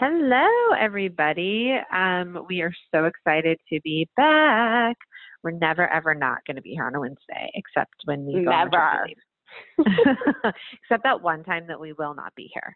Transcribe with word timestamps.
Hello, 0.00 0.48
everybody. 0.78 1.74
Um, 1.92 2.46
we 2.48 2.62
are 2.62 2.72
so 2.90 3.04
excited 3.04 3.58
to 3.70 3.82
be 3.82 4.08
back. 4.16 4.96
We're 5.42 5.50
never, 5.50 5.86
ever 5.92 6.14
not 6.14 6.38
going 6.46 6.56
to 6.56 6.62
be 6.62 6.70
here 6.70 6.86
on 6.86 6.94
a 6.94 7.00
Wednesday, 7.00 7.50
except 7.52 7.92
when 8.06 8.24
we 8.24 8.42
go 8.42 8.50
Never. 8.50 9.06
except 10.82 11.02
that 11.02 11.20
one 11.20 11.44
time 11.44 11.66
that 11.66 11.78
we 11.78 11.92
will 11.92 12.14
not 12.14 12.34
be 12.34 12.50
here. 12.54 12.74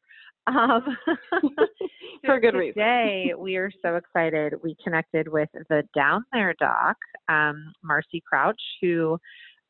Um, 0.49 0.99
For 2.27 2.39
good 2.41 2.57
reason. 2.57 2.75
Today, 2.75 3.33
we 3.39 3.57
are 3.57 3.71
so 3.81 3.97
excited. 3.97 4.53
We 4.63 4.77
connected 4.85 5.27
with 5.27 5.49
the 5.71 5.83
Down 5.95 6.27
There 6.31 6.55
Doc, 6.61 6.99
um, 7.31 7.73
Marcy 7.83 8.23
Crouch, 8.29 8.61
who 8.83 9.19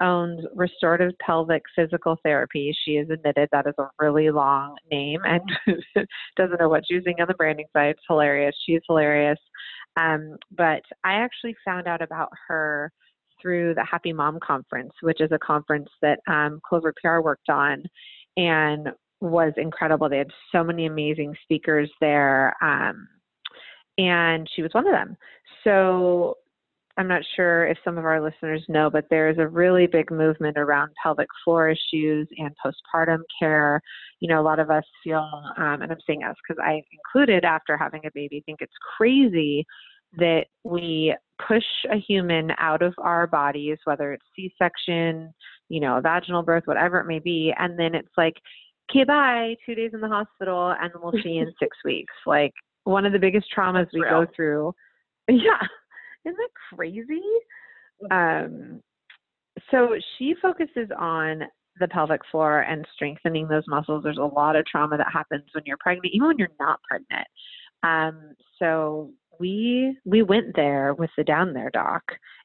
owns 0.05 0.45
Restorative 0.55 1.13
Pelvic 1.25 1.63
Physical 1.75 2.17
Therapy. 2.23 2.77
She 2.85 2.93
is 2.93 3.09
admitted 3.11 3.49
that 3.51 3.67
is 3.67 3.75
a 3.79 3.89
really 3.99 4.31
long 4.31 4.77
name 4.91 5.21
and 5.25 5.41
doesn't 6.37 6.61
know 6.61 6.69
what 6.69 6.85
she's 6.87 6.97
using 6.97 7.21
on 7.21 7.27
the 7.29 7.35
branding 7.35 7.67
side. 7.73 7.91
It's 7.91 8.03
hilarious. 8.07 8.55
She's 8.67 8.83
hilarious. 8.87 9.39
Um, 9.97 10.37
but 10.57 10.83
I 11.05 11.15
actually 11.15 11.57
found 11.65 11.87
out 11.87 12.03
about 12.03 12.29
her 12.49 12.93
through 13.41 13.75
the 13.75 13.85
Happy 13.85 14.13
Mom 14.13 14.39
Conference, 14.41 14.93
which 15.03 15.21
is 15.21 15.31
a 15.33 15.39
conference 15.39 15.89
that 16.03 16.19
um, 16.29 16.61
Clover 16.67 16.93
PR 17.03 17.21
worked 17.21 17.49
on 17.49 17.83
and 18.37 18.89
was 19.21 19.53
incredible. 19.57 20.09
They 20.09 20.19
had 20.19 20.31
so 20.53 20.63
many 20.63 20.87
amazing 20.87 21.35
speakers 21.45 21.91
there. 22.01 22.55
Um, 22.63 23.09
and 23.97 24.49
she 24.55 24.63
was 24.63 24.75
one 24.75 24.87
of 24.87 24.93
them. 24.93 25.17
So 25.63 26.37
I'm 26.97 27.09
not 27.09 27.23
sure 27.35 27.67
if 27.67 27.77
some 27.85 27.99
of 27.99 28.05
our 28.05 28.21
listeners 28.23 28.63
know, 28.69 28.89
but 28.89 29.07
there 29.11 29.29
is 29.29 29.39
a 29.39 29.49
really 29.49 29.87
big 29.87 30.11
movement 30.13 30.57
around 30.57 30.93
pelvic 31.03 31.29
floor 31.43 31.69
issues 31.69 32.29
and 32.39 32.55
postpartum 32.65 33.23
care. 33.39 33.81
You 34.21 34.29
know, 34.29 34.41
a 34.41 34.45
lot 34.45 34.61
of 34.61 34.71
us 34.71 34.85
feel, 35.03 35.29
um, 35.57 35.83
and 35.83 35.91
I'm 35.91 35.99
saying 36.07 36.23
us 36.23 36.37
because 36.47 36.63
I 36.65 36.83
included 36.93 37.45
after 37.45 37.77
having 37.77 38.03
a 38.07 38.11
baby, 38.15 38.43
think 38.47 38.61
it's 38.61 38.73
crazy 38.97 39.67
that 40.17 40.45
we 40.63 41.17
push 41.45 41.65
a 41.91 41.97
human 41.97 42.53
out 42.59 42.83
of 42.83 42.95
our 42.99 43.27
bodies, 43.27 43.79
whether 43.85 44.13
it's 44.13 44.25
C 44.37 44.55
section, 44.57 45.35
you 45.69 45.81
know, 45.81 46.01
vaginal 46.01 46.43
birth, 46.43 46.63
whatever 46.67 47.01
it 47.01 47.07
may 47.07 47.19
be, 47.19 47.53
and 47.59 47.77
then 47.77 47.97
it's 47.97 48.13
like, 48.17 48.35
okay, 48.89 49.03
bye, 49.03 49.57
two 49.67 49.75
days 49.75 49.91
in 49.95 50.01
the 50.01 50.09
hospital, 50.09 50.75
and 50.81 50.93
we'll 51.03 51.21
see 51.23 51.31
you 51.31 51.43
in 51.43 51.53
six 51.59 51.77
weeks. 51.85 52.15
Like, 52.25 52.53
one 52.85 53.07
of 53.07 53.13
the 53.13 53.19
biggest 53.19 53.47
traumas 53.57 53.87
That's 53.87 53.95
we 53.95 54.03
real. 54.03 54.25
go 54.25 54.33
through. 54.35 54.75
Yeah. 55.27 55.57
Isn't 56.25 56.37
that 56.37 56.77
crazy? 56.77 57.23
Um, 58.11 58.81
so 59.71 59.91
she 60.19 60.35
focuses 60.41 60.89
on 60.99 61.43
the 61.81 61.89
pelvic 61.89 62.21
floor 62.31 62.61
and 62.61 62.87
strengthening 62.95 63.49
those 63.49 63.65
muscles. 63.67 64.03
There's 64.05 64.19
a 64.19 64.23
lot 64.23 64.57
of 64.57 64.65
trauma 64.67 64.97
that 64.97 65.09
happens 65.13 65.45
when 65.53 65.65
you're 65.67 65.77
pregnant, 65.79 66.13
even 66.15 66.29
when 66.29 66.39
you're 66.39 66.49
not 66.61 66.81
pregnant. 66.89 67.27
Um, 67.83 68.35
so 68.59 69.11
we 69.41 69.97
we 70.05 70.23
went 70.23 70.55
there 70.55 70.95
with 70.95 71.11
the 71.17 71.25
down 71.25 71.53
there 71.53 71.71
doc 71.73 72.03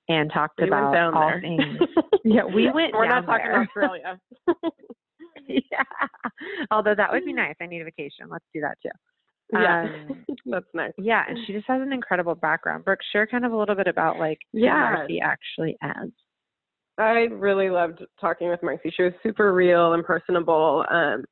and 0.07 0.31
talked 0.33 0.59
We 0.59 0.67
about 0.67 0.91
down 0.93 1.13
all 1.13 1.27
there. 1.27 1.41
things. 1.41 1.77
Yeah, 2.25 2.43
we 2.43 2.69
went 2.69 2.93
We're 2.93 3.07
not 3.07 3.25
talking 3.25 3.45
there. 3.45 3.61
Australia. 3.61 4.19
yeah. 5.47 5.83
Although 6.69 6.93
that 6.95 7.09
would 7.11 7.23
be 7.23 7.31
nice. 7.43 7.55
I 7.61 7.65
need 7.65 7.81
a 7.81 7.85
vacation. 7.85 8.27
Let's 8.29 8.43
do 8.53 8.59
that 8.61 8.77
too. 8.83 8.89
Yeah. 9.53 9.87
Um, 10.09 10.25
That's 10.45 10.65
nice. 10.73 10.91
yeah, 10.97 11.23
and 11.27 11.37
she 11.45 11.53
just 11.53 11.67
has 11.67 11.81
an 11.81 11.93
incredible 11.93 12.35
background. 12.35 12.85
Brooke, 12.85 12.99
share 13.11 13.27
kind 13.27 13.45
of 13.45 13.51
a 13.51 13.57
little 13.57 13.75
bit 13.75 13.87
about 13.87 14.19
like 14.19 14.39
who 14.53 14.59
Yeah. 14.59 14.91
Marcy 14.95 15.19
actually 15.21 15.77
as. 15.81 16.09
I 16.97 17.27
really 17.31 17.69
loved 17.69 18.03
talking 18.19 18.49
with 18.49 18.61
Marcy. 18.61 18.91
She 18.95 19.03
was 19.03 19.13
super 19.23 19.53
real 19.53 19.93
and 19.93 20.03
personable. 20.03 20.85
Um, 20.89 21.23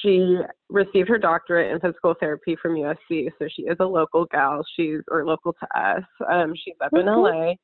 she 0.00 0.36
received 0.70 1.08
her 1.08 1.18
doctorate 1.18 1.70
in 1.72 1.80
physical 1.80 2.14
therapy 2.18 2.56
from 2.60 2.76
USC, 2.76 3.28
so 3.38 3.46
she 3.54 3.62
is 3.62 3.76
a 3.80 3.84
local 3.84 4.24
gal. 4.26 4.64
She's 4.76 5.00
or 5.10 5.26
local 5.26 5.52
to 5.54 5.78
us. 5.78 6.02
Um, 6.30 6.54
she's 6.56 6.76
up 6.82 6.92
in 6.94 7.06
Mhm. 7.06 7.16
LA, 7.48 7.54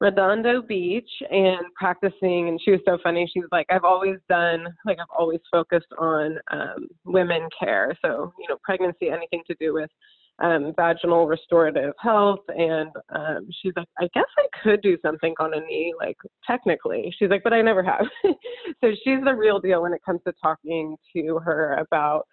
Redondo 0.00 0.62
Beach, 0.62 1.10
and 1.30 1.58
practicing. 1.74 2.48
And 2.48 2.60
she 2.62 2.70
was 2.70 2.80
so 2.86 2.98
funny. 3.02 3.28
She 3.32 3.40
was 3.40 3.48
like, 3.50 3.66
I've 3.70 3.84
always 3.84 4.16
done 4.28 4.66
like 4.84 4.98
I've 4.98 5.16
always 5.18 5.40
focused 5.50 5.92
on 5.98 6.38
um, 6.50 6.88
women 7.04 7.48
care. 7.58 7.96
So 8.04 8.32
you 8.38 8.46
know, 8.48 8.58
pregnancy, 8.62 9.10
anything 9.10 9.42
to 9.48 9.56
do 9.58 9.74
with 9.74 9.90
um, 10.38 10.72
vaginal 10.76 11.26
restorative 11.26 11.94
health. 11.98 12.40
And 12.48 12.90
um, 13.14 13.48
she's 13.62 13.72
like, 13.76 13.88
I 13.98 14.08
guess 14.14 14.24
I 14.38 14.46
could 14.62 14.82
do 14.82 14.98
something 15.02 15.34
on 15.38 15.54
a 15.54 15.60
knee, 15.60 15.94
like 15.98 16.16
technically. 16.46 17.14
She's 17.18 17.30
like, 17.30 17.42
but 17.42 17.52
I 17.52 17.62
never 17.62 17.82
have. 17.82 18.06
so 18.24 18.90
she's 19.04 19.24
the 19.24 19.34
real 19.34 19.60
deal 19.60 19.82
when 19.82 19.92
it 19.92 20.02
comes 20.04 20.20
to 20.26 20.32
talking 20.42 20.96
to 21.14 21.38
her 21.38 21.74
about, 21.74 22.26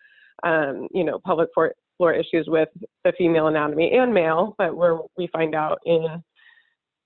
um, 0.43 0.87
you 0.93 1.03
know, 1.03 1.19
pelvic 1.25 1.49
floor, 1.53 1.73
floor 1.97 2.13
issues 2.13 2.45
with 2.47 2.69
the 3.03 3.13
female 3.17 3.47
anatomy 3.47 3.91
and 3.93 4.13
male. 4.13 4.55
But 4.57 4.75
where 4.75 4.97
we 5.17 5.27
find 5.27 5.55
out 5.55 5.79
in 5.85 6.21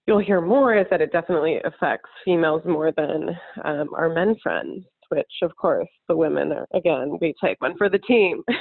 you'll 0.07 0.19
hear 0.19 0.41
more 0.41 0.75
is 0.75 0.87
that 0.89 1.01
it 1.01 1.11
definitely 1.11 1.59
affects 1.65 2.09
females 2.25 2.61
more 2.65 2.91
than 2.95 3.29
um, 3.65 3.89
our 3.95 4.09
men 4.09 4.35
friends. 4.41 4.85
Which, 5.09 5.31
of 5.41 5.55
course, 5.55 5.87
the 6.09 6.17
women 6.17 6.51
are 6.51 6.67
again. 6.73 7.17
We 7.21 7.33
take 7.41 7.61
one 7.61 7.77
for 7.77 7.89
the 7.89 7.99
team. 7.99 8.43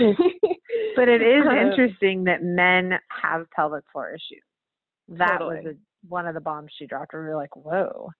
But 0.95 1.09
it 1.09 1.21
is 1.21 1.45
Um, 1.47 1.57
interesting 1.59 2.25
that 2.25 2.43
men 2.43 2.93
have 3.23 3.51
pelvic 3.51 3.85
floor 3.93 4.11
issues. 4.11 4.43
That 5.09 5.41
was 5.41 5.65
a, 5.67 5.75
one 6.09 6.27
of 6.27 6.35
the 6.35 6.41
bombs 6.41 6.71
she 6.79 6.87
dropped. 6.87 7.13
where 7.13 7.23
We 7.23 7.29
were 7.31 7.37
like, 7.37 7.55
whoa. 7.57 8.11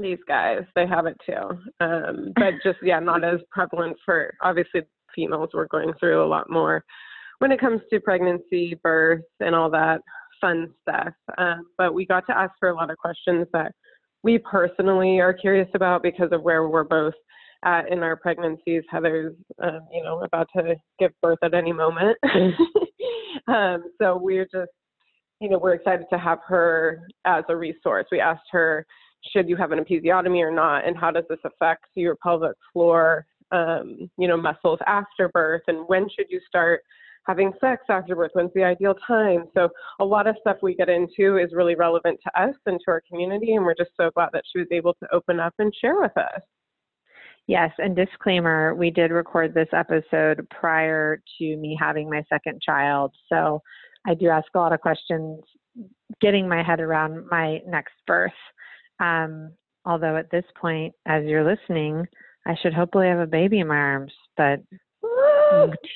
these 0.00 0.18
guys 0.28 0.60
they 0.76 0.86
have 0.86 1.06
it 1.06 1.16
too 1.26 1.58
um 1.80 2.32
but 2.36 2.54
just 2.62 2.78
yeah 2.82 3.00
not 3.00 3.24
as 3.24 3.40
prevalent 3.50 3.96
for 4.04 4.32
obviously 4.40 4.82
females 5.14 5.50
we're 5.52 5.66
going 5.66 5.92
through 5.98 6.24
a 6.24 6.26
lot 6.34 6.48
more 6.48 6.84
when 7.40 7.50
it 7.50 7.58
comes 7.60 7.80
to 7.90 7.98
pregnancy 8.00 8.78
birth 8.84 9.24
and 9.40 9.54
all 9.54 9.68
that 9.68 10.00
fun 10.40 10.68
stuff 10.82 11.12
um, 11.38 11.66
but 11.78 11.94
we 11.94 12.06
got 12.06 12.26
to 12.26 12.36
ask 12.36 12.52
her 12.60 12.68
a 12.68 12.74
lot 12.74 12.90
of 12.90 12.96
questions 12.98 13.46
that 13.52 13.72
we 14.22 14.38
personally 14.38 15.18
are 15.18 15.32
curious 15.32 15.68
about 15.74 16.02
because 16.02 16.28
of 16.32 16.42
where 16.42 16.68
we're 16.68 16.84
both 16.84 17.14
at 17.64 17.90
in 17.90 18.02
our 18.02 18.16
pregnancies. 18.16 18.82
Heather's 18.90 19.34
um, 19.62 19.80
you 19.92 20.02
know 20.02 20.22
about 20.22 20.48
to 20.56 20.74
give 20.98 21.12
birth 21.22 21.38
at 21.42 21.54
any 21.54 21.72
moment. 21.72 22.16
Um, 23.48 23.84
so 24.00 24.16
we're 24.16 24.44
just 24.44 24.70
you 25.40 25.48
know 25.48 25.58
we're 25.58 25.74
excited 25.74 26.06
to 26.12 26.18
have 26.18 26.38
her 26.46 27.08
as 27.24 27.42
a 27.48 27.56
resource. 27.56 28.06
We 28.12 28.20
asked 28.20 28.46
her 28.50 28.84
should 29.32 29.48
you 29.48 29.56
have 29.56 29.72
an 29.72 29.78
episiotomy 29.78 30.40
or 30.40 30.50
not, 30.50 30.86
and 30.86 30.96
how 30.96 31.10
does 31.10 31.24
this 31.28 31.38
affect 31.44 31.86
your 31.94 32.16
pelvic 32.22 32.56
floor, 32.72 33.26
um, 33.50 34.10
you 34.18 34.28
know, 34.28 34.36
muscles 34.36 34.78
after 34.86 35.28
birth, 35.30 35.62
and 35.68 35.88
when 35.88 36.08
should 36.08 36.26
you 36.28 36.40
start 36.46 36.82
having 37.26 37.52
sex 37.60 37.82
after 37.88 38.16
birth? 38.16 38.30
When's 38.34 38.52
the 38.54 38.64
ideal 38.64 38.94
time? 39.06 39.44
So 39.54 39.68
a 40.00 40.04
lot 40.04 40.26
of 40.26 40.36
stuff 40.40 40.58
we 40.62 40.74
get 40.74 40.88
into 40.88 41.38
is 41.38 41.52
really 41.52 41.74
relevant 41.74 42.18
to 42.24 42.42
us 42.42 42.54
and 42.66 42.78
to 42.84 42.90
our 42.90 43.02
community, 43.08 43.54
and 43.54 43.64
we're 43.64 43.74
just 43.74 43.90
so 43.96 44.10
glad 44.14 44.30
that 44.32 44.44
she 44.50 44.58
was 44.58 44.68
able 44.70 44.94
to 44.94 45.08
open 45.12 45.40
up 45.40 45.54
and 45.58 45.72
share 45.80 46.00
with 46.00 46.16
us. 46.16 46.40
Yes, 47.46 47.72
and 47.78 47.96
disclaimer, 47.96 48.74
we 48.74 48.90
did 48.90 49.10
record 49.10 49.54
this 49.54 49.68
episode 49.72 50.46
prior 50.50 51.20
to 51.38 51.56
me 51.56 51.76
having 51.80 52.08
my 52.08 52.22
second 52.28 52.60
child. 52.62 53.12
So 53.28 53.60
I 54.06 54.14
do 54.14 54.28
ask 54.28 54.46
a 54.54 54.58
lot 54.58 54.72
of 54.72 54.80
questions 54.80 55.40
getting 56.20 56.48
my 56.48 56.62
head 56.62 56.80
around 56.80 57.26
my 57.30 57.60
next 57.66 57.94
birth. 58.06 58.30
Um, 59.00 59.52
although 59.84 60.16
at 60.16 60.30
this 60.30 60.44
point, 60.60 60.94
as 61.06 61.24
you're 61.24 61.44
listening, 61.44 62.06
I 62.46 62.54
should 62.62 62.74
hopefully 62.74 63.08
have 63.08 63.18
a 63.18 63.26
baby 63.26 63.60
in 63.60 63.66
my 63.66 63.76
arms, 63.76 64.12
but 64.36 64.60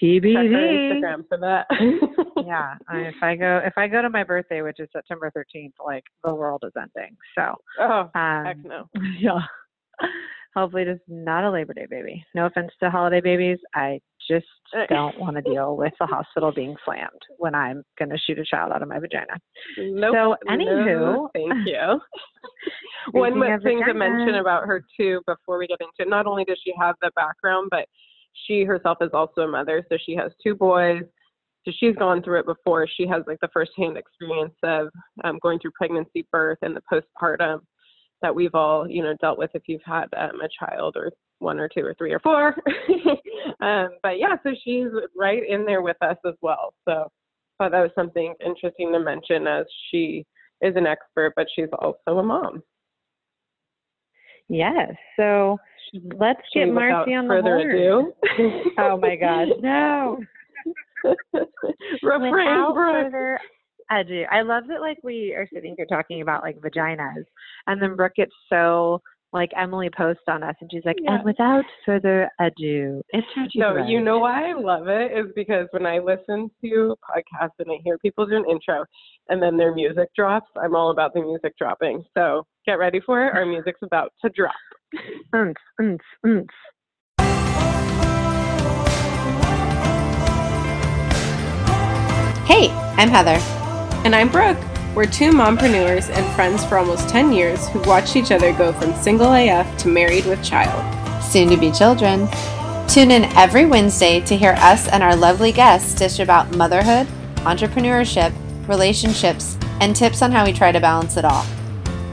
TBD. 0.02 0.34
Instagram 0.34 1.28
for 1.28 1.38
that. 1.38 1.66
yeah, 2.46 2.74
I, 2.88 2.98
if 3.00 3.14
I 3.22 3.36
go 3.36 3.60
if 3.64 3.74
I 3.76 3.88
go 3.88 4.02
to 4.02 4.10
my 4.10 4.24
birthday, 4.24 4.62
which 4.62 4.80
is 4.80 4.88
September 4.92 5.30
13th, 5.36 5.72
like 5.84 6.04
the 6.24 6.34
world 6.34 6.64
is 6.66 6.72
ending. 6.76 7.16
So 7.36 7.54
Oh, 7.80 8.10
um, 8.14 8.44
heck 8.44 8.56
no. 8.64 8.88
yeah. 9.18 9.40
Hopefully, 10.56 10.84
just 10.84 11.00
not 11.08 11.42
a 11.44 11.50
Labor 11.50 11.72
Day 11.74 11.86
baby. 11.90 12.24
No 12.34 12.46
offense 12.46 12.70
to 12.80 12.88
holiday 12.88 13.20
babies. 13.20 13.58
I 13.74 14.00
just 14.30 14.46
don't 14.88 15.18
want 15.18 15.34
to 15.36 15.42
deal 15.42 15.76
with 15.76 15.92
the 15.98 16.06
hospital 16.06 16.52
being 16.52 16.76
slammed 16.84 17.10
when 17.38 17.54
I'm 17.56 17.82
going 17.98 18.10
to 18.10 18.18
shoot 18.18 18.38
a 18.38 18.44
child 18.44 18.70
out 18.72 18.80
of 18.80 18.88
my 18.88 18.98
vagina. 19.00 19.34
Nope. 19.76 20.14
So, 20.14 20.36
no, 20.48 20.56
anywho- 20.56 21.28
thank 21.34 21.66
you. 21.66 22.00
One 23.12 23.32
thing 23.62 23.82
to 23.86 23.94
mention 23.94 24.36
about 24.36 24.64
her 24.66 24.82
too, 24.96 25.20
before 25.26 25.58
we 25.58 25.66
get 25.66 25.78
into 25.80 26.06
it, 26.06 26.08
not 26.08 26.26
only 26.26 26.44
does 26.44 26.60
she 26.64 26.72
have 26.80 26.94
the 27.02 27.10
background, 27.16 27.68
but 27.70 27.86
she 28.46 28.64
herself 28.64 28.98
is 29.00 29.10
also 29.12 29.42
a 29.42 29.48
mother. 29.48 29.84
So 29.88 29.96
she 30.04 30.14
has 30.16 30.32
two 30.42 30.54
boys. 30.54 31.02
So 31.64 31.72
she's 31.78 31.96
gone 31.96 32.22
through 32.22 32.40
it 32.40 32.46
before. 32.46 32.86
She 32.86 33.06
has 33.06 33.22
like 33.26 33.40
the 33.40 33.48
firsthand 33.52 33.96
experience 33.96 34.54
of 34.62 34.88
um, 35.22 35.38
going 35.42 35.58
through 35.58 35.72
pregnancy, 35.72 36.26
birth, 36.30 36.58
and 36.62 36.76
the 36.76 36.82
postpartum 36.92 37.60
that 38.20 38.34
we've 38.34 38.54
all, 38.54 38.88
you 38.88 39.02
know, 39.02 39.14
dealt 39.20 39.38
with 39.38 39.50
if 39.54 39.62
you've 39.66 39.82
had 39.84 40.06
um, 40.16 40.40
a 40.40 40.48
child 40.58 40.96
or 40.96 41.10
one 41.38 41.58
or 41.58 41.68
two 41.68 41.84
or 41.84 41.94
three 41.94 42.12
or 42.12 42.20
four. 42.20 42.54
um, 43.60 43.90
but 44.02 44.18
yeah, 44.18 44.36
so 44.42 44.50
she's 44.62 44.88
right 45.16 45.42
in 45.48 45.64
there 45.64 45.82
with 45.82 45.96
us 46.02 46.16
as 46.26 46.34
well. 46.42 46.74
So 46.86 46.92
I 47.60 47.64
thought 47.64 47.72
that 47.72 47.80
was 47.80 47.90
something 47.94 48.34
interesting 48.44 48.92
to 48.92 48.98
mention 48.98 49.46
as 49.46 49.64
she 49.90 50.24
is 50.60 50.74
an 50.76 50.86
expert, 50.86 51.32
but 51.36 51.46
she's 51.54 51.68
also 51.78 52.18
a 52.18 52.22
mom. 52.22 52.62
Yes. 54.48 54.92
So 55.16 55.58
let's 56.18 56.40
get 56.54 56.66
Marcy 56.66 57.14
on 57.14 57.28
the 57.28 57.34
further 57.34 57.56
horn. 57.58 58.12
ado. 58.38 58.70
Oh 58.78 58.96
my 58.96 59.16
God. 59.16 59.48
No. 59.62 60.18
Refrain, 62.02 62.32
without 62.32 62.74
Brooke. 62.74 63.04
further 63.04 63.38
ado, 63.90 64.24
I 64.30 64.42
love 64.42 64.64
that 64.68 64.80
like 64.80 64.98
we 65.02 65.34
are 65.34 65.46
sitting 65.52 65.74
here 65.76 65.86
talking 65.86 66.22
about 66.22 66.42
like 66.42 66.58
vaginas, 66.60 67.24
and 67.66 67.80
then 67.82 67.96
Brooke 67.96 68.14
gets 68.16 68.32
so 68.48 69.00
like 69.32 69.50
Emily 69.56 69.90
Post 69.94 70.20
on 70.28 70.42
us, 70.44 70.54
and 70.60 70.70
she's 70.72 70.84
like, 70.84 70.94
Yeah. 71.00 71.16
and 71.16 71.24
without 71.24 71.64
further 71.84 72.30
ado, 72.40 73.02
introduce. 73.12 73.52
No, 73.56 73.76
us." 73.76 73.88
you 73.88 74.00
know 74.00 74.18
why 74.20 74.50
I 74.50 74.52
love 74.54 74.86
it 74.86 75.10
is 75.12 75.32
because 75.34 75.66
when 75.72 75.84
I 75.86 75.98
listen 75.98 76.50
to 76.62 76.96
podcasts 77.04 77.50
and 77.58 77.68
I 77.70 77.78
hear 77.84 77.98
people 77.98 78.26
do 78.26 78.36
an 78.36 78.44
intro 78.48 78.84
and 79.28 79.42
then 79.42 79.56
their 79.56 79.74
music 79.74 80.08
drops, 80.16 80.48
I'm 80.56 80.76
all 80.76 80.90
about 80.92 81.14
the 81.14 81.20
music 81.20 81.58
dropping. 81.58 82.04
So 82.16 82.46
get 82.64 82.74
ready 82.74 83.00
for 83.00 83.26
it. 83.26 83.34
Our 83.34 83.44
music's 83.44 83.80
about 83.82 84.12
to 84.24 84.30
drop. 84.30 84.54
Hey, 92.46 92.70
I'm 92.96 93.08
Heather. 93.08 93.38
And 94.04 94.14
I'm 94.14 94.28
Brooke. 94.28 94.58
We're 94.94 95.06
two 95.06 95.32
mompreneurs 95.32 96.08
and 96.10 96.34
friends 96.36 96.64
for 96.64 96.78
almost 96.78 97.08
10 97.08 97.32
years 97.32 97.68
who 97.68 97.80
watched 97.82 98.14
each 98.16 98.30
other 98.30 98.52
go 98.52 98.72
from 98.72 98.94
single 98.94 99.32
AF 99.32 99.76
to 99.78 99.88
married 99.88 100.26
with 100.26 100.42
child. 100.44 100.82
soon 101.22 101.48
to 101.48 101.56
be 101.56 101.72
children. 101.72 102.28
Tune 102.86 103.10
in 103.10 103.24
every 103.36 103.64
Wednesday 103.66 104.20
to 104.20 104.36
hear 104.36 104.52
us 104.58 104.86
and 104.88 105.02
our 105.02 105.16
lovely 105.16 105.50
guests 105.50 105.94
dish 105.94 106.20
about 106.20 106.54
motherhood, 106.56 107.08
entrepreneurship, 107.38 108.32
relationships, 108.68 109.58
and 109.80 109.96
tips 109.96 110.22
on 110.22 110.30
how 110.30 110.44
we 110.44 110.52
try 110.52 110.70
to 110.70 110.80
balance 110.80 111.16
it 111.16 111.24
all. 111.24 111.44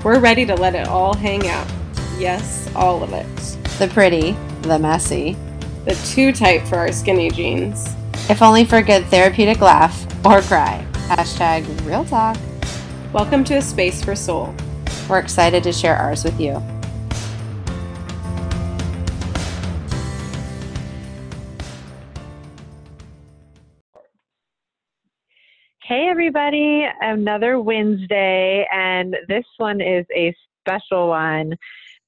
We're 0.03 0.19
ready 0.19 0.45
to 0.47 0.55
let 0.55 0.73
it 0.73 0.87
all 0.87 1.13
hang 1.13 1.47
out. 1.47 1.67
Yes, 2.21 2.69
all 2.75 3.01
of 3.01 3.13
it. 3.13 3.25
The 3.79 3.87
pretty, 3.87 4.33
the 4.61 4.77
messy, 4.77 5.35
The 5.85 5.95
too 6.13 6.31
tight 6.31 6.59
for 6.67 6.75
our 6.75 6.91
skinny 6.91 7.31
jeans. 7.31 7.95
if 8.29 8.43
only 8.43 8.63
for 8.63 8.77
a 8.77 8.83
good 8.83 9.03
therapeutic 9.07 9.59
laugh 9.59 10.05
or 10.23 10.43
cry. 10.43 10.85
Hashtag 11.07 11.65
real 11.83 12.05
talk. 12.05 12.37
Welcome 13.11 13.43
to 13.45 13.55
a 13.55 13.61
space 13.63 14.05
for 14.05 14.15
soul. 14.15 14.53
We're 15.09 15.17
excited 15.17 15.63
to 15.63 15.73
share 15.73 15.95
ours 15.95 16.23
with 16.23 16.39
you. 16.39 16.61
Hey, 25.81 26.07
everybody. 26.07 26.85
Another 27.01 27.59
Wednesday, 27.59 28.67
and 28.71 29.17
this 29.27 29.45
one 29.57 29.81
is 29.81 30.05
a 30.15 30.35
special 30.61 31.07
one. 31.07 31.57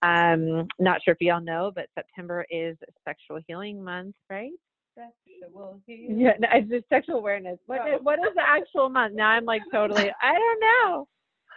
Um, 0.04 0.68
not 0.80 1.02
sure 1.02 1.14
if 1.14 1.22
y'all 1.22 1.40
know, 1.40 1.72
but 1.74 1.88
September 1.96 2.46
is 2.50 2.76
Sexual 3.08 3.40
Healing 3.48 3.82
Month, 3.82 4.16
right? 4.30 4.52
Sexual 4.96 5.80
healing. 5.88 6.20
Yeah, 6.20 6.34
no, 6.40 6.50
it's 6.52 6.70
just 6.70 6.90
sexual 6.90 7.16
awareness. 7.18 7.58
What 7.68 7.88
is, 7.88 8.00
what 8.04 8.20
is 8.20 8.36
the 8.36 8.44
actual 8.46 8.90
month? 8.90 9.16
Now 9.16 9.30
I'm 9.30 9.46
like 9.46 9.62
totally, 9.72 10.12
I 10.22 10.34
don't 10.34 10.60
know. 10.60 11.08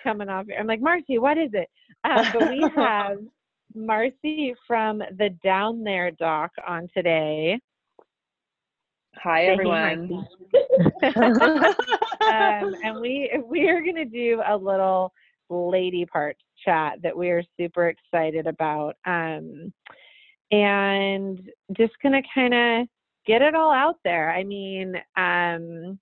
Coming 0.04 0.28
off, 0.28 0.46
here. 0.46 0.56
I'm 0.60 0.69
like 0.69 0.81
Marcy, 0.81 1.19
what 1.19 1.37
is 1.37 1.50
it? 1.54 1.69
Um, 2.04 2.26
but 2.32 2.48
we 2.48 2.64
have 2.76 3.19
Marcy 3.75 4.54
from 4.66 4.99
the 4.99 5.31
Down 5.42 5.82
There 5.82 6.12
Doc 6.12 6.52
on 6.66 6.88
today. 6.94 7.58
Hi 9.16 9.46
everyone. 9.46 10.25
um, 11.02 12.75
and 12.84 13.00
we 13.00 13.31
we 13.44 13.69
are 13.69 13.81
going 13.81 13.96
to 13.96 14.04
do 14.04 14.40
a 14.46 14.56
little 14.56 15.12
lady 15.49 16.06
parts 16.06 16.40
chat 16.66 16.98
that 17.02 17.16
we 17.16 17.30
are 17.30 17.42
super 17.58 17.88
excited 17.88 18.46
about, 18.46 18.96
um, 19.06 19.72
and 20.50 21.40
just 21.76 21.92
going 22.02 22.20
to 22.20 22.28
kind 22.34 22.54
of 22.54 22.88
get 23.26 23.42
it 23.42 23.54
all 23.54 23.72
out 23.72 23.96
there. 24.04 24.30
I 24.32 24.44
mean, 24.44 24.96
um, 25.16 25.98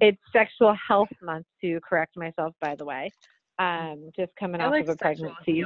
it's 0.00 0.18
Sexual 0.32 0.76
Health 0.86 1.08
Month 1.22 1.46
to 1.62 1.80
correct 1.88 2.16
myself, 2.16 2.54
by 2.60 2.74
the 2.74 2.84
way. 2.84 3.12
Um, 3.58 4.10
just 4.16 4.32
coming 4.38 4.60
I 4.60 4.66
off 4.66 4.72
like 4.72 4.82
of 4.84 4.90
a 4.90 4.96
pregnancy. 4.96 5.64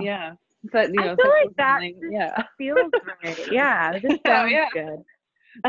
Yeah. 0.00 0.34
But 0.72 0.92
you 0.92 1.00
I 1.00 1.06
know, 1.06 1.16
feel 1.16 1.30
like 1.30 1.56
that 1.56 1.80
just 1.80 1.96
yeah. 2.10 2.42
feels 2.58 2.90
right. 3.24 3.38
Yeah, 3.50 3.92
just 3.98 4.20
Yeah, 4.24 4.26
sounds 4.26 4.52
yeah. 4.52 4.68
good. 4.72 4.98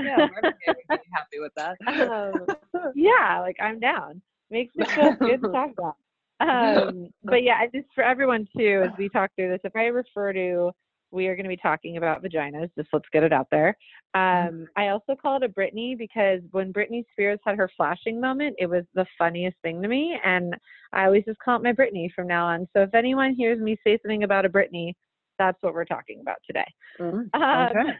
Yeah, 0.03 0.17
Marvin 0.17 0.53
Gaye 0.65 0.73
would 0.89 0.99
happy 1.13 1.39
with 1.39 1.53
that. 1.55 1.77
um, 1.87 2.91
yeah, 2.95 3.39
like 3.39 3.55
I'm 3.61 3.79
down. 3.79 4.21
Makes 4.49 4.75
me 4.75 4.85
feel 4.85 5.13
good 5.15 5.41
to 5.43 5.49
talk 5.49 5.71
about. 5.77 5.95
Um, 6.41 7.07
but 7.23 7.43
yeah, 7.43 7.65
just 7.73 7.87
for 7.93 8.03
everyone 8.03 8.47
too, 8.57 8.81
as 8.85 8.91
we 8.97 9.09
talk 9.09 9.31
through 9.35 9.49
this, 9.49 9.61
if 9.63 9.75
I 9.75 9.85
refer 9.85 10.33
to, 10.33 10.71
we 11.11 11.27
are 11.27 11.35
going 11.35 11.43
to 11.43 11.49
be 11.49 11.57
talking 11.57 11.97
about 11.97 12.23
vaginas. 12.23 12.69
Just 12.77 12.89
let's 12.93 13.05
get 13.11 13.23
it 13.23 13.33
out 13.33 13.47
there. 13.51 13.75
Um, 14.13 14.65
I 14.77 14.89
also 14.89 15.15
call 15.21 15.37
it 15.37 15.43
a 15.43 15.49
Britney 15.49 15.97
because 15.97 16.39
when 16.51 16.71
Britney 16.73 17.03
Spears 17.11 17.39
had 17.45 17.57
her 17.57 17.69
flashing 17.75 18.19
moment, 18.19 18.55
it 18.59 18.67
was 18.67 18.83
the 18.95 19.05
funniest 19.17 19.57
thing 19.61 19.81
to 19.81 19.87
me, 19.87 20.17
and 20.23 20.55
I 20.93 21.05
always 21.05 21.25
just 21.25 21.39
call 21.39 21.57
it 21.57 21.63
my 21.63 21.73
Britney 21.73 22.09
from 22.13 22.27
now 22.27 22.45
on. 22.47 22.67
So 22.73 22.81
if 22.83 22.95
anyone 22.95 23.35
hears 23.35 23.59
me 23.59 23.77
say 23.85 23.99
something 24.01 24.23
about 24.23 24.45
a 24.45 24.49
Britney, 24.49 24.93
that's 25.37 25.57
what 25.61 25.73
we're 25.73 25.85
talking 25.85 26.19
about 26.21 26.37
today. 26.45 26.67
Mm, 26.99 27.29
Um, 27.33 27.93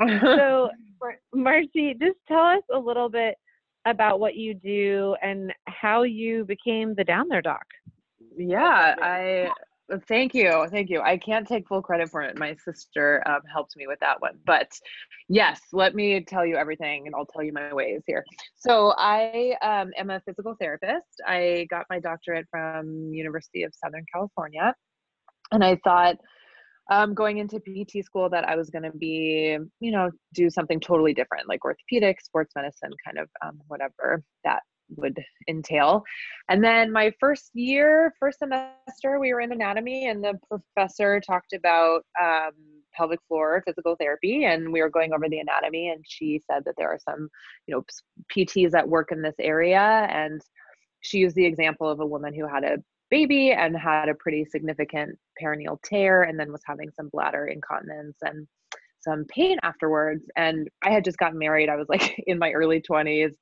so 0.22 0.70
Mar- 1.00 1.20
marcy 1.34 1.94
just 1.94 2.18
tell 2.26 2.44
us 2.44 2.62
a 2.72 2.78
little 2.78 3.08
bit 3.08 3.36
about 3.90 4.20
what 4.20 4.36
you 4.36 4.54
do 4.54 5.16
and 5.22 5.52
how 5.66 6.02
you 6.02 6.44
became 6.44 6.94
the 6.94 7.04
down 7.04 7.28
there 7.28 7.42
doc 7.42 7.64
yeah, 8.38 8.94
I 9.00 9.50
thank 10.06 10.34
you, 10.34 10.66
thank 10.70 10.90
you. 10.90 11.00
I 11.00 11.16
can't 11.16 11.46
take 11.46 11.66
full 11.66 11.82
credit 11.82 12.10
for 12.10 12.22
it. 12.22 12.38
My 12.38 12.54
sister 12.54 13.22
um, 13.26 13.40
helped 13.52 13.76
me 13.76 13.86
with 13.86 13.98
that 14.00 14.20
one, 14.20 14.38
but 14.46 14.70
yes, 15.28 15.60
let 15.72 15.94
me 15.94 16.20
tell 16.22 16.46
you 16.46 16.56
everything, 16.56 17.06
and 17.06 17.14
I'll 17.14 17.26
tell 17.26 17.42
you 17.42 17.52
my 17.52 17.72
ways 17.72 18.02
here. 18.06 18.24
So 18.56 18.94
I 18.96 19.56
um, 19.62 19.90
am 19.96 20.10
a 20.10 20.20
physical 20.20 20.54
therapist. 20.60 21.20
I 21.26 21.66
got 21.70 21.86
my 21.90 21.98
doctorate 21.98 22.46
from 22.50 23.12
University 23.12 23.64
of 23.64 23.72
Southern 23.74 24.04
California, 24.12 24.74
and 25.52 25.64
I 25.64 25.76
thought 25.82 26.16
um, 26.88 27.14
going 27.14 27.38
into 27.38 27.60
PT 27.60 28.04
school 28.04 28.28
that 28.30 28.48
I 28.48 28.56
was 28.56 28.70
going 28.70 28.84
to 28.84 28.92
be, 28.92 29.58
you 29.80 29.90
know, 29.90 30.10
do 30.34 30.48
something 30.50 30.80
totally 30.80 31.12
different, 31.12 31.48
like 31.48 31.64
orthopedic, 31.64 32.20
sports 32.20 32.52
medicine, 32.56 32.90
kind 33.04 33.18
of 33.18 33.28
um, 33.44 33.60
whatever 33.68 34.22
that 34.44 34.62
would 34.96 35.22
entail. 35.48 36.02
And 36.48 36.64
then 36.64 36.90
my 36.90 37.12
first 37.20 37.50
year, 37.54 38.14
first 38.18 38.38
semester, 38.38 39.18
we 39.20 39.32
were 39.32 39.40
in 39.40 39.52
anatomy, 39.52 40.08
and 40.08 40.24
the 40.24 40.38
professor 40.48 41.20
talked 41.20 41.52
about 41.52 42.04
um, 42.20 42.52
pelvic 42.94 43.20
floor 43.28 43.62
physical 43.66 43.96
therapy, 43.96 44.44
and 44.44 44.72
we 44.72 44.80
were 44.80 44.90
going 44.90 45.12
over 45.12 45.28
the 45.28 45.40
anatomy, 45.40 45.90
and 45.90 46.04
she 46.08 46.40
said 46.50 46.64
that 46.64 46.74
there 46.78 46.88
are 46.88 46.98
some, 47.06 47.28
you 47.66 47.74
know, 47.74 47.84
PTs 48.34 48.70
that 48.70 48.88
work 48.88 49.12
in 49.12 49.22
this 49.22 49.36
area, 49.38 50.08
and 50.10 50.40
she 51.00 51.18
used 51.18 51.36
the 51.36 51.46
example 51.46 51.88
of 51.88 52.00
a 52.00 52.06
woman 52.06 52.34
who 52.34 52.46
had 52.46 52.64
a 52.64 52.78
baby 53.10 53.52
and 53.52 53.76
had 53.76 54.08
a 54.08 54.14
pretty 54.14 54.44
significant 54.44 55.18
perineal 55.42 55.78
tear 55.84 56.24
and 56.24 56.38
then 56.38 56.52
was 56.52 56.62
having 56.66 56.90
some 56.94 57.08
bladder 57.12 57.46
incontinence 57.46 58.16
and 58.22 58.46
some 59.00 59.24
pain 59.28 59.58
afterwards. 59.62 60.24
And 60.36 60.68
i 60.82 60.90
had 60.90 61.04
just 61.04 61.18
gotten 61.18 61.38
married. 61.38 61.68
I 61.68 61.76
was 61.76 61.88
like 61.88 62.14
in 62.26 62.38
my 62.38 62.50
early 62.52 62.82
20s 62.82 63.32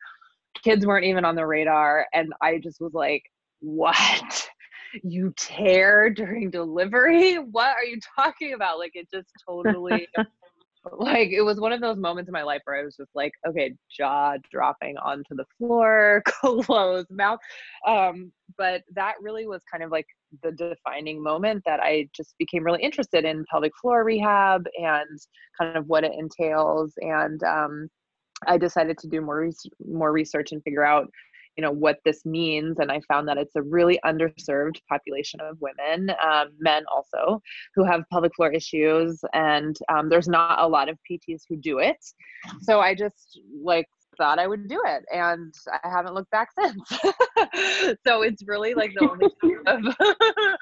kids 0.62 0.86
weren't 0.86 1.04
even 1.04 1.24
on 1.24 1.36
the 1.36 1.46
radar. 1.46 2.06
And 2.14 2.32
i 2.42 2.58
just 2.58 2.80
was 2.80 2.94
like 2.94 3.22
what? 3.60 4.48
You 5.02 5.34
tear 5.36 6.08
during 6.08 6.48
delivery? 6.48 7.34
What 7.34 7.76
are 7.76 7.84
you 7.84 7.98
talking 8.16 8.54
about? 8.54 8.78
Like 8.78 8.92
it 8.94 9.08
just 9.12 9.28
totally 9.46 10.08
like 10.98 11.30
it 11.30 11.42
was 11.42 11.60
one 11.60 11.72
of 11.72 11.80
those 11.80 11.96
moments 11.96 12.28
in 12.28 12.32
my 12.32 12.42
life 12.42 12.60
where 12.64 12.78
I 12.78 12.84
was 12.84 12.96
just 12.96 13.10
like, 13.14 13.32
okay, 13.46 13.74
jaw 13.90 14.34
dropping 14.50 14.96
onto 14.98 15.34
the 15.34 15.44
floor, 15.58 16.22
closed 16.26 17.10
mouth. 17.10 17.40
Um, 17.86 18.32
but 18.56 18.82
that 18.94 19.14
really 19.20 19.46
was 19.46 19.62
kind 19.70 19.82
of 19.82 19.90
like 19.90 20.06
the 20.42 20.52
defining 20.52 21.22
moment 21.22 21.62
that 21.66 21.80
I 21.80 22.08
just 22.14 22.34
became 22.38 22.64
really 22.64 22.82
interested 22.82 23.24
in 23.24 23.44
pelvic 23.50 23.72
floor 23.80 24.04
rehab 24.04 24.64
and 24.78 25.18
kind 25.58 25.76
of 25.76 25.86
what 25.86 26.04
it 26.04 26.12
entails. 26.18 26.92
And 26.98 27.42
um, 27.42 27.88
I 28.46 28.58
decided 28.58 28.98
to 28.98 29.08
do 29.08 29.20
more 29.20 29.40
res- 29.40 29.66
more 29.86 30.12
research 30.12 30.52
and 30.52 30.62
figure 30.62 30.84
out 30.84 31.08
you 31.56 31.62
know 31.62 31.70
what 31.72 31.98
this 32.04 32.24
means 32.24 32.78
and 32.78 32.90
i 32.90 33.00
found 33.08 33.26
that 33.28 33.38
it's 33.38 33.56
a 33.56 33.62
really 33.62 33.98
underserved 34.04 34.76
population 34.88 35.40
of 35.40 35.56
women 35.60 36.10
um, 36.24 36.48
men 36.58 36.84
also 36.94 37.40
who 37.74 37.84
have 37.84 38.02
pelvic 38.12 38.34
floor 38.34 38.52
issues 38.52 39.20
and 39.32 39.76
um, 39.88 40.08
there's 40.08 40.28
not 40.28 40.60
a 40.60 40.66
lot 40.66 40.88
of 40.88 40.98
pts 41.10 41.42
who 41.48 41.56
do 41.56 41.78
it. 41.78 41.96
So 42.62 42.80
i 42.80 42.94
just 42.94 43.40
like 43.62 43.86
thought 44.18 44.38
i 44.38 44.46
would 44.46 44.68
do 44.68 44.80
it 44.86 45.04
and 45.12 45.52
i 45.84 45.88
haven't 45.88 46.14
looked 46.14 46.30
back 46.30 46.48
since. 46.58 46.82
So 48.06 48.22
it's 48.22 48.42
really 48.46 48.74
like 48.74 48.92
the 48.94 49.08
only 49.08 49.28
type 49.42 49.84
of 49.84 49.96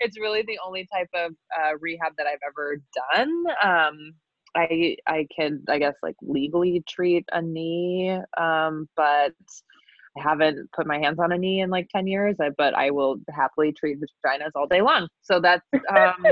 it's 0.00 0.18
really 0.18 0.42
the 0.42 0.58
only 0.64 0.88
type 0.92 1.08
of 1.14 1.32
uh, 1.58 1.76
rehab 1.80 2.12
that 2.18 2.26
i've 2.26 2.38
ever 2.46 2.80
done. 3.14 3.44
Um, 3.62 4.14
I 4.56 4.96
I 5.06 5.26
can 5.34 5.62
I 5.68 5.78
guess 5.78 5.94
like 6.02 6.16
legally 6.22 6.82
treat 6.88 7.24
a 7.32 7.42
knee, 7.42 8.18
um, 8.36 8.88
but 8.96 9.34
haven't 10.22 10.70
put 10.72 10.86
my 10.86 10.98
hands 10.98 11.18
on 11.18 11.32
a 11.32 11.38
knee 11.38 11.60
in 11.60 11.70
like 11.70 11.88
10 11.94 12.06
years, 12.06 12.36
but 12.56 12.74
I 12.74 12.90
will 12.90 13.16
happily 13.30 13.72
treat 13.72 14.00
the 14.00 14.06
vaginas 14.24 14.50
all 14.54 14.66
day 14.66 14.82
long. 14.82 15.08
So 15.22 15.40
that's 15.40 15.64
um, 15.74 16.24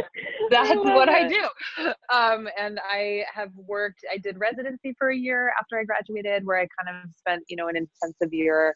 that's 0.51 0.71
I 0.71 0.75
what 0.77 1.09
it. 1.09 1.15
I 1.15 1.29
do. 1.29 1.47
Um, 2.13 2.49
and 2.59 2.79
I 2.89 3.25
have 3.33 3.51
worked. 3.55 4.05
I 4.11 4.19
did 4.19 4.39
residency 4.39 4.95
for 4.99 5.11
a 5.11 5.17
year 5.17 5.53
after 5.61 5.79
I 5.79 5.85
graduated, 5.85 6.47
where 6.47 6.59
I 6.59 6.67
kind 6.81 7.05
of 7.05 7.11
spent 7.19 7.43
you 7.49 7.57
know 7.57 7.69
an 7.69 7.77
intensive 7.77 8.33
year 8.33 8.75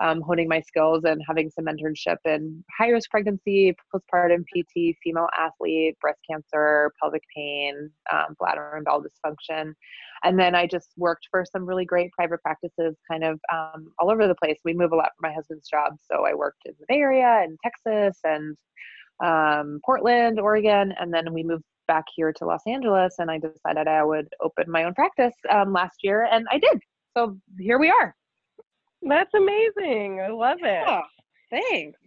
um, 0.00 0.20
honing 0.20 0.48
my 0.48 0.60
skills 0.60 1.04
and 1.04 1.22
having 1.26 1.50
some 1.50 1.66
mentorship 1.66 2.16
in 2.24 2.64
high 2.76 2.88
risk 2.88 3.10
pregnancy, 3.10 3.74
postpartum 3.94 4.44
PT, 4.44 4.96
female 5.02 5.28
athlete, 5.38 5.98
breast 6.00 6.20
cancer, 6.28 6.92
pelvic 7.00 7.22
pain, 7.34 7.90
um, 8.12 8.34
bladder 8.38 8.74
and 8.76 8.84
bowel 8.84 9.02
dysfunction. 9.02 9.72
And 10.24 10.38
then 10.38 10.54
I 10.54 10.66
just 10.66 10.90
worked 10.96 11.28
for 11.30 11.44
some 11.44 11.66
really 11.66 11.84
great 11.84 12.12
private 12.12 12.40
practices 12.42 12.96
kind 13.10 13.24
of 13.24 13.40
um, 13.52 13.92
all 13.98 14.10
over 14.10 14.26
the 14.26 14.34
place. 14.34 14.58
We 14.64 14.74
move 14.74 14.92
a 14.92 14.96
lot 14.96 15.10
for 15.16 15.28
my 15.28 15.34
husband's 15.34 15.68
job. 15.68 15.94
So 16.10 16.24
I 16.26 16.34
worked 16.34 16.62
in 16.64 16.74
the 16.78 16.86
Bay 16.88 17.00
Area 17.00 17.42
and 17.42 17.58
Texas 17.62 18.18
and 18.24 18.56
um, 19.24 19.80
Portland, 19.84 20.38
Oregon. 20.40 20.94
And 20.98 21.12
then 21.12 21.32
we 21.32 21.42
moved 21.42 21.64
back 21.88 22.04
here 22.14 22.32
to 22.32 22.46
Los 22.46 22.62
Angeles 22.66 23.16
and 23.18 23.30
I 23.30 23.38
decided 23.38 23.88
I 23.88 24.04
would 24.04 24.28
open 24.40 24.70
my 24.70 24.84
own 24.84 24.94
practice 24.94 25.34
um, 25.50 25.72
last 25.72 25.96
year 26.02 26.28
and 26.30 26.46
I 26.50 26.58
did. 26.58 26.80
So 27.16 27.36
here 27.58 27.78
we 27.78 27.90
are. 27.90 28.14
That's 29.06 29.32
amazing. 29.34 30.20
I 30.20 30.28
love 30.28 30.58
it. 30.62 31.02
Thanks. 31.50 31.98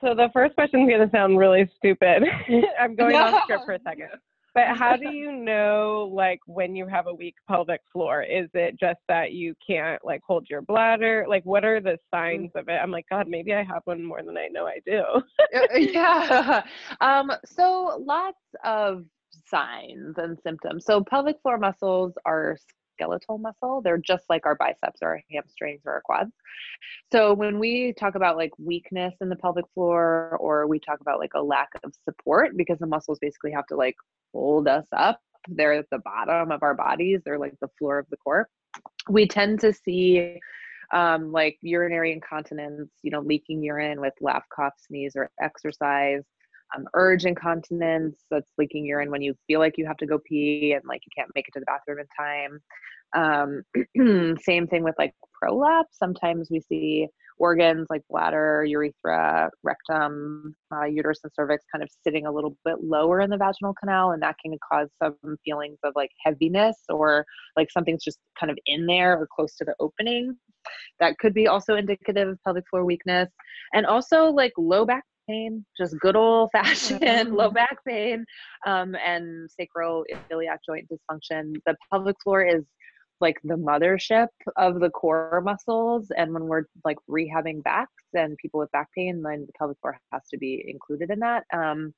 So 0.00 0.14
the 0.14 0.28
first 0.32 0.54
question 0.54 0.82
is 0.82 0.88
going 0.88 1.08
to 1.08 1.10
sound 1.16 1.38
really 1.38 1.70
stupid. 1.76 2.24
I'm 2.80 2.94
going 2.94 3.16
off 3.16 3.42
script 3.44 3.64
for 3.64 3.74
a 3.74 3.80
second. 3.86 4.08
But 4.54 4.76
how 4.76 4.96
do 4.96 5.10
you 5.10 5.32
know 5.32 6.08
like 6.14 6.38
when 6.46 6.76
you 6.76 6.86
have 6.86 7.08
a 7.08 7.14
weak 7.14 7.34
pelvic 7.48 7.80
floor? 7.92 8.22
Is 8.22 8.48
it 8.54 8.78
just 8.78 9.00
that 9.08 9.32
you 9.32 9.54
can't 9.66 10.02
like 10.04 10.20
hold 10.24 10.46
your 10.48 10.62
bladder? 10.62 11.26
Like 11.28 11.44
what 11.44 11.64
are 11.64 11.80
the 11.80 11.98
signs 12.12 12.52
of 12.54 12.68
it? 12.68 12.78
I'm 12.80 12.92
like, 12.92 13.06
God, 13.10 13.26
maybe 13.28 13.52
I 13.52 13.64
have 13.64 13.82
one 13.84 14.04
more 14.04 14.22
than 14.22 14.38
I 14.38 14.46
know 14.48 14.66
I 14.66 14.80
do. 14.86 15.02
Uh, 15.54 15.76
yeah. 15.76 16.62
Um, 17.00 17.30
so 17.44 18.02
lots 18.04 18.38
of 18.64 19.04
signs 19.46 20.14
and 20.18 20.36
symptoms. 20.42 20.84
So 20.84 21.02
pelvic 21.02 21.36
floor 21.42 21.58
muscles 21.58 22.12
are 22.24 22.56
skeletal 22.94 23.38
muscle. 23.38 23.80
They're 23.82 23.98
just 23.98 24.24
like 24.28 24.46
our 24.46 24.54
biceps 24.54 25.00
or 25.02 25.10
our 25.10 25.22
hamstrings 25.30 25.82
or 25.84 25.92
our 25.92 26.00
quads. 26.02 26.32
So 27.12 27.34
when 27.34 27.58
we 27.58 27.92
talk 27.98 28.14
about 28.14 28.36
like 28.36 28.52
weakness 28.58 29.14
in 29.20 29.28
the 29.28 29.36
pelvic 29.36 29.66
floor 29.74 30.36
or 30.40 30.66
we 30.66 30.78
talk 30.80 31.00
about 31.00 31.18
like 31.18 31.34
a 31.34 31.42
lack 31.42 31.68
of 31.84 31.92
support 32.04 32.56
because 32.56 32.78
the 32.78 32.86
muscles 32.86 33.18
basically 33.20 33.52
have 33.52 33.66
to 33.66 33.76
like 33.76 33.96
hold 34.32 34.68
us 34.68 34.86
up, 34.96 35.20
they're 35.48 35.74
at 35.74 35.90
the 35.90 35.98
bottom 35.98 36.50
of 36.50 36.62
our 36.62 36.74
bodies, 36.74 37.20
they're 37.24 37.38
like 37.38 37.54
the 37.60 37.70
floor 37.78 37.98
of 37.98 38.06
the 38.10 38.16
core. 38.16 38.48
We 39.08 39.28
tend 39.28 39.60
to 39.60 39.72
see 39.72 40.40
um, 40.92 41.32
like 41.32 41.58
urinary 41.60 42.12
incontinence, 42.12 42.90
you 43.02 43.10
know, 43.10 43.20
leaking 43.20 43.62
urine 43.62 44.00
with 44.00 44.14
laugh, 44.20 44.44
cough, 44.54 44.74
sneeze, 44.86 45.14
or 45.16 45.30
exercise 45.40 46.22
um, 46.76 46.86
urge 46.94 47.24
incontinence 47.24 48.24
that's 48.30 48.50
leaking 48.58 48.84
urine 48.84 49.10
when 49.10 49.22
you 49.22 49.34
feel 49.46 49.60
like 49.60 49.74
you 49.76 49.86
have 49.86 49.96
to 49.98 50.06
go 50.06 50.18
pee 50.26 50.72
and 50.72 50.82
like 50.86 51.02
you 51.04 51.10
can't 51.16 51.30
make 51.34 51.46
it 51.48 51.52
to 51.52 51.60
the 51.60 51.66
bathroom 51.66 51.98
in 52.00 52.06
time. 52.16 52.60
Um, 53.14 54.36
same 54.42 54.66
thing 54.66 54.82
with 54.82 54.94
like 54.98 55.14
prolapse. 55.40 55.96
Sometimes 55.98 56.48
we 56.50 56.60
see 56.60 57.08
organs 57.38 57.86
like 57.90 58.02
bladder 58.08 58.64
urethra 58.64 59.50
rectum 59.62 60.54
uh, 60.72 60.84
uterus 60.84 61.18
and 61.24 61.32
cervix 61.34 61.64
kind 61.72 61.82
of 61.82 61.88
sitting 62.04 62.26
a 62.26 62.32
little 62.32 62.56
bit 62.64 62.82
lower 62.82 63.20
in 63.20 63.30
the 63.30 63.36
vaginal 63.36 63.74
canal 63.74 64.12
and 64.12 64.22
that 64.22 64.36
can 64.40 64.56
cause 64.70 64.88
some 65.02 65.16
feelings 65.44 65.78
of 65.82 65.92
like 65.96 66.10
heaviness 66.24 66.76
or 66.88 67.24
like 67.56 67.70
something's 67.70 68.04
just 68.04 68.18
kind 68.38 68.50
of 68.50 68.58
in 68.66 68.86
there 68.86 69.18
or 69.18 69.26
close 69.34 69.56
to 69.56 69.64
the 69.64 69.74
opening. 69.80 70.36
That 71.00 71.18
could 71.18 71.34
be 71.34 71.48
also 71.48 71.74
indicative 71.74 72.28
of 72.28 72.38
pelvic 72.44 72.64
floor 72.70 72.84
weakness. 72.84 73.28
And 73.72 73.84
also 73.84 74.26
like 74.26 74.52
low 74.56 74.86
back 74.86 75.04
pain, 75.28 75.64
just 75.76 75.98
good 76.00 76.16
old 76.16 76.50
fashioned 76.52 77.34
low 77.34 77.46
mm-hmm. 77.46 77.54
back 77.54 77.78
pain, 77.86 78.24
um, 78.66 78.94
and 79.04 79.50
sacral 79.50 80.04
iliac 80.30 80.60
joint 80.66 80.88
dysfunction. 80.88 81.54
The 81.66 81.76
pelvic 81.90 82.16
floor 82.22 82.44
is 82.44 82.64
like 83.20 83.38
the 83.44 83.54
mothership 83.54 84.28
of 84.56 84.80
the 84.80 84.90
core 84.90 85.40
muscles. 85.44 86.10
And 86.16 86.32
when 86.32 86.44
we're 86.44 86.64
like 86.84 86.98
rehabbing 87.08 87.62
backs 87.62 88.04
and 88.12 88.36
people 88.38 88.60
with 88.60 88.70
back 88.72 88.88
pain, 88.96 89.22
then 89.22 89.46
the 89.46 89.52
pelvic 89.58 89.78
floor 89.80 89.98
has 90.12 90.22
to 90.30 90.38
be 90.38 90.64
included 90.66 91.10
in 91.10 91.20
that. 91.20 91.44
Um, 91.52 91.94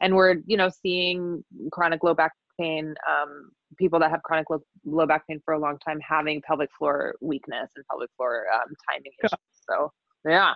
and 0.00 0.14
we're, 0.14 0.36
you 0.46 0.56
know, 0.56 0.70
seeing 0.82 1.44
chronic 1.72 2.02
low 2.02 2.14
back 2.14 2.32
pain, 2.58 2.94
um, 3.08 3.50
people 3.78 3.98
that 4.00 4.10
have 4.10 4.22
chronic 4.22 4.50
low, 4.50 4.60
low, 4.84 5.06
back 5.06 5.26
pain 5.26 5.40
for 5.44 5.54
a 5.54 5.58
long 5.58 5.78
time 5.78 5.98
having 6.06 6.42
pelvic 6.42 6.70
floor 6.78 7.14
weakness 7.20 7.70
and 7.76 7.84
pelvic 7.90 8.10
floor 8.16 8.44
um, 8.52 8.74
timing 8.90 9.12
issues. 9.22 9.38
So, 9.68 9.92
yeah. 10.26 10.54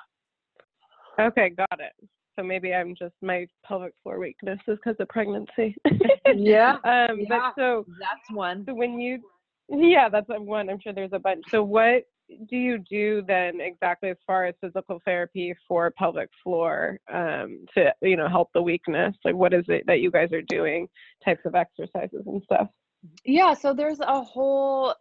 Okay, 1.21 1.51
got 1.51 1.81
it. 1.81 1.93
So 2.37 2.45
maybe 2.45 2.75
I'm 2.75 2.95
just 2.97 3.15
my 3.23 3.47
pelvic 3.65 3.93
floor 4.03 4.19
weakness 4.19 4.59
is 4.67 4.79
because 4.85 4.97
of 4.99 5.09
pregnancy. 5.09 5.77
yeah. 6.35 6.77
Um, 6.85 7.21
yeah. 7.21 7.27
But 7.29 7.55
so 7.57 7.87
that's 8.01 8.31
one. 8.31 8.65
So 8.67 8.75
when 8.75 9.01
you, 9.01 9.21
yeah, 9.69 10.09
that's 10.09 10.27
one. 10.29 10.69
I'm 10.69 10.81
sure 10.81 10.93
there's 10.93 11.13
a 11.13 11.19
bunch. 11.19 11.45
So 11.49 11.63
what 11.63 12.05
do 12.49 12.57
you 12.57 12.79
do 12.79 13.23
then 13.27 13.61
exactly 13.61 14.11
as 14.11 14.17
far 14.27 14.47
as 14.47 14.55
physical 14.61 15.01
therapy 15.05 15.55
for 15.69 15.93
pelvic 15.93 16.31
floor 16.43 16.99
um, 17.13 17.65
to 17.75 17.93
you 18.03 18.17
know 18.17 18.29
help 18.29 18.51
the 18.55 18.63
weakness? 18.63 19.15
Like 19.25 19.35
what 19.35 19.55
is 19.55 19.65
it 19.69 19.85
that 19.87 20.01
you 20.01 20.11
guys 20.11 20.33
are 20.33 20.43
doing? 20.43 20.89
Types 21.25 21.43
of 21.45 21.55
exercises 21.55 22.23
and 22.27 22.43
stuff. 22.45 22.69
Yeah. 23.25 23.55
So 23.55 23.73
there's 23.73 24.01
a 24.01 24.23
whole 24.23 24.95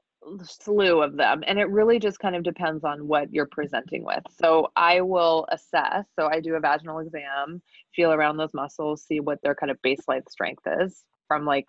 slew 0.43 1.01
of 1.01 1.17
them 1.17 1.43
and 1.47 1.59
it 1.59 1.69
really 1.69 1.99
just 1.99 2.19
kind 2.19 2.35
of 2.35 2.43
depends 2.43 2.83
on 2.83 3.07
what 3.07 3.31
you're 3.33 3.47
presenting 3.51 4.03
with. 4.03 4.23
So 4.39 4.67
i 4.75 5.01
will 5.01 5.45
assess 5.51 6.05
so 6.17 6.27
i 6.27 6.39
do 6.39 6.55
a 6.55 6.59
vaginal 6.59 6.99
exam 6.99 7.61
feel 7.95 8.11
around 8.11 8.37
those 8.37 8.53
muscles 8.53 9.03
see 9.03 9.19
what 9.19 9.39
their 9.43 9.55
kind 9.55 9.71
of 9.71 9.77
baseline 9.85 10.27
strength 10.29 10.63
is 10.79 11.03
from 11.27 11.45
like 11.45 11.67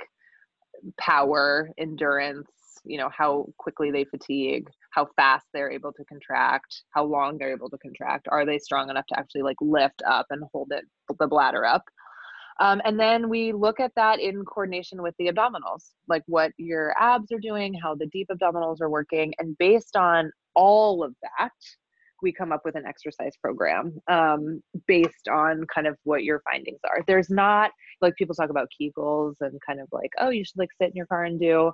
power 0.99 1.71
endurance 1.79 2.49
you 2.85 2.99
know 2.99 3.09
how 3.17 3.47
quickly 3.59 3.91
they 3.91 4.05
fatigue 4.05 4.69
how 4.91 5.07
fast 5.17 5.47
they're 5.53 5.71
able 5.71 5.93
to 5.93 6.05
contract 6.05 6.83
how 6.91 7.05
long 7.05 7.39
they're 7.39 7.53
able 7.53 7.71
to 7.71 7.79
contract 7.79 8.27
are 8.31 8.45
they 8.45 8.59
strong 8.59 8.91
enough 8.91 9.07
to 9.07 9.19
actually 9.19 9.43
like 9.43 9.57
lift 9.61 10.03
up 10.07 10.27
and 10.31 10.43
hold 10.53 10.69
it 10.71 10.85
the 11.19 11.27
bladder 11.27 11.65
up 11.65 11.83
um, 12.61 12.81
and 12.85 12.99
then 12.99 13.29
we 13.29 13.53
look 13.53 13.81
at 13.81 13.93
that 13.97 14.21
in 14.21 14.45
coordination 14.45 15.03
with 15.03 15.15
the 15.19 15.27
abdominals, 15.27 15.93
like 16.09 16.23
what 16.27 16.53
your 16.57 16.95
abs 16.99 17.33
are 17.33 17.41
doing, 17.41 17.75
how 17.75 17.95
the 17.95 18.07
deep 18.07 18.29
abdominals 18.31 18.81
are 18.81 18.91
working. 18.91 19.35
And 19.39 19.59
based 19.59 19.97
on 19.97 20.31
all 20.55 21.03
of 21.03 21.15
that, 21.23 21.51
we 22.23 22.33
come 22.33 22.53
up 22.53 22.63
with 22.65 22.77
an 22.77 22.87
exercise 22.87 23.35
program 23.43 23.99
um, 24.09 24.63
based 24.87 25.29
on 25.29 25.67
kind 25.73 25.87
of 25.87 25.97
what 26.05 26.25
your 26.25 26.43
findings 26.51 26.81
are. 26.89 27.03
There's 27.07 27.29
not 27.29 27.71
like 28.01 28.15
people 28.17 28.35
talk 28.35 28.51
about 28.51 28.69
Kegels 28.81 29.35
and 29.41 29.61
kind 29.67 29.81
of 29.81 29.89
like, 29.93 30.11
oh, 30.19 30.31
you 30.31 30.45
should 30.45 30.59
like 30.59 30.71
sit 30.81 30.91
in 30.91 30.97
your 30.97 31.07
car 31.07 31.25
and 31.25 31.41
do 31.41 31.73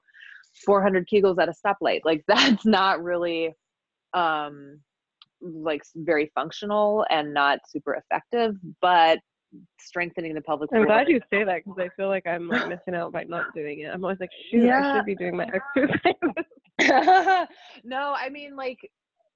400 0.65 1.07
Kegels 1.09 1.39
at 1.39 1.49
a 1.49 1.53
stoplight. 1.53 2.01
Like 2.05 2.25
that's 2.29 2.65
not 2.65 3.03
really 3.03 3.53
um, 4.15 4.81
like 5.43 5.83
very 5.95 6.31
functional 6.35 7.07
and 7.11 7.35
not 7.35 7.61
super 7.69 7.95
effective. 7.95 8.57
But 8.81 9.21
strengthening 9.81 10.35
the 10.35 10.41
pelvic. 10.41 10.71
I'm 10.73 10.85
glad 10.85 11.09
you 11.09 11.21
say 11.31 11.45
that 11.45 11.65
because 11.65 11.79
I 11.79 11.89
feel 11.97 12.09
like 12.09 12.27
I'm 12.27 12.49
like 12.49 12.69
missing 12.69 12.95
out 12.95 13.13
by 13.13 13.25
not 13.25 13.55
doing 13.55 13.81
it. 13.81 13.91
I'm 13.93 14.05
always 14.05 14.21
like, 14.21 14.31
shoot, 14.51 14.65
yeah. 14.65 14.93
I 14.93 14.97
should 14.97 15.07
be 15.07 15.15
doing 15.15 15.37
my 15.37 15.47
exercise. 15.47 16.15
no, 17.85 18.15
I 18.17 18.29
mean 18.31 18.57
like 18.57 18.79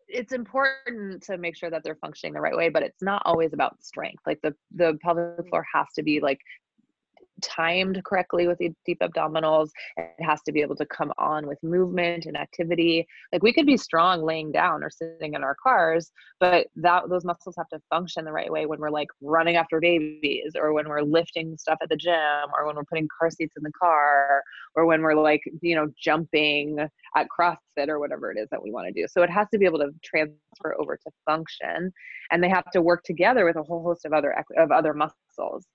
it's 0.08 0.32
important 0.32 1.22
to 1.24 1.38
make 1.38 1.56
sure 1.56 1.70
that 1.70 1.82
they're 1.82 1.96
functioning 1.96 2.34
the 2.34 2.40
right 2.40 2.56
way, 2.56 2.68
but 2.68 2.82
it's 2.82 3.02
not 3.02 3.22
always 3.24 3.52
about 3.52 3.82
strength. 3.82 4.22
Like 4.26 4.40
the 4.42 4.54
the 4.74 4.98
pelvic 5.02 5.48
floor 5.48 5.66
has 5.72 5.86
to 5.96 6.02
be 6.02 6.20
like 6.20 6.38
timed 7.44 8.02
correctly 8.04 8.46
with 8.46 8.58
the 8.58 8.72
deep 8.84 8.98
abdominals. 9.00 9.70
It 9.96 10.14
has 10.20 10.40
to 10.42 10.52
be 10.52 10.60
able 10.60 10.76
to 10.76 10.86
come 10.86 11.12
on 11.18 11.46
with 11.46 11.62
movement 11.62 12.26
and 12.26 12.36
activity. 12.36 13.06
Like 13.32 13.42
we 13.42 13.52
could 13.52 13.66
be 13.66 13.76
strong 13.76 14.22
laying 14.22 14.52
down 14.52 14.82
or 14.82 14.90
sitting 14.90 15.34
in 15.34 15.44
our 15.44 15.56
cars, 15.62 16.10
but 16.40 16.66
that 16.76 17.08
those 17.08 17.24
muscles 17.24 17.54
have 17.56 17.68
to 17.68 17.80
function 17.90 18.24
the 18.24 18.32
right 18.32 18.50
way 18.50 18.66
when 18.66 18.80
we're 18.80 18.90
like 18.90 19.08
running 19.20 19.56
after 19.56 19.80
babies 19.80 20.52
or 20.56 20.72
when 20.72 20.88
we're 20.88 21.02
lifting 21.02 21.56
stuff 21.58 21.78
at 21.82 21.88
the 21.88 21.96
gym 21.96 22.50
or 22.56 22.66
when 22.66 22.76
we're 22.76 22.84
putting 22.84 23.08
car 23.18 23.30
seats 23.30 23.54
in 23.56 23.62
the 23.62 23.72
car 23.80 24.42
or 24.74 24.86
when 24.86 25.02
we're 25.02 25.14
like, 25.14 25.42
you 25.60 25.76
know, 25.76 25.88
jumping 26.02 26.78
at 27.16 27.26
CrossFit 27.28 27.88
or 27.88 27.98
whatever 27.98 28.32
it 28.32 28.38
is 28.38 28.48
that 28.50 28.62
we 28.62 28.70
want 28.70 28.86
to 28.86 28.92
do. 28.92 29.06
So 29.08 29.22
it 29.22 29.30
has 29.30 29.48
to 29.52 29.58
be 29.58 29.66
able 29.66 29.78
to 29.78 29.90
transfer 30.02 30.74
over 30.78 30.96
to 30.96 31.10
function 31.24 31.92
and 32.30 32.42
they 32.42 32.48
have 32.48 32.70
to 32.72 32.82
work 32.82 33.02
together 33.04 33.44
with 33.44 33.56
a 33.56 33.62
whole 33.62 33.82
host 33.82 34.04
of 34.04 34.12
other 34.12 34.34
of 34.58 34.70
other 34.70 34.94
muscles. 34.94 35.66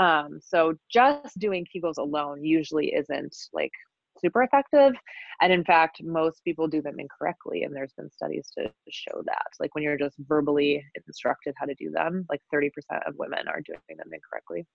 Um, 0.00 0.40
so 0.42 0.74
just 0.90 1.38
doing 1.38 1.66
Kegels 1.66 1.98
alone 1.98 2.44
usually 2.44 2.94
isn't 2.94 3.36
like 3.52 3.72
super 4.18 4.42
effective. 4.42 4.94
And 5.40 5.52
in 5.52 5.64
fact, 5.64 6.02
most 6.02 6.42
people 6.44 6.68
do 6.68 6.82
them 6.82 6.98
incorrectly. 6.98 7.62
And 7.64 7.74
there's 7.74 7.92
been 7.94 8.10
studies 8.10 8.50
to 8.58 8.70
show 8.90 9.22
that. 9.26 9.46
Like 9.60 9.74
when 9.74 9.84
you're 9.84 9.98
just 9.98 10.16
verbally 10.28 10.84
instructed 11.06 11.54
how 11.58 11.66
to 11.66 11.74
do 11.74 11.90
them, 11.90 12.26
like 12.30 12.40
30% 12.52 12.70
of 13.06 13.14
women 13.18 13.46
are 13.48 13.60
doing 13.62 13.96
them 13.98 14.10
incorrectly. 14.12 14.66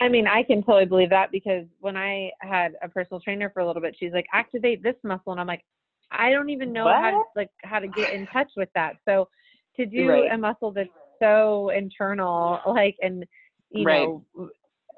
I 0.00 0.08
mean, 0.08 0.26
I 0.26 0.42
can 0.42 0.62
totally 0.62 0.86
believe 0.86 1.10
that 1.10 1.30
because 1.30 1.66
when 1.80 1.96
I 1.96 2.32
had 2.40 2.74
a 2.82 2.88
personal 2.88 3.20
trainer 3.20 3.50
for 3.50 3.60
a 3.60 3.66
little 3.66 3.82
bit, 3.82 3.96
she's 3.98 4.12
like, 4.12 4.26
activate 4.32 4.82
this 4.82 4.96
muscle. 5.04 5.32
And 5.32 5.40
I'm 5.40 5.46
like, 5.46 5.64
I 6.10 6.30
don't 6.30 6.50
even 6.50 6.72
know 6.72 6.94
how 6.94 7.10
to 7.10 7.22
like 7.36 7.50
how 7.62 7.78
to 7.78 7.88
get 7.88 8.10
in 8.12 8.26
touch 8.28 8.50
with 8.56 8.68
that. 8.74 8.96
So 9.06 9.28
to 9.76 9.86
do 9.86 10.08
Right. 10.08 10.30
a 10.30 10.36
muscle 10.38 10.72
that's 10.72 10.88
so 11.22 11.70
internal, 11.70 12.60
like 12.66 12.96
and 13.02 13.24
you 13.70 13.84
Right. 13.84 14.02
know 14.02 14.24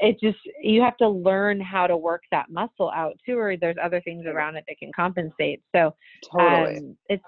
it 0.00 0.18
just 0.20 0.38
you 0.60 0.82
have 0.82 0.96
to 0.96 1.08
learn 1.08 1.60
how 1.60 1.86
to 1.86 1.96
work 1.96 2.22
that 2.30 2.50
muscle 2.50 2.90
out 2.90 3.14
too, 3.24 3.38
or 3.38 3.56
there's 3.56 3.76
other 3.82 4.00
things 4.00 4.26
around 4.26 4.56
it 4.56 4.64
that 4.68 4.78
can 4.78 4.90
compensate. 4.94 5.62
So 5.74 5.94
Totally. 6.30 6.78
um, 6.78 6.96
it's 7.08 7.24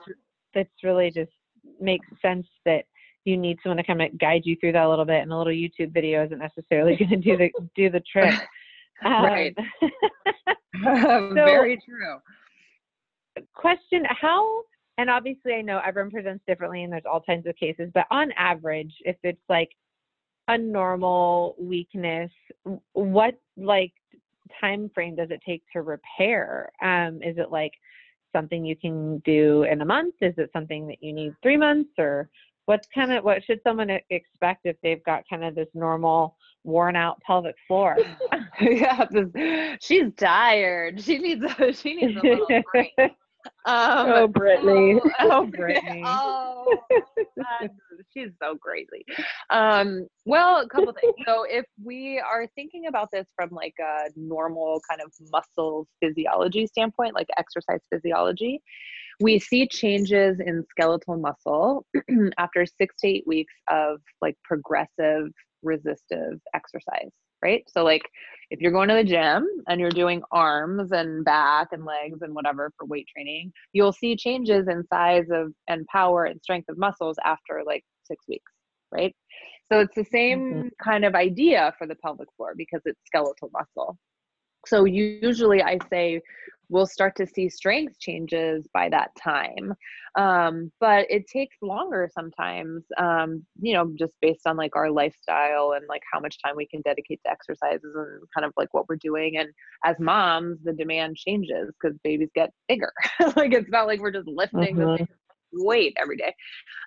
it's 0.55 0.83
really 0.83 1.11
just 1.11 1.31
makes 1.81 2.07
sense 2.21 2.47
that 2.65 2.85
you 3.25 3.37
need 3.37 3.59
someone 3.63 3.77
to 3.79 3.85
kind 3.85 4.03
of 4.03 4.19
guide 4.19 4.43
you 4.45 4.57
through 4.57 4.73
that 4.73 4.85
a 4.85 4.89
little 4.89 5.05
bit, 5.05 5.23
and 5.23 5.33
a 5.33 5.37
little 5.37 5.53
YouTube 5.53 5.93
video 5.93 6.25
isn't 6.25 6.39
necessarily 6.39 6.97
going 6.99 7.11
to 7.11 7.17
do 7.17 7.37
the 7.37 7.51
do 7.77 7.91
the 7.91 8.03
trick. 8.11 8.35
Right. 9.05 9.57
Um, 9.57 9.91
Very 11.35 11.81
true. 11.89 12.17
question: 13.55 14.03
How 14.09 14.63
and 14.99 15.11
obviously 15.11 15.55
I 15.55 15.61
know 15.63 15.81
everyone 15.85 16.11
presents 16.11 16.45
differently, 16.47 16.83
and 16.83 16.93
there's 16.93 17.05
all 17.11 17.21
kinds 17.21 17.47
of 17.47 17.57
cases, 17.57 17.91
but 17.95 18.07
on 18.11 18.33
average, 18.33 18.93
if 19.01 19.17
it's 19.23 19.43
like 19.49 19.71
a 20.49 20.59
normal 20.59 21.57
weakness, 21.59 22.31
what 22.93 23.39
like 23.57 23.93
time 24.61 24.91
frame 24.95 25.17
does 25.17 25.31
it 25.31 25.41
take 25.45 25.63
to 25.73 25.83
repair? 25.83 26.71
Um, 26.83 27.23
is 27.23 27.39
it 27.39 27.51
like 27.51 27.73
something 28.33 28.65
you 28.65 28.77
can 28.77 29.19
do 29.21 29.63
in 29.65 29.81
a 29.81 29.85
month? 29.85 30.15
Is 30.21 30.35
it 30.37 30.51
something 30.53 30.87
that 30.89 31.03
you 31.03 31.13
need 31.13 31.35
three 31.43 31.57
months, 31.57 31.91
or 31.99 32.29
what's 32.67 32.89
kind 32.95 33.13
of 33.13 33.25
what 33.25 33.45
should 33.45 33.61
someone 33.63 33.91
expect 34.11 34.67
if 34.67 34.77
they've 34.83 35.05
got 35.05 35.25
kind 35.29 35.45
of 35.45 35.55
this 35.55 35.69
normal 35.75 36.37
worn 36.65 36.97
out 36.97 37.21
pelvic 37.23 37.57
floor? 37.67 37.97
yeah, 38.61 39.07
this, 39.11 39.29
she's 39.81 40.13
tired. 40.17 41.01
She 41.03 41.19
needs 41.19 41.45
a, 41.59 41.73
she 41.73 41.95
needs 41.95 42.19
a 42.23 42.27
little 42.27 42.63
break. 42.73 42.93
Um, 43.67 44.11
Oh, 44.11 44.29
Britney. 44.29 45.01
so- 45.03 45.11
Oh, 45.21 45.47
Britney. 45.59 46.03
oh, 46.05 46.77
God, 47.39 47.71
she's 48.13 48.31
so 48.43 48.57
crazy. 48.57 49.05
Um, 49.51 50.07
well, 50.27 50.61
a 50.63 50.69
couple 50.69 50.93
things. 51.01 51.15
So, 51.27 51.45
if 51.49 51.65
we 51.83 52.19
are 52.21 52.47
thinking 52.55 52.87
about 52.89 53.09
this 53.13 53.27
from 53.37 53.51
like 53.51 53.75
a 53.81 54.11
normal 54.17 54.81
kind 54.89 55.01
of 55.01 55.13
muscle 55.33 55.87
physiology 56.03 56.67
standpoint, 56.67 57.15
like 57.15 57.29
exercise 57.39 57.81
physiology, 57.93 58.63
we 59.21 59.39
see 59.39 59.67
changes 59.69 60.41
in 60.41 60.65
skeletal 60.71 61.17
muscle 61.17 61.87
after 62.39 62.67
six 62.67 62.95
to 63.01 63.09
eight 63.09 63.25
weeks 63.27 63.55
of 63.71 63.99
like 64.21 64.37
progressive 64.45 65.29
resistive 65.63 66.39
exercise, 66.55 67.11
right? 67.45 67.63
So, 67.69 67.85
like 67.85 68.03
if 68.51 68.61
you're 68.61 68.73
going 68.73 68.89
to 68.89 68.95
the 68.95 69.05
gym 69.05 69.47
and 69.69 69.81
you're 69.81 69.91
doing 69.91 70.23
arms 70.31 70.93
and 70.93 71.25
back 71.25 71.69
and 71.73 71.85
legs 71.85 72.21
and 72.23 72.35
whatever 72.35 72.71
for 72.77 72.87
weight 72.87 73.07
training, 73.15 73.53
you'll 73.73 73.93
see 73.93 74.17
changes 74.17 74.69
in 74.69 74.87
size 74.87 75.27
of 75.31 75.53
and 75.69 75.87
power 75.87 76.25
and 76.25 76.41
strength 76.43 76.69
of 76.69 76.79
muscles 76.79 77.17
after 77.25 77.63
like 77.67 77.85
six 78.05 78.25
weeks, 78.29 78.53
right? 78.93 79.15
So 79.73 79.81
it's 79.81 79.95
the 79.95 80.05
same 80.05 80.41
mm-hmm. 80.41 80.69
kind 80.83 81.05
of 81.05 81.15
idea 81.15 81.75
for 81.79 81.87
the 81.87 81.97
pelvic 81.97 82.29
floor 82.37 82.55
because 82.57 82.83
it's 82.85 83.01
skeletal 83.07 83.51
muscle. 83.53 83.97
So 84.67 84.85
usually 84.85 85.63
I 85.63 85.79
say 85.91 86.21
we'll 86.71 86.87
start 86.87 87.15
to 87.17 87.27
see 87.27 87.49
strength 87.49 87.99
changes 88.01 88.67
by 88.73 88.89
that 88.89 89.11
time. 89.23 89.75
Um, 90.17 90.73
but 90.81 91.07
it 91.11 91.27
takes 91.31 91.57
longer 91.61 92.09
sometimes, 92.13 92.85
um, 92.99 93.45
you 93.61 93.75
know, 93.75 93.93
just 93.99 94.15
based 94.23 94.47
on 94.47 94.57
like 94.57 94.75
our 94.75 94.91
lifestyle 94.91 95.73
and 95.77 95.85
like 95.89 96.03
how 96.13 96.21
much 96.21 96.37
time 96.45 96.55
we 96.57 96.67
can 96.67 96.81
dedicate 96.83 97.21
to 97.25 97.31
exercises 97.31 97.95
and 97.95 98.23
kind 98.35 98.45
of 98.47 98.53
like 98.57 98.73
what 98.73 98.89
we're 98.89 98.97
doing. 98.97 99.37
And 99.37 99.49
as 99.85 99.97
moms, 100.01 100.59
the 100.65 100.73
demand 100.73 101.17
changes 101.17 101.71
because 101.81 101.99
babies 102.03 102.31
get 102.35 102.51
bigger. 102.69 102.93
like 103.37 103.53
it's 103.53 103.71
not 103.71 103.87
like 103.87 104.01
we're 104.01 104.11
just 104.13 104.29
lifting 104.29 104.77
the 104.77 104.85
Mhm. 104.85 104.97
same 104.99 105.07
weight 105.53 105.95
every 106.01 106.17
day. 106.17 106.35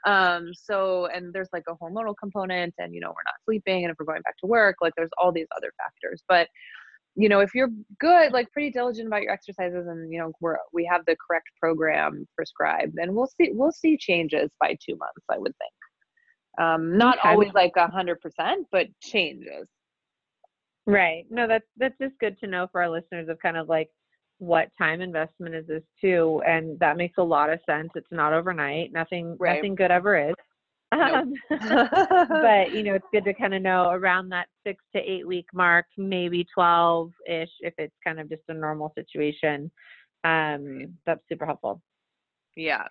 Um, 0.06 0.50
so, 0.54 1.08
and 1.08 1.34
there's 1.34 1.50
like 1.54 1.64
a 1.70 1.76
hormonal 1.76 2.16
component, 2.20 2.74
and 2.78 2.94
you 2.94 3.00
know, 3.02 3.10
we're 3.10 3.26
not 3.26 3.36
sleeping, 3.46 3.84
and 3.84 3.92
if 3.92 3.98
we're 4.00 4.06
going 4.06 4.22
back 4.24 4.38
to 4.40 4.48
work, 4.48 4.76
like 4.82 4.94
there's 4.98 5.10
all 5.18 5.32
these 5.32 5.48
other 5.56 5.72
factors. 5.78 6.24
But 6.28 6.48
you 7.18 7.30
know, 7.30 7.40
if 7.40 7.56
you're 7.56 7.72
good, 8.00 8.32
like 8.32 8.52
pretty 8.52 8.70
diligent 8.70 9.08
about 9.08 9.24
your 9.24 9.32
exercises, 9.32 9.88
and 9.88 10.14
you 10.14 10.20
know, 10.20 10.32
we're 10.40 10.58
we 10.72 10.88
have 10.90 11.02
the 11.08 11.16
correct 11.28 11.48
program 11.60 12.28
prescribed, 12.36 12.94
then 12.96 13.16
we'll 13.16 13.28
see 13.28 13.50
we'll 13.54 13.72
see 13.72 13.98
changes 13.98 14.52
by 14.60 14.78
two 14.88 14.96
months. 14.98 15.26
I 15.30 15.40
would 15.40 15.54
think. 15.58 15.74
Um, 16.64 16.98
not 16.98 17.18
Okay. 17.20 17.30
always 17.30 17.52
like 17.54 17.74
a 17.76 17.88
hundred 17.88 18.22
percent, 18.22 18.68
but 18.72 18.88
changes. 19.02 19.68
Right. 20.86 21.26
No, 21.32 21.48
that's 21.48 21.66
that's 21.78 21.98
just 22.00 22.18
good 22.20 22.38
to 22.40 22.48
know 22.48 22.68
for 22.72 22.82
our 22.82 22.90
listeners 22.90 23.30
of 23.30 23.40
kind 23.40 23.58
of 23.58 23.68
like 23.68 23.90
what 24.38 24.70
time 24.78 25.02
investment 25.02 25.56
is 25.56 25.66
this 25.66 25.84
too, 26.00 26.42
and 26.46 26.80
that 26.80 26.98
makes 26.98 27.18
a 27.18 27.24
lot 27.24 27.52
of 27.52 27.60
sense. 27.68 27.90
It's 27.96 28.12
not 28.12 28.32
overnight. 28.32 28.92
Nothing 28.94 29.36
Right. 29.40 29.56
nothing 29.56 29.74
good 29.74 29.92
ever 29.92 30.30
is. 30.30 30.36
Um, 31.00 31.34
but 31.50 32.72
you 32.72 32.84
know, 32.84 32.96
it's 32.96 33.06
good 33.12 33.26
to 33.26 33.34
kind 33.34 33.54
of 33.54 33.62
know 33.62 33.90
around 33.92 34.30
that 34.30 34.48
six 34.66 34.84
to 34.96 35.02
eight 35.02 35.28
week 35.28 35.48
mark, 35.54 35.86
maybe 35.98 36.46
twelve 36.54 37.12
ish, 37.28 37.50
if 37.62 37.74
it's 37.78 37.96
kind 38.04 38.20
of 38.20 38.30
just 38.30 38.44
a 38.50 38.54
normal 38.54 38.92
situation. 38.96 39.72
Um, 40.24 40.94
that's 41.06 41.22
super 41.30 41.46
helpful. 41.46 41.82
yeah, 42.56 42.84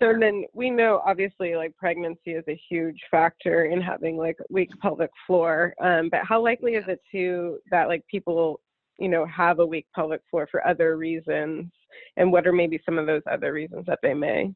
So 0.00 0.14
then 0.18 0.44
we 0.54 0.70
know 0.70 1.02
obviously 1.06 1.54
like 1.54 1.76
pregnancy 1.76 2.32
is 2.32 2.44
a 2.48 2.60
huge 2.68 2.98
factor 3.10 3.66
in 3.66 3.80
having 3.80 4.16
like 4.16 4.36
weak 4.50 4.70
pelvic 4.80 5.10
floor. 5.26 5.74
Um, 5.80 6.08
but 6.10 6.20
how 6.24 6.42
likely 6.42 6.74
is 6.74 6.84
it 6.88 7.00
to 7.12 7.58
that 7.70 7.88
like 7.88 8.04
people, 8.10 8.60
you 8.98 9.08
know, 9.08 9.26
have 9.26 9.58
a 9.60 9.66
weak 9.66 9.86
pelvic 9.94 10.22
floor 10.30 10.48
for 10.50 10.66
other 10.66 10.96
reasons? 10.96 11.70
And 12.16 12.32
what 12.32 12.46
are 12.46 12.52
maybe 12.52 12.80
some 12.84 12.98
of 12.98 13.06
those 13.06 13.22
other 13.30 13.52
reasons 13.52 13.84
that 13.86 14.00
they 14.02 14.14
may? 14.14 14.52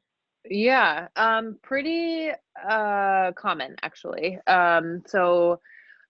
Yeah, 0.50 1.08
um, 1.16 1.58
pretty 1.62 2.30
uh, 2.68 3.32
common 3.32 3.76
actually. 3.82 4.38
Um, 4.46 5.02
so 5.06 5.60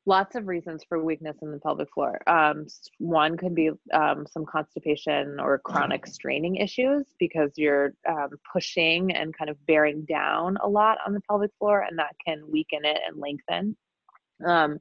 lots 0.07 0.37
of 0.37 0.47
reasons 0.47 0.83
for 0.89 1.03
weakness 1.03 1.37
in 1.43 1.51
the 1.51 1.59
pelvic 1.59 1.89
floor. 1.93 2.21
Um, 2.27 2.67
one 2.99 3.37
could 3.37 3.55
be 3.55 3.71
um, 3.93 4.27
some 4.31 4.47
constipation 4.47 5.39
or 5.41 5.59
chronic 5.59 6.07
straining 6.07 6.57
issues 6.57 7.07
because 7.19 7.53
you're 7.57 7.93
um, 8.09 8.31
pushing 8.53 9.13
and 9.13 9.37
kind 9.37 9.51
of 9.51 9.67
bearing 9.67 10.05
down 10.05 10.57
a 10.63 10.69
lot 10.69 10.99
on 11.07 11.13
the 11.13 11.21
pelvic 11.29 11.51
floor, 11.59 11.83
and 11.89 11.99
that 11.99 12.15
can 12.25 12.43
weaken 12.51 12.85
it 12.85 12.99
and 13.07 13.19
lengthen. 13.19 13.77
Um, 14.47 14.79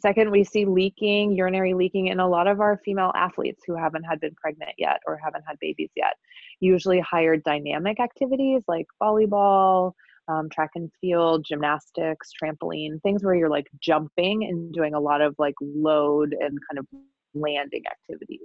second, 0.00 0.30
we 0.30 0.44
see 0.44 0.64
leaking, 0.64 1.32
urinary 1.32 1.74
leaking 1.74 2.08
in 2.08 2.20
a 2.20 2.28
lot 2.28 2.46
of 2.46 2.60
our 2.60 2.80
female 2.84 3.12
athletes 3.14 3.62
who 3.66 3.76
haven't 3.76 4.04
had 4.04 4.20
been 4.20 4.34
pregnant 4.34 4.72
yet 4.78 5.00
or 5.06 5.18
haven't 5.22 5.44
had 5.46 5.58
babies 5.60 5.90
yet. 5.96 6.14
Usually 6.60 7.00
higher 7.00 7.36
dynamic 7.36 8.00
activities 8.00 8.62
like 8.68 8.86
volleyball, 9.02 9.92
um, 10.28 10.48
track 10.50 10.70
and 10.74 10.90
field, 11.00 11.44
gymnastics, 11.44 12.30
trampoline, 12.42 13.00
things 13.02 13.24
where 13.24 13.34
you're 13.34 13.50
like 13.50 13.68
jumping 13.80 14.44
and 14.44 14.72
doing 14.72 14.94
a 14.94 15.00
lot 15.00 15.20
of 15.20 15.34
like 15.38 15.54
load 15.60 16.34
and 16.38 16.58
kind 16.70 16.78
of 16.78 16.86
landing 17.34 17.82
activities. 17.90 18.40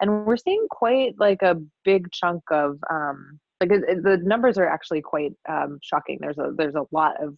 And 0.00 0.26
we're 0.26 0.36
seeing 0.36 0.66
quite 0.70 1.14
like 1.18 1.42
a 1.42 1.56
big 1.84 2.10
chunk 2.12 2.42
of 2.50 2.78
um, 2.90 3.38
like 3.60 3.70
the 3.70 4.20
numbers 4.22 4.56
are 4.58 4.66
actually 4.66 5.02
quite 5.02 5.32
um, 5.48 5.78
shocking. 5.82 6.18
There's 6.20 6.38
a 6.38 6.52
there's 6.56 6.74
a 6.74 6.86
lot 6.92 7.22
of 7.22 7.36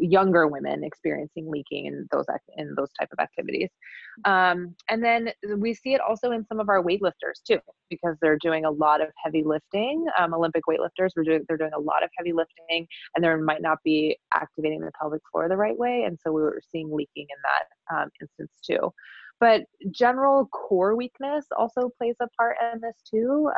younger 0.00 0.46
women 0.46 0.84
experiencing 0.84 1.50
leaking 1.50 1.86
in 1.86 2.08
those 2.12 2.26
in 2.56 2.74
those 2.76 2.90
type 2.98 3.08
of 3.12 3.22
activities. 3.22 3.68
Um, 4.24 4.74
and 4.88 5.02
then 5.02 5.32
we 5.56 5.74
see 5.74 5.94
it 5.94 6.00
also 6.00 6.30
in 6.30 6.44
some 6.46 6.60
of 6.60 6.68
our 6.68 6.82
weightlifters 6.82 7.42
too, 7.46 7.58
because 7.90 8.16
they're 8.20 8.38
doing 8.40 8.64
a 8.64 8.70
lot 8.70 9.00
of 9.00 9.08
heavy 9.22 9.42
lifting. 9.44 10.06
Um, 10.18 10.34
Olympic 10.34 10.62
weightlifters, 10.68 11.10
we're 11.16 11.24
doing 11.24 11.44
they're 11.48 11.56
doing 11.56 11.74
a 11.74 11.80
lot 11.80 12.02
of 12.02 12.10
heavy 12.16 12.32
lifting, 12.32 12.86
and 13.14 13.24
they 13.24 13.34
might 13.36 13.62
not 13.62 13.78
be 13.84 14.16
activating 14.34 14.80
the 14.80 14.92
pelvic 15.00 15.22
floor 15.30 15.48
the 15.48 15.56
right 15.56 15.76
way, 15.76 16.04
and 16.04 16.18
so 16.20 16.32
we 16.32 16.42
were 16.42 16.60
seeing 16.70 16.90
leaking 16.92 17.26
in 17.28 17.36
that 17.42 17.96
um, 17.96 18.08
instance 18.20 18.52
too. 18.64 18.92
But 19.40 19.62
general 19.90 20.46
core 20.46 20.94
weakness 20.94 21.46
also 21.58 21.90
plays 21.98 22.14
a 22.20 22.28
part 22.38 22.56
in 22.72 22.80
this 22.80 22.94
too. 23.10 23.50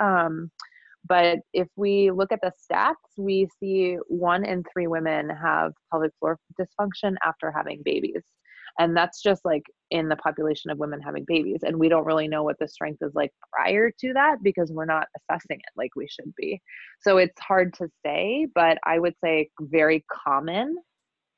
But 1.06 1.38
if 1.52 1.68
we 1.76 2.10
look 2.10 2.32
at 2.32 2.40
the 2.42 2.52
stats, 2.70 2.94
we 3.18 3.48
see 3.60 3.96
one 4.08 4.44
in 4.44 4.64
three 4.72 4.86
women 4.86 5.28
have 5.30 5.72
pelvic 5.90 6.12
floor 6.18 6.38
dysfunction 6.58 7.16
after 7.24 7.50
having 7.50 7.82
babies. 7.84 8.22
And 8.78 8.96
that's 8.96 9.22
just 9.22 9.44
like 9.44 9.62
in 9.90 10.08
the 10.08 10.16
population 10.16 10.70
of 10.70 10.78
women 10.78 11.00
having 11.00 11.24
babies. 11.26 11.60
And 11.62 11.78
we 11.78 11.88
don't 11.88 12.06
really 12.06 12.26
know 12.26 12.42
what 12.42 12.58
the 12.58 12.66
strength 12.66 12.98
is 13.02 13.12
like 13.14 13.30
prior 13.52 13.90
to 14.00 14.12
that 14.14 14.38
because 14.42 14.72
we're 14.72 14.84
not 14.84 15.06
assessing 15.16 15.58
it 15.58 15.72
like 15.76 15.94
we 15.94 16.08
should 16.08 16.34
be. 16.36 16.60
So 17.00 17.18
it's 17.18 17.40
hard 17.40 17.74
to 17.74 17.88
say, 18.04 18.48
but 18.54 18.78
I 18.84 18.98
would 18.98 19.14
say 19.22 19.50
very 19.60 20.04
common, 20.10 20.76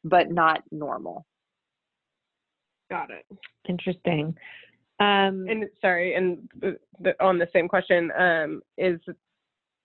but 0.05 0.31
not 0.31 0.63
normal. 0.71 1.27
Got 2.91 3.11
it. 3.11 3.27
Interesting. 3.69 4.35
Um, 4.99 5.47
And 5.49 5.67
sorry, 5.83 6.15
and 6.15 6.49
the, 6.59 6.79
the, 7.01 7.23
on 7.23 7.37
the 7.37 7.49
same 7.53 7.69
question, 7.69 8.11
um, 8.17 8.63
is 8.79 8.99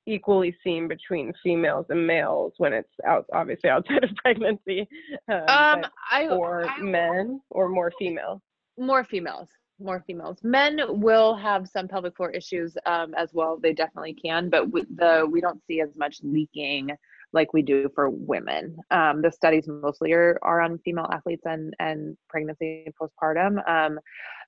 equally 0.07 0.55
seen 0.63 0.87
between 0.87 1.31
females 1.43 1.85
and 1.89 2.05
males 2.07 2.53
when 2.57 2.73
it's 2.73 2.93
out, 3.05 3.25
obviously 3.33 3.69
outside 3.69 4.03
of 4.03 4.09
pregnancy, 4.23 4.87
um, 5.29 5.43
Um, 5.47 5.85
I 6.11 6.27
for 6.27 6.65
I- 6.67 6.81
men 6.81 7.41
or 7.49 7.69
more 7.69 7.91
female. 7.99 8.41
more 8.77 9.03
females 9.03 9.49
more 9.79 10.03
females. 10.05 10.37
Men 10.43 10.79
will 11.01 11.33
have 11.35 11.67
some 11.67 11.87
pelvic 11.87 12.15
floor 12.15 12.29
issues 12.29 12.77
um, 12.85 13.15
as 13.15 13.33
well. 13.33 13.57
They 13.59 13.73
definitely 13.73 14.13
can, 14.13 14.47
but 14.47 14.71
the 14.71 15.27
we 15.31 15.41
don't 15.41 15.59
see 15.65 15.81
as 15.81 15.89
much 15.95 16.19
leaking 16.21 16.91
like 17.33 17.51
we 17.51 17.63
do 17.63 17.89
for 17.95 18.07
women. 18.11 18.77
Um, 18.91 19.23
the 19.23 19.31
studies 19.31 19.67
mostly 19.67 20.11
are, 20.13 20.37
are 20.43 20.61
on 20.61 20.77
female 20.85 21.07
athletes 21.11 21.41
and 21.45 21.73
and 21.79 22.15
pregnancy 22.29 22.83
and 22.85 22.93
postpartum. 22.95 23.67
Um, 23.67 23.99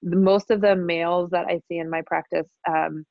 the, 0.03 0.17
most 0.17 0.51
of 0.51 0.61
the 0.61 0.75
males 0.75 1.31
that 1.31 1.45
I 1.47 1.59
see 1.67 1.79
in 1.79 1.89
my 1.89 2.03
practice 2.05 2.47
um, 2.69 3.03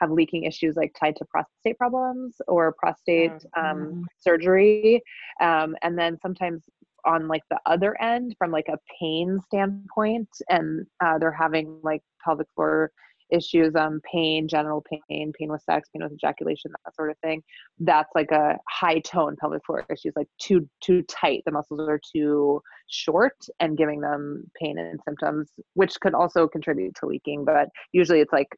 have 0.00 0.10
leaking 0.10 0.44
issues 0.44 0.76
like 0.76 0.94
tied 0.98 1.16
to 1.16 1.24
prostate 1.26 1.78
problems 1.78 2.36
or 2.48 2.74
prostate 2.78 3.32
mm-hmm. 3.56 4.02
surgery, 4.18 5.02
um, 5.40 5.76
and 5.82 5.98
then 5.98 6.18
sometimes 6.20 6.64
on 7.06 7.28
like 7.28 7.42
the 7.50 7.60
other 7.66 8.00
end 8.00 8.34
from 8.38 8.50
like 8.50 8.68
a 8.68 8.78
pain 9.00 9.38
standpoint 9.46 10.28
and 10.48 10.86
uh, 11.04 11.18
they're 11.18 11.30
having 11.30 11.78
like 11.82 12.02
pelvic 12.24 12.46
floor 12.54 12.90
issues 13.30 13.74
um 13.74 14.00
pain 14.10 14.46
genital 14.46 14.84
pain 14.90 15.32
pain 15.38 15.50
with 15.50 15.62
sex 15.62 15.88
pain 15.92 16.02
with 16.02 16.12
ejaculation 16.12 16.70
that 16.84 16.94
sort 16.94 17.10
of 17.10 17.16
thing 17.18 17.42
that's 17.80 18.10
like 18.14 18.30
a 18.30 18.56
high 18.68 18.98
tone 19.00 19.34
pelvic 19.40 19.64
floor 19.64 19.84
issues 19.90 20.12
like 20.14 20.28
too 20.38 20.68
too 20.82 21.02
tight 21.04 21.42
the 21.46 21.52
muscles 21.52 21.80
are 21.88 22.00
too 22.14 22.60
short 22.88 23.36
and 23.60 23.78
giving 23.78 24.00
them 24.00 24.44
pain 24.60 24.78
and 24.78 25.00
symptoms 25.06 25.50
which 25.72 25.98
could 26.00 26.14
also 26.14 26.46
contribute 26.46 26.94
to 26.94 27.06
leaking 27.06 27.44
but 27.44 27.68
usually 27.92 28.20
it's 28.20 28.32
like 28.32 28.48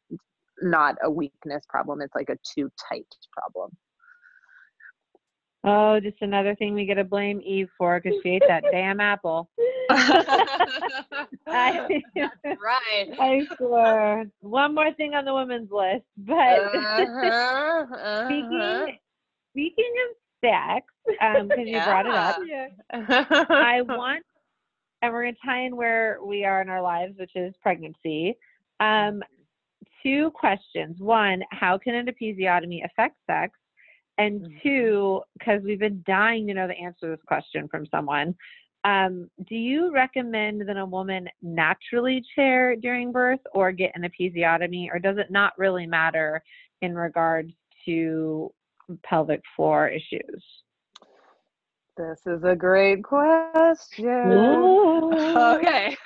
not 0.61 0.95
a 1.03 1.09
weakness 1.09 1.63
problem 1.69 2.01
it's 2.01 2.15
like 2.15 2.29
a 2.29 2.37
too 2.55 2.69
tight 2.89 3.07
problem 3.31 3.71
Oh, 5.69 5.99
just 5.99 6.21
another 6.21 6.55
thing 6.55 6.73
we 6.73 6.85
got 6.85 6.93
to 6.93 7.03
blame 7.03 7.41
Eve 7.43 7.67
for 7.77 7.99
because 7.99 8.17
she 8.23 8.29
ate 8.29 8.43
that 8.47 8.63
damn 8.71 9.01
apple. 9.01 9.49
I, 9.89 11.87
That's 12.15 12.35
right. 12.45 13.09
I 13.19 13.45
swear. 13.57 14.27
One 14.39 14.73
more 14.73 14.93
thing 14.93 15.13
on 15.13 15.25
the 15.25 15.33
women's 15.33 15.69
list, 15.69 16.05
but 16.17 16.35
uh-huh, 16.35 17.85
uh-huh. 17.91 18.25
speaking 18.25 18.97
speaking 19.51 19.93
of 20.09 20.15
sex, 20.45 20.85
because 21.05 21.41
um, 21.41 21.51
yeah. 21.57 21.65
you 21.65 21.83
brought 21.83 22.05
it 22.05 22.13
up, 22.13 22.37
yeah. 22.47 23.25
I 23.49 23.81
want, 23.87 24.23
and 25.01 25.11
we're 25.11 25.23
gonna 25.25 25.35
tie 25.43 25.65
in 25.65 25.75
where 25.75 26.19
we 26.23 26.45
are 26.45 26.61
in 26.61 26.69
our 26.69 26.81
lives, 26.81 27.15
which 27.17 27.35
is 27.35 27.53
pregnancy. 27.61 28.37
Um, 28.79 29.21
two 30.03 30.31
questions. 30.31 30.97
One, 30.99 31.43
how 31.51 31.77
can 31.77 31.95
an 31.95 32.07
episiotomy 32.07 32.83
affect 32.85 33.15
sex? 33.29 33.53
And 34.17 34.41
mm-hmm. 34.41 34.57
two, 34.63 35.21
because 35.37 35.61
we've 35.63 35.79
been 35.79 36.03
dying 36.07 36.47
to 36.47 36.53
know 36.53 36.67
the 36.67 36.77
answer 36.77 37.01
to 37.01 37.07
this 37.09 37.25
question 37.27 37.67
from 37.67 37.85
someone, 37.87 38.35
um, 38.83 39.29
do 39.47 39.55
you 39.55 39.91
recommend 39.93 40.67
that 40.67 40.77
a 40.77 40.85
woman 40.85 41.27
naturally 41.41 42.23
tear 42.35 42.75
during 42.75 43.11
birth 43.11 43.39
or 43.53 43.71
get 43.71 43.91
an 43.95 44.03
episiotomy, 44.09 44.87
or 44.91 44.99
does 44.99 45.17
it 45.17 45.29
not 45.29 45.53
really 45.57 45.85
matter 45.85 46.41
in 46.81 46.95
regards 46.95 47.51
to 47.85 48.51
pelvic 49.03 49.41
floor 49.55 49.89
issues? 49.89 50.43
This 51.97 52.21
is 52.27 52.43
a 52.43 52.55
great 52.55 53.03
question. 53.03 54.07
okay. 55.55 55.97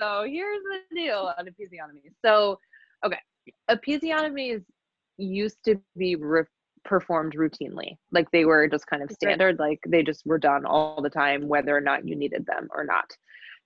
so 0.00 0.24
here's 0.26 0.62
the 0.62 0.80
deal 0.92 1.32
on 1.38 1.46
episiotomy. 1.46 2.10
So, 2.24 2.58
okay, 3.06 3.18
episiotomies 3.70 4.64
used 5.18 5.58
to 5.66 5.80
be 5.96 6.16
re- 6.16 6.42
performed 6.84 7.34
routinely. 7.36 7.96
Like 8.10 8.28
they 8.32 8.44
were 8.44 8.66
just 8.66 8.88
kind 8.88 9.04
of 9.04 9.12
standard, 9.12 9.60
like 9.60 9.78
they 9.86 10.02
just 10.02 10.26
were 10.26 10.38
done 10.38 10.66
all 10.66 11.00
the 11.00 11.10
time, 11.10 11.46
whether 11.46 11.76
or 11.76 11.80
not 11.80 12.06
you 12.06 12.16
needed 12.16 12.44
them 12.44 12.68
or 12.74 12.84
not. 12.84 13.08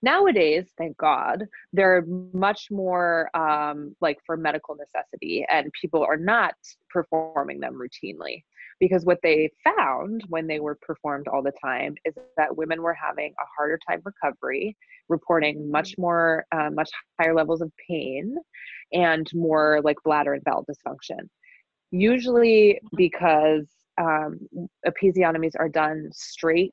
Nowadays, 0.03 0.67
thank 0.77 0.99
God, 0.99 1.45
they're 1.73 2.05
much 2.35 2.69
more 2.71 3.35
um, 3.35 3.97
like 4.03 4.19
for 4.27 4.37
medical 4.37 4.77
necessity, 4.77 5.47
and 5.51 5.73
people 5.81 6.05
are 6.05 6.19
not 6.19 6.55
performing 6.91 7.59
them 7.59 7.75
routinely 7.75 8.43
because 8.81 9.05
what 9.05 9.19
they 9.23 9.51
found 9.65 10.23
when 10.29 10.47
they 10.47 10.61
were 10.61 10.79
performed 10.81 11.29
all 11.29 11.43
the 11.43 11.53
time 11.63 11.95
is 12.05 12.15
that 12.37 12.57
women 12.57 12.83
were 12.83 12.95
having 12.95 13.33
a 13.41 13.45
harder 13.57 13.79
time 13.89 14.01
recovery, 14.05 14.77
reporting 15.09 15.71
much 15.71 15.93
mm. 15.93 15.99
more, 15.99 16.45
uh, 16.53 16.71
much 16.71 16.91
higher 17.21 17.35
levels 17.35 17.61
of 17.61 17.73
pain, 17.89 18.37
and 18.93 19.29
more 19.35 19.81
like 19.85 19.97
bladder 20.05 20.35
and 20.35 20.45
bowel 20.45 20.65
dysfunction 20.65 21.29
usually 21.91 22.81
because 22.97 23.67
um, 23.99 24.39
episiotomies 24.87 25.53
are 25.59 25.69
done 25.69 26.09
straight 26.13 26.73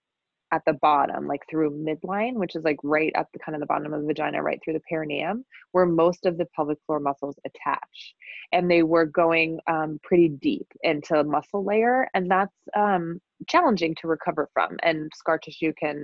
at 0.51 0.61
the 0.65 0.73
bottom, 0.73 1.27
like 1.27 1.41
through 1.49 1.71
midline, 1.71 2.33
which 2.35 2.55
is 2.55 2.63
like 2.63 2.77
right 2.83 3.11
at 3.15 3.27
the 3.33 3.39
kind 3.39 3.55
of 3.55 3.59
the 3.59 3.65
bottom 3.65 3.93
of 3.93 4.01
the 4.01 4.07
vagina, 4.07 4.41
right 4.41 4.59
through 4.63 4.73
the 4.73 4.81
perineum, 4.81 5.43
where 5.71 5.85
most 5.85 6.25
of 6.25 6.37
the 6.37 6.47
pelvic 6.55 6.77
floor 6.85 6.99
muscles 6.99 7.37
attach. 7.45 8.15
And 8.51 8.69
they 8.69 8.83
were 8.83 9.05
going 9.05 9.59
um, 9.67 9.99
pretty 10.03 10.29
deep 10.29 10.67
into 10.83 11.23
muscle 11.23 11.63
layer, 11.63 12.07
and 12.13 12.29
that's 12.29 12.55
um, 12.75 13.19
challenging 13.47 13.95
to 14.01 14.07
recover 14.07 14.49
from. 14.53 14.77
And 14.83 15.11
scar 15.15 15.37
tissue 15.37 15.73
can 15.79 16.03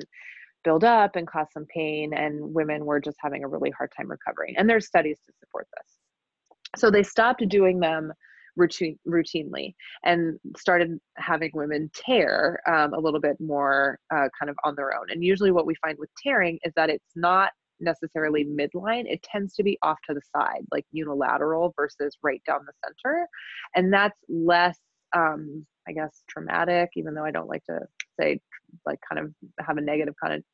build 0.64 0.84
up 0.84 1.16
and 1.16 1.28
cause 1.28 1.48
some 1.54 1.66
pain, 1.74 2.14
and 2.14 2.54
women 2.54 2.86
were 2.86 3.00
just 3.00 3.18
having 3.22 3.44
a 3.44 3.48
really 3.48 3.72
hard 3.72 3.92
time 3.96 4.10
recovering. 4.10 4.56
And 4.58 4.70
there's 4.70 4.88
studies 4.88 5.20
to 5.26 5.34
support 5.40 5.68
this. 5.78 6.82
So 6.82 6.90
they 6.90 7.04
stopped 7.04 7.48
doing 7.48 7.80
them 7.80 8.14
routine, 8.56 8.98
routinely 9.08 9.74
and 10.04 10.40
started 10.58 11.00
having 11.18 11.52
women 11.54 11.90
tear 11.94 12.60
um, 12.68 12.94
a 12.94 13.00
little 13.00 13.20
bit 13.20 13.38
more 13.40 14.00
uh, 14.14 14.28
kind 14.40 14.50
of 14.50 14.56
on 14.64 14.76
their 14.76 14.94
own. 14.98 15.10
And 15.10 15.24
usually, 15.24 15.52
what 15.52 15.66
we 15.66 15.76
find 15.76 15.98
with 16.00 16.10
tearing 16.22 16.60
is 16.64 16.74
that 16.76 16.90
it's 16.90 17.14
not 17.16 17.52
necessarily 17.80 18.46
midline, 18.46 19.06
it 19.08 19.24
tends 19.24 19.56
to 19.56 19.64
be 19.64 19.78
off 19.82 19.98
to 20.08 20.14
the 20.14 20.22
side, 20.36 20.66
like 20.72 20.86
unilateral 20.92 21.74
versus 21.76 22.18
right 22.22 22.42
down 22.46 22.60
the 22.66 22.74
center. 22.86 23.28
And 23.76 23.92
that's 23.92 24.18
less, 24.30 24.78
um, 25.16 25.66
I 25.88 25.94
guess, 25.94 26.24
traumatic, 26.30 26.90
even 26.96 27.14
though 27.14 27.26
I 27.26 27.32
don't 27.32 27.50
like 27.50 27.64
to 27.66 27.80
say, 28.20 28.40
like, 28.86 29.00
kind 29.10 29.26
of 29.26 29.34
have 29.66 29.78
a 29.78 29.82
negative 29.82 30.14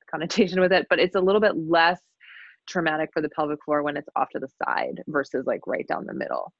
connotation 0.09 0.61
with 0.61 0.71
it, 0.71 0.87
but 0.89 0.99
it's 0.99 1.15
a 1.15 1.21
little 1.21 1.41
bit 1.41 1.55
less 1.57 1.99
traumatic 2.67 3.09
for 3.13 3.21
the 3.21 3.29
pelvic 3.29 3.59
floor 3.63 3.81
when 3.81 3.97
it's 3.97 4.09
off 4.15 4.29
to 4.29 4.39
the 4.39 4.49
side 4.63 5.01
versus 5.07 5.45
like 5.45 5.61
right 5.65 5.87
down 5.87 6.05
the 6.05 6.13
middle. 6.13 6.53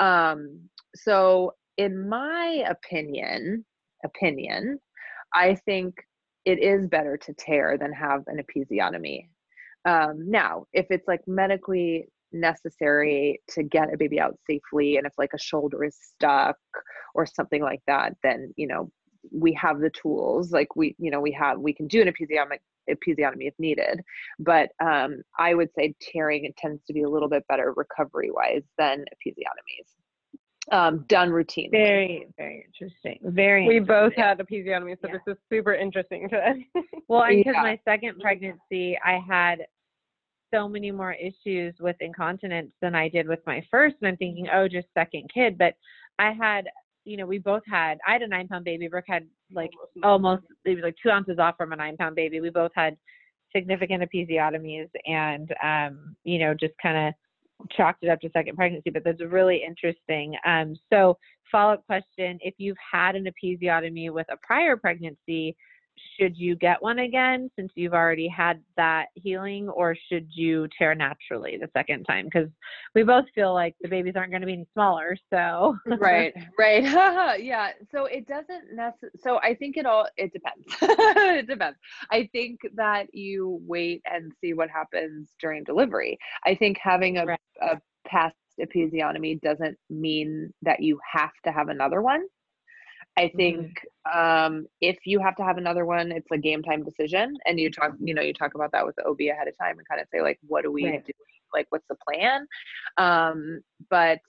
Um, 0.00 0.68
so 0.96 1.52
in 1.76 2.08
my 2.08 2.64
opinion, 2.68 3.64
opinion, 4.04 4.78
I 5.34 5.54
think 5.54 5.94
it 6.44 6.58
is 6.58 6.88
better 6.88 7.16
to 7.16 7.34
tear 7.34 7.78
than 7.78 7.92
have 7.92 8.22
an 8.26 8.42
episiotomy. 8.42 9.28
Um, 9.84 10.30
now, 10.30 10.64
if 10.72 10.86
it's 10.90 11.06
like 11.06 11.20
medically 11.26 12.06
necessary 12.32 13.40
to 13.50 13.62
get 13.62 13.92
a 13.92 13.96
baby 13.96 14.20
out 14.20 14.36
safely, 14.48 14.96
and 14.96 15.06
if 15.06 15.12
like 15.18 15.32
a 15.34 15.38
shoulder 15.38 15.84
is 15.84 15.96
stuck 16.00 16.56
or 17.14 17.26
something 17.26 17.62
like 17.62 17.80
that, 17.86 18.14
then 18.22 18.52
you 18.56 18.66
know 18.66 18.90
we 19.30 19.52
have 19.54 19.80
the 19.80 19.90
tools. 19.90 20.50
Like 20.50 20.76
we, 20.76 20.94
you 20.98 21.10
know, 21.10 21.20
we 21.20 21.32
have 21.32 21.58
we 21.58 21.72
can 21.72 21.86
do 21.86 22.02
an 22.02 22.08
episiotomy 22.08 22.58
episiotomy 22.88 23.48
if 23.48 23.54
needed. 23.58 24.00
But 24.38 24.70
um, 24.80 25.22
I 25.38 25.54
would 25.54 25.70
say 25.76 25.94
tearing 26.00 26.50
tends 26.56 26.82
to 26.86 26.92
be 26.92 27.02
a 27.02 27.08
little 27.08 27.28
bit 27.28 27.46
better 27.48 27.72
recovery 27.76 28.30
wise 28.30 28.62
than 28.78 29.04
episiotomies 29.14 29.86
um, 30.70 31.04
done 31.08 31.30
routinely. 31.30 31.70
Very, 31.72 32.26
very 32.36 32.66
interesting. 32.66 33.18
Very. 33.24 33.66
We 33.66 33.80
both 33.80 34.14
had 34.14 34.38
episiotomy, 34.38 34.96
so 35.00 35.08
yeah. 35.08 35.14
this 35.14 35.34
is 35.34 35.36
super 35.52 35.74
interesting 35.74 36.28
today. 36.28 36.66
well, 37.08 37.22
I 37.22 37.36
because 37.36 37.54
yeah. 37.56 37.62
my 37.62 37.80
second 37.84 38.20
pregnancy, 38.20 38.98
I 39.04 39.20
had 39.26 39.60
so 40.52 40.68
many 40.68 40.90
more 40.90 41.12
issues 41.12 41.74
with 41.80 41.96
incontinence 42.00 42.72
than 42.80 42.94
I 42.94 43.08
did 43.08 43.28
with 43.28 43.40
my 43.46 43.62
first, 43.70 43.96
and 44.00 44.08
I'm 44.08 44.16
thinking, 44.16 44.48
oh, 44.52 44.68
just 44.68 44.88
second 44.94 45.30
kid. 45.32 45.58
But 45.58 45.74
I 46.18 46.32
had, 46.32 46.66
you 47.04 47.16
know, 47.16 47.26
we 47.26 47.38
both 47.38 47.62
had. 47.66 47.98
I 48.06 48.12
had 48.12 48.22
a 48.22 48.28
nine 48.28 48.48
pound 48.48 48.64
baby. 48.64 48.88
Brooke 48.88 49.04
had 49.08 49.26
like 49.52 49.70
almost, 50.02 50.42
it 50.64 50.74
was 50.74 50.82
like 50.82 50.96
two 51.02 51.10
ounces 51.10 51.38
off 51.38 51.56
from 51.56 51.72
a 51.72 51.76
nine 51.76 51.96
pound 51.96 52.16
baby. 52.16 52.40
We 52.40 52.50
both 52.50 52.72
had 52.74 52.96
significant 53.54 54.02
episiotomies, 54.02 54.88
and 55.06 55.52
um, 55.62 56.16
you 56.24 56.38
know, 56.38 56.54
just 56.54 56.74
kind 56.82 57.08
of 57.08 57.14
chalked 57.70 58.02
it 58.02 58.08
up 58.08 58.20
to 58.20 58.30
second 58.32 58.56
pregnancy, 58.56 58.90
but 58.90 59.04
that's 59.04 59.20
really 59.20 59.62
interesting. 59.66 60.34
Um, 60.46 60.76
so, 60.92 61.18
follow 61.50 61.74
up 61.74 61.86
question 61.86 62.38
if 62.42 62.54
you've 62.58 62.76
had 62.92 63.16
an 63.16 63.26
episiotomy 63.26 64.10
with 64.10 64.26
a 64.30 64.36
prior 64.42 64.76
pregnancy, 64.76 65.56
should 66.18 66.36
you 66.36 66.56
get 66.56 66.82
one 66.82 66.98
again 66.98 67.50
since 67.56 67.72
you've 67.74 67.94
already 67.94 68.28
had 68.28 68.60
that 68.76 69.06
healing, 69.14 69.68
or 69.68 69.96
should 70.08 70.28
you 70.30 70.68
tear 70.76 70.94
naturally 70.94 71.56
the 71.60 71.68
second 71.76 72.04
time? 72.04 72.26
Because 72.26 72.48
we 72.94 73.02
both 73.02 73.24
feel 73.34 73.54
like 73.54 73.74
the 73.80 73.88
babies 73.88 74.14
aren't 74.16 74.30
going 74.30 74.42
to 74.42 74.46
be 74.46 74.52
any 74.52 74.66
smaller. 74.72 75.16
So 75.30 75.76
right, 75.86 76.34
right, 76.58 76.82
yeah. 77.42 77.70
So 77.90 78.04
it 78.04 78.26
doesn't 78.26 78.74
necessarily. 78.74 79.18
So 79.18 79.38
I 79.38 79.54
think 79.54 79.76
it 79.76 79.86
all 79.86 80.06
it 80.16 80.32
depends. 80.32 80.66
it 80.82 81.46
depends. 81.46 81.78
I 82.10 82.28
think 82.32 82.60
that 82.74 83.14
you 83.14 83.60
wait 83.66 84.02
and 84.10 84.32
see 84.40 84.52
what 84.52 84.68
happens 84.70 85.30
during 85.40 85.64
delivery. 85.64 86.18
I 86.44 86.54
think 86.54 86.78
having 86.82 87.18
a, 87.18 87.26
right. 87.26 87.40
a 87.62 87.80
past 88.06 88.36
episiotomy 88.60 89.40
doesn't 89.40 89.78
mean 89.88 90.52
that 90.62 90.82
you 90.82 90.98
have 91.12 91.32
to 91.44 91.52
have 91.52 91.68
another 91.68 92.02
one. 92.02 92.22
I 93.20 93.32
think 93.36 93.78
mm-hmm. 94.06 94.54
um, 94.56 94.66
if 94.80 94.98
you 95.04 95.20
have 95.20 95.36
to 95.36 95.44
have 95.44 95.58
another 95.58 95.84
one, 95.84 96.10
it's 96.10 96.30
a 96.32 96.38
game 96.38 96.62
time 96.62 96.82
decision, 96.84 97.36
and 97.46 97.60
you 97.60 97.70
talk, 97.70 97.92
you 98.00 98.14
know, 98.14 98.22
you 98.22 98.32
talk 98.32 98.54
about 98.54 98.72
that 98.72 98.86
with 98.86 98.96
the 98.96 99.04
OB 99.04 99.20
ahead 99.32 99.48
of 99.48 99.56
time 99.58 99.78
and 99.78 99.86
kind 99.88 100.00
of 100.00 100.08
say 100.12 100.22
like, 100.22 100.38
what 100.46 100.62
do 100.62 100.72
we 100.72 100.86
right. 100.86 101.04
do 101.04 101.12
like 101.52 101.66
what's 101.70 101.86
the 101.88 101.96
plan 102.06 102.46
um 102.98 103.60
but 103.88 104.20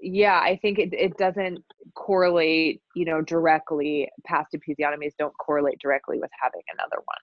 yeah 0.00 0.40
i 0.40 0.58
think 0.62 0.78
it, 0.78 0.92
it 0.92 1.16
doesn't 1.16 1.58
correlate 1.94 2.80
you 2.94 3.04
know 3.04 3.20
directly 3.20 4.08
past 4.24 4.54
episiotomies 4.54 5.12
don't 5.18 5.36
correlate 5.38 5.78
directly 5.80 6.18
with 6.18 6.30
having 6.40 6.62
another 6.72 7.02
one 7.04 7.18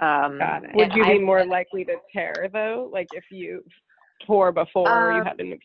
um 0.00 0.38
Got 0.38 0.64
it. 0.64 0.70
Would 0.74 0.94
you 0.94 1.04
be 1.04 1.12
I- 1.12 1.18
more 1.18 1.44
likely 1.44 1.84
to 1.86 1.96
tear 2.12 2.48
though? 2.52 2.88
Like 2.92 3.08
if 3.12 3.24
you 3.30 3.64
tore 4.24 4.52
before 4.52 5.12
you 5.12 5.20
Um, 5.20 5.26
had 5.26 5.40
an 5.40 5.58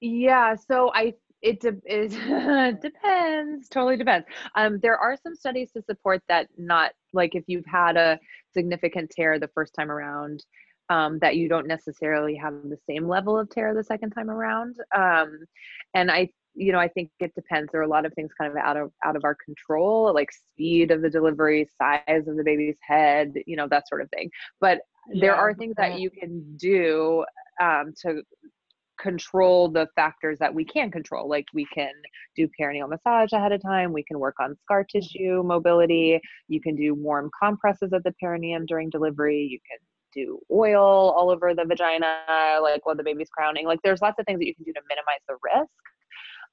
Yeah, 0.00 0.54
so 0.54 0.90
I 0.94 1.14
it, 1.44 1.60
de- 1.60 1.82
it 1.86 2.80
depends. 2.82 3.68
Totally 3.68 3.96
depends. 3.96 4.26
Um, 4.56 4.78
there 4.82 4.98
are 4.98 5.16
some 5.16 5.34
studies 5.36 5.72
to 5.72 5.82
support 5.82 6.22
that 6.28 6.48
not 6.58 6.92
like 7.12 7.34
if 7.34 7.44
you've 7.46 7.66
had 7.66 7.96
a 7.96 8.18
significant 8.52 9.10
tear 9.10 9.38
the 9.38 9.48
first 9.54 9.74
time 9.74 9.90
around, 9.90 10.44
um, 10.90 11.18
that 11.20 11.36
you 11.36 11.48
don't 11.48 11.66
necessarily 11.68 12.36
have 12.36 12.54
the 12.64 12.78
same 12.88 13.08
level 13.08 13.38
of 13.38 13.50
tear 13.50 13.74
the 13.74 13.84
second 13.84 14.10
time 14.10 14.30
around. 14.30 14.76
Um, 14.94 15.40
and 15.94 16.10
I, 16.10 16.30
you 16.54 16.72
know, 16.72 16.80
I 16.80 16.88
think 16.88 17.10
it 17.20 17.34
depends. 17.34 17.70
There 17.72 17.80
are 17.80 17.84
a 17.84 17.88
lot 17.88 18.06
of 18.06 18.14
things 18.14 18.30
kind 18.38 18.50
of 18.52 18.58
out 18.58 18.76
of 18.76 18.92
out 19.04 19.16
of 19.16 19.24
our 19.24 19.36
control, 19.36 20.14
like 20.14 20.30
speed 20.32 20.90
of 20.92 21.02
the 21.02 21.10
delivery, 21.10 21.68
size 21.78 22.26
of 22.28 22.36
the 22.36 22.44
baby's 22.44 22.78
head, 22.82 23.34
you 23.46 23.56
know, 23.56 23.68
that 23.68 23.88
sort 23.88 24.02
of 24.02 24.10
thing. 24.10 24.30
But 24.60 24.80
there 25.12 25.36
Yeah, 25.36 25.36
are 25.36 25.54
things 25.54 25.76
that 25.78 25.94
you 25.94 26.10
can 26.10 26.56
do 26.56 27.24
um, 27.60 27.92
to 28.02 28.22
control 29.04 29.68
the 29.68 29.86
factors 29.94 30.38
that 30.38 30.52
we 30.52 30.64
can 30.64 30.90
control. 30.90 31.28
Like 31.28 31.44
we 31.52 31.66
can 31.74 31.92
do 32.34 32.48
perineal 32.58 32.88
massage 32.88 33.32
ahead 33.32 33.52
of 33.52 33.62
time 33.62 33.92
we 33.92 34.02
can 34.02 34.18
work 34.18 34.36
on 34.40 34.56
scar 34.62 34.82
tissue 34.84 35.42
mobility 35.44 36.20
you 36.48 36.60
can 36.60 36.74
do 36.74 36.94
warm 36.94 37.30
compresses 37.40 37.92
at 37.92 38.02
the 38.02 38.12
perineum 38.20 38.66
during 38.66 38.90
delivery 38.90 39.46
you 39.48 39.58
can 39.70 39.78
do 40.12 40.40
oil 40.50 41.12
all 41.16 41.30
over 41.30 41.54
the 41.54 41.64
vagina 41.64 42.16
like 42.62 42.84
while 42.86 42.96
the 42.96 43.02
baby's 43.02 43.28
crowning. 43.28 43.66
Like 43.66 43.80
there's 43.82 44.00
lots 44.00 44.18
of 44.18 44.26
things 44.26 44.38
that 44.38 44.46
you 44.46 44.54
can 44.54 44.64
do 44.64 44.72
to 44.72 44.80
minimize 44.88 45.22
the 45.28 45.36
risk. 45.42 45.70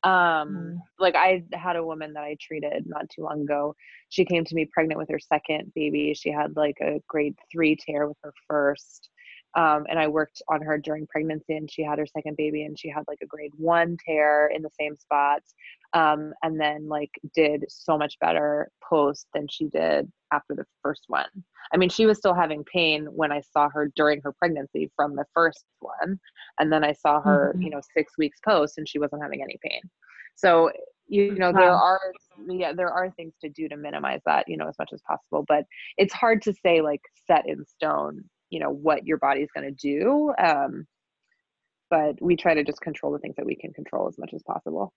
Um 0.04 0.82
like 0.98 1.16
i 1.16 1.44
had 1.54 1.76
a 1.76 1.86
woman 1.86 2.14
that 2.14 2.24
i 2.24 2.36
treated 2.42 2.86
not 2.88 3.10
too 3.10 3.24
long 3.24 3.42
ago. 3.42 3.76
She 4.10 4.26
came 4.26 4.44
to 4.46 4.56
me 4.56 4.68
pregnant 4.74 5.00
with 5.00 5.10
her 5.10 5.20
second 5.20 5.72
baby. 5.76 6.14
She 6.16 6.32
had 6.32 6.56
like 6.56 6.78
a 6.82 7.02
grade 7.08 7.36
three 7.52 7.76
tear 7.76 8.08
with 8.08 8.18
her 8.24 8.34
first 8.48 9.10
um, 9.56 9.86
and 9.90 10.00
I 10.00 10.08
worked 10.08 10.42
on 10.48 10.62
her 10.62 10.78
during 10.78 11.08
pregnancy, 11.08 11.56
and 11.58 11.70
she 11.70 11.84
had 11.84 12.00
her 12.00 12.06
second 12.06 12.38
baby, 12.38 12.64
and 12.64 12.80
she 12.80 12.90
had 12.90 13.04
like 13.08 13.20
a 13.22 13.26
grade 13.26 13.52
one 13.58 13.98
tear 14.06 14.48
in 14.54 14.62
the 14.62 14.70
same 14.80 14.96
spots, 14.98 15.54
um, 15.94 16.34
and 16.44 16.60
then 16.60 16.88
like 16.88 17.12
did 17.36 17.66
so 17.68 17.98
much 17.98 18.18
better 18.20 18.70
post 18.88 19.28
than 19.34 19.48
she 19.50 19.66
did 19.66 20.12
after 20.32 20.56
the 20.56 20.66
first 20.82 21.04
one. 21.08 21.28
I 21.74 21.78
mean, 21.78 21.90
she 21.90 22.06
was 22.06 22.18
still 22.18 22.34
having 22.34 22.64
pain 22.64 23.06
when 23.06 23.32
I 23.32 23.42
saw 23.42 23.70
her 23.70 23.92
during 23.96 24.22
her 24.24 24.32
pregnancy 24.34 24.92
from 24.96 25.16
the 25.16 25.26
first 25.34 25.66
one, 25.80 26.20
and 26.60 26.72
then 26.72 26.84
I 26.84 26.94
saw 26.94 27.22
her, 27.22 27.56
you 27.60 27.70
know, 27.70 27.82
six 27.96 28.14
weeks 28.18 28.40
post, 28.44 28.78
and 28.78 28.88
she 28.88 29.00
wasn't 29.00 29.22
having 29.22 29.42
any 29.42 29.58
pain. 29.64 29.82
So 30.36 30.72
you 31.12 31.36
know 31.36 31.52
there 31.52 31.74
are 31.74 32.00
yeah 32.48 32.72
there 32.72 32.90
are 32.90 33.12
things 33.12 33.34
to 33.42 33.50
do 33.50 33.68
to 33.68 33.76
minimize 33.76 34.22
that 34.26 34.48
you 34.48 34.56
know 34.56 34.70
as 34.70 34.78
much 34.80 34.92
as 34.94 35.02
possible 35.02 35.44
but 35.48 35.66
it's 35.98 36.14
hard 36.14 36.42
to 36.42 36.54
say 36.66 36.80
like 36.80 37.02
set 37.28 37.48
in 37.48 37.66
stone 37.66 38.24
you 38.52 38.60
know 38.60 38.70
what 38.70 39.06
your 39.08 39.18
body's 39.18 39.50
going 39.56 39.66
to 39.68 39.72
do 39.72 40.32
um 40.38 40.86
but 41.90 42.16
we 42.22 42.36
try 42.38 42.54
to 42.54 42.64
just 42.64 42.80
control 42.82 43.12
the 43.12 43.20
things 43.20 43.36
that 43.36 43.46
we 43.46 43.56
can 43.56 43.74
control 43.74 44.08
as 44.08 44.18
much 44.18 44.32
as 44.34 44.44
possible 44.44 44.94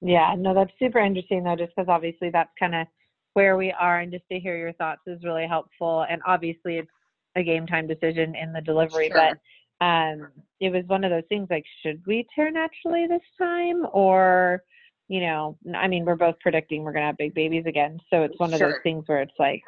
Yeah, 0.00 0.34
no, 0.36 0.54
that's 0.54 0.72
super 0.78 0.98
interesting 0.98 1.44
though, 1.44 1.56
just 1.56 1.72
because 1.76 1.88
obviously 1.88 2.30
that's 2.30 2.50
kind 2.58 2.74
of 2.74 2.86
where 3.34 3.56
we 3.56 3.70
are, 3.72 4.00
and 4.00 4.10
just 4.10 4.24
to 4.32 4.40
hear 4.40 4.56
your 4.56 4.72
thoughts 4.72 5.02
is 5.06 5.22
really 5.22 5.46
helpful. 5.46 6.06
And 6.08 6.20
obviously, 6.26 6.78
it's 6.78 6.90
a 7.36 7.42
game 7.42 7.66
time 7.66 7.86
decision 7.86 8.34
in 8.34 8.52
the 8.52 8.60
delivery, 8.60 9.10
Sure. 9.12 9.36
but 9.80 9.86
um, 9.86 10.28
it 10.60 10.70
was 10.70 10.84
one 10.86 11.04
of 11.04 11.10
those 11.10 11.28
things 11.28 11.48
like, 11.50 11.64
should 11.82 12.02
we 12.06 12.26
tear 12.34 12.50
naturally 12.50 13.06
this 13.06 13.22
time, 13.38 13.86
or 13.92 14.62
you 15.08 15.20
know, 15.20 15.58
i 15.74 15.88
mean, 15.88 16.04
we're 16.04 16.16
both 16.16 16.38
predicting 16.40 16.82
we're 16.82 16.92
gonna 16.92 17.06
have 17.06 17.16
big 17.18 17.34
babies 17.34 17.66
again, 17.66 17.98
so 18.10 18.22
it's 18.22 18.38
one 18.38 18.54
of 18.54 18.60
those 18.60 18.80
things 18.82 19.04
where 19.06 19.20
it's 19.22 19.38
like, 19.38 19.62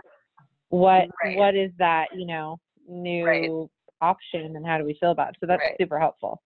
what 0.73 1.09
Right. 1.23 1.37
what 1.37 1.55
is 1.55 1.71
that, 1.79 2.09
you 2.17 2.27
know, 2.27 2.59
new 2.89 3.25
Right. 3.25 3.51
option, 4.01 4.57
and 4.57 4.67
how 4.67 4.79
do 4.79 4.85
we 4.85 4.95
feel 4.95 5.11
about 5.13 5.31
it? 5.31 5.37
So 5.39 5.47
that's 5.47 5.61
Right. 5.61 5.77
super 5.79 6.01
helpful. 6.01 6.43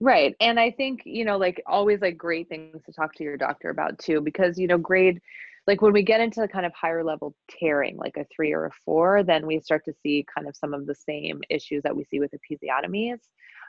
Right. 0.00 0.34
And 0.40 0.60
I 0.60 0.70
think, 0.70 1.02
you 1.04 1.24
know, 1.24 1.36
like 1.38 1.62
always 1.66 2.00
like 2.00 2.16
great 2.16 2.48
things 2.48 2.82
to 2.84 2.92
talk 2.92 3.14
to 3.14 3.24
your 3.24 3.36
doctor 3.36 3.70
about 3.70 3.98
too, 3.98 4.20
because, 4.20 4.58
you 4.58 4.66
know, 4.66 4.78
grade, 4.78 5.20
like 5.66 5.82
when 5.82 5.92
we 5.92 6.02
get 6.02 6.20
into 6.20 6.46
kind 6.48 6.64
of 6.66 6.72
higher 6.74 7.04
level 7.04 7.34
tearing, 7.50 7.96
like 7.96 8.16
a 8.16 8.24
three 8.34 8.52
or 8.52 8.66
a 8.66 8.70
four, 8.84 9.22
then 9.22 9.46
we 9.46 9.60
start 9.60 9.84
to 9.86 9.92
see 10.02 10.24
kind 10.34 10.46
of 10.48 10.56
some 10.56 10.72
of 10.74 10.86
the 10.86 10.94
same 10.94 11.40
issues 11.50 11.82
that 11.82 11.96
we 11.96 12.04
see 12.04 12.18
with 12.20 12.32
episiotomies, 12.32 13.18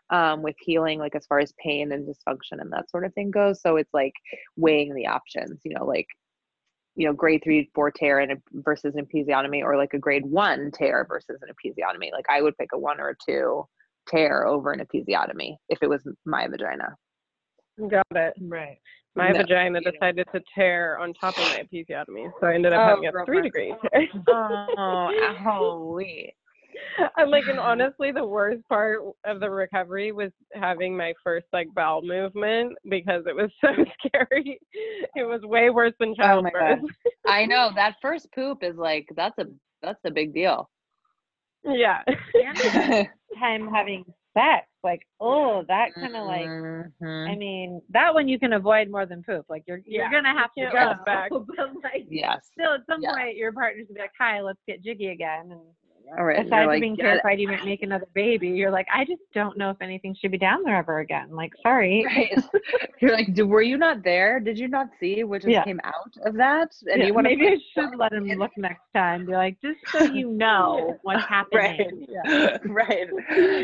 um, 0.10 0.42
with 0.42 0.56
healing, 0.60 1.00
like 1.00 1.16
as 1.16 1.26
far 1.26 1.40
as 1.40 1.54
pain 1.62 1.92
and 1.92 2.08
dysfunction 2.08 2.60
and 2.62 2.72
that 2.72 2.90
sort 2.90 3.06
of 3.06 3.14
thing 3.14 3.32
goes. 3.32 3.62
So 3.62 3.76
it's 3.78 3.94
like 3.94 4.14
weighing 4.58 4.94
the 4.94 5.08
options, 5.08 5.62
you 5.64 5.74
know, 5.74 5.86
like, 5.86 6.08
you 6.96 7.08
know, 7.08 7.14
grade 7.14 7.42
three, 7.44 7.70
four 7.74 7.90
tear 7.92 8.20
and 8.20 8.34
a, 8.34 8.36
versus 8.54 8.96
an 8.96 9.06
episiotomy, 9.06 9.64
or 9.64 9.78
like 9.78 9.94
a 9.94 10.00
grade 10.00 10.26
one 10.26 10.72
tear 10.72 11.06
versus 11.08 11.40
an 11.42 11.50
episiotomy. 11.50 12.12
Like 12.12 12.26
I 12.30 12.42
would 12.42 12.58
pick 12.58 12.70
a 12.74 12.78
one 12.80 13.00
or 13.00 13.10
a 13.10 13.16
two 13.26 13.66
tear 14.08 14.46
over 14.46 14.72
an 14.72 14.86
episiotomy 14.86 15.56
if 15.70 15.80
it 15.82 15.90
was 15.90 16.02
my 16.26 16.48
vagina. 16.48 16.96
got 17.90 18.06
it. 18.12 18.34
Right. 18.42 18.78
My 19.16 19.32
No, 19.32 19.40
vagina 19.40 19.82
decided 19.82 20.28
to 20.34 20.42
tear 20.56 20.98
on 21.00 21.14
top 21.14 21.38
of 21.38 21.44
my 21.46 21.64
episiotomy, 21.64 22.32
so 22.40 22.48
I 22.48 22.54
ended 22.56 22.72
up 22.74 22.80
Oh, 22.80 22.86
having 22.86 23.08
a 23.08 23.12
girlfriend. 23.12 23.42
three 23.42 23.50
degree 23.50 23.76
tear. 23.92 24.08
Oh, 24.30 25.36
holy. 25.40 26.34
I'm 27.18 27.30
like, 27.30 27.46
and 27.48 27.60
honestly, 27.60 28.12
the 28.12 28.26
worst 28.26 28.68
part 28.70 29.00
of 29.26 29.40
the 29.40 29.50
recovery 29.50 30.12
was 30.12 30.32
having 30.54 30.96
my 30.96 31.14
first 31.24 31.48
like 31.54 31.68
bowel 31.76 32.02
movement 32.02 32.78
because 32.90 33.24
it 33.28 33.36
was 33.36 33.50
so 33.62 33.70
scary. 34.06 34.60
It 35.16 35.24
was 35.24 35.42
way 35.44 35.70
worse 35.70 35.94
than 36.00 36.16
Oh 36.22 36.42
my 36.42 36.52
childbirth. 36.52 36.80
I 37.28 37.46
know 37.46 37.72
that 37.76 37.96
first 38.02 38.28
poop 38.34 38.64
is 38.64 38.76
like 38.78 39.08
that's 39.16 39.38
a 39.40 39.46
that's 39.82 40.00
a 40.06 40.12
big 40.12 40.34
deal. 40.34 40.70
yeah. 41.64 42.02
Time 43.40 43.68
having 43.74 44.04
sex, 44.34 44.68
like, 44.84 45.02
oh, 45.20 45.64
that 45.68 45.90
kind 46.00 46.16
of 46.16 46.26
like. 46.26 46.48
Mhm. 46.48 47.30
I 47.30 47.36
mean, 47.36 47.82
that 47.90 48.14
one 48.14 48.28
you 48.28 48.40
can 48.40 48.54
avoid 48.54 48.90
more 48.90 49.06
than 49.06 49.24
poop. 49.24 49.46
Like 49.50 49.64
you're 49.68 49.82
you're 49.86 50.04
Yeah, 50.06 50.12
gonna 50.12 50.34
have 50.38 50.52
to 50.58 50.62
can't 50.70 50.74
go, 50.74 51.04
back. 51.06 51.30
but 51.32 51.40
like 51.84 52.06
yes. 52.10 52.50
still 52.54 52.74
at 52.74 52.86
some 52.88 53.02
Yeah. 53.02 53.14
point 53.16 53.36
your 53.38 53.52
partner's 53.52 53.88
gonna 53.88 53.96
be 53.96 54.02
like, 54.02 54.12
"Hi, 54.20 54.42
let's 54.42 54.60
get 54.68 54.82
jiggy 54.84 55.08
again." 55.08 55.52
And 55.52 55.62
All 56.18 56.26
right. 56.26 56.48
from 56.48 56.68
like, 56.68 56.82
being 56.82 56.98
terrified 56.98 57.40
you 57.40 57.48
might 57.48 57.64
make 57.66 57.82
another 57.84 58.08
baby, 58.14 58.50
you're 58.50 58.72
like, 58.72 58.88
"I 58.94 59.06
just 59.06 59.22
don't 59.34 59.58
know 59.58 59.70
if 59.70 59.78
anything 59.82 60.16
should 60.20 60.32
be 60.32 60.38
down 60.38 60.64
there 60.64 60.76
ever 60.78 61.00
again." 61.00 61.30
Like, 61.32 61.54
sorry. 61.64 62.06
Right. 62.06 62.34
You're 63.02 63.14
like, 63.14 63.30
were 63.38 63.62
you 63.64 63.78
not 63.78 64.04
there? 64.04 64.40
Did 64.40 64.60
you 64.60 64.68
not 64.68 64.88
see 65.00 65.24
what 65.24 65.42
just 65.42 65.52
Yeah. 65.52 65.64
came 65.64 65.80
out 65.84 66.14
of 66.26 66.36
that? 66.36 66.70
And 66.92 67.00
Yeah, 67.02 67.08
you 67.08 67.14
want 67.14 67.26
maybe 67.26 67.48
I 67.48 67.58
should 67.74 67.96
let 67.98 68.14
him 68.14 68.28
look 68.38 68.52
next 68.58 68.84
time. 68.94 69.26
Be 69.26 69.32
like, 69.34 69.60
just 69.62 69.80
so 69.92 70.04
you 70.04 70.30
know 70.44 71.00
what's 71.02 71.26
happening. 71.28 72.06
right, 72.24 72.60
right. 72.66 73.08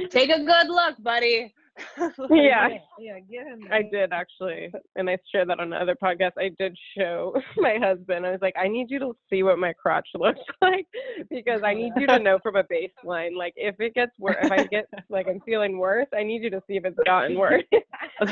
Take 0.09 0.29
a 0.31 0.43
good 0.43 0.67
look, 0.69 1.01
buddy. 1.03 1.53
Yeah. 2.29 2.69
yeah. 2.99 3.19
Give 3.19 3.45
him. 3.45 3.67
I 3.71 3.81
did 3.83 4.11
actually, 4.11 4.71
and 4.95 5.09
I 5.09 5.17
shared 5.31 5.49
that 5.49 5.59
on 5.59 5.73
another 5.73 5.95
podcast. 6.01 6.31
I 6.37 6.49
did 6.57 6.77
show 6.97 7.35
my 7.57 7.77
husband. 7.81 8.25
I 8.25 8.31
was 8.31 8.39
like, 8.41 8.55
I 8.57 8.67
need 8.67 8.89
you 8.89 8.99
to 8.99 9.15
see 9.29 9.43
what 9.43 9.59
my 9.59 9.73
crotch 9.73 10.07
looks 10.15 10.39
like 10.61 10.87
because 11.29 11.61
I 11.63 11.73
need 11.73 11.93
you 11.97 12.07
to 12.07 12.19
know 12.19 12.39
from 12.41 12.55
a 12.55 12.63
baseline. 12.63 13.35
Like, 13.37 13.53
if 13.55 13.79
it 13.79 13.93
gets 13.93 14.11
worse, 14.19 14.37
if 14.41 14.51
I 14.51 14.65
get 14.65 14.85
like 15.09 15.27
I'm 15.27 15.39
feeling 15.41 15.77
worse, 15.77 16.07
I 16.15 16.23
need 16.23 16.43
you 16.43 16.49
to 16.51 16.61
see 16.67 16.77
if 16.77 16.85
it's 16.85 16.97
gotten 17.05 17.37
worse. 17.37 17.63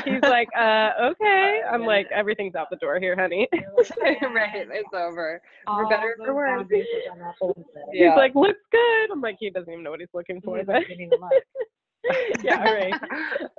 He's 0.04 0.22
like, 0.22 0.48
uh, 0.58 0.90
okay. 1.10 1.60
I'm 1.70 1.84
like, 1.84 2.06
everything's 2.12 2.54
out 2.54 2.68
the 2.70 2.76
door 2.76 2.98
here, 2.98 3.14
honey. 3.16 3.48
right, 3.52 4.66
it's 4.70 4.88
over. 4.94 5.40
For 5.66 5.88
better 5.88 6.16
for 6.24 6.34
worse. 6.34 6.66
He's 6.70 6.84
Yeah. 7.92 8.14
like, 8.14 8.34
looks 8.34 8.58
good. 8.72 9.10
I'm 9.12 9.20
like, 9.20 9.36
he 9.38 9.50
doesn't 9.50 9.70
even 9.70 9.84
know 9.84 9.90
what 9.90 10.00
he's 10.00 10.08
looking 10.14 10.40
for. 10.40 10.62
But 10.64 10.82
yeah, 12.42 12.62
right. 12.62 12.94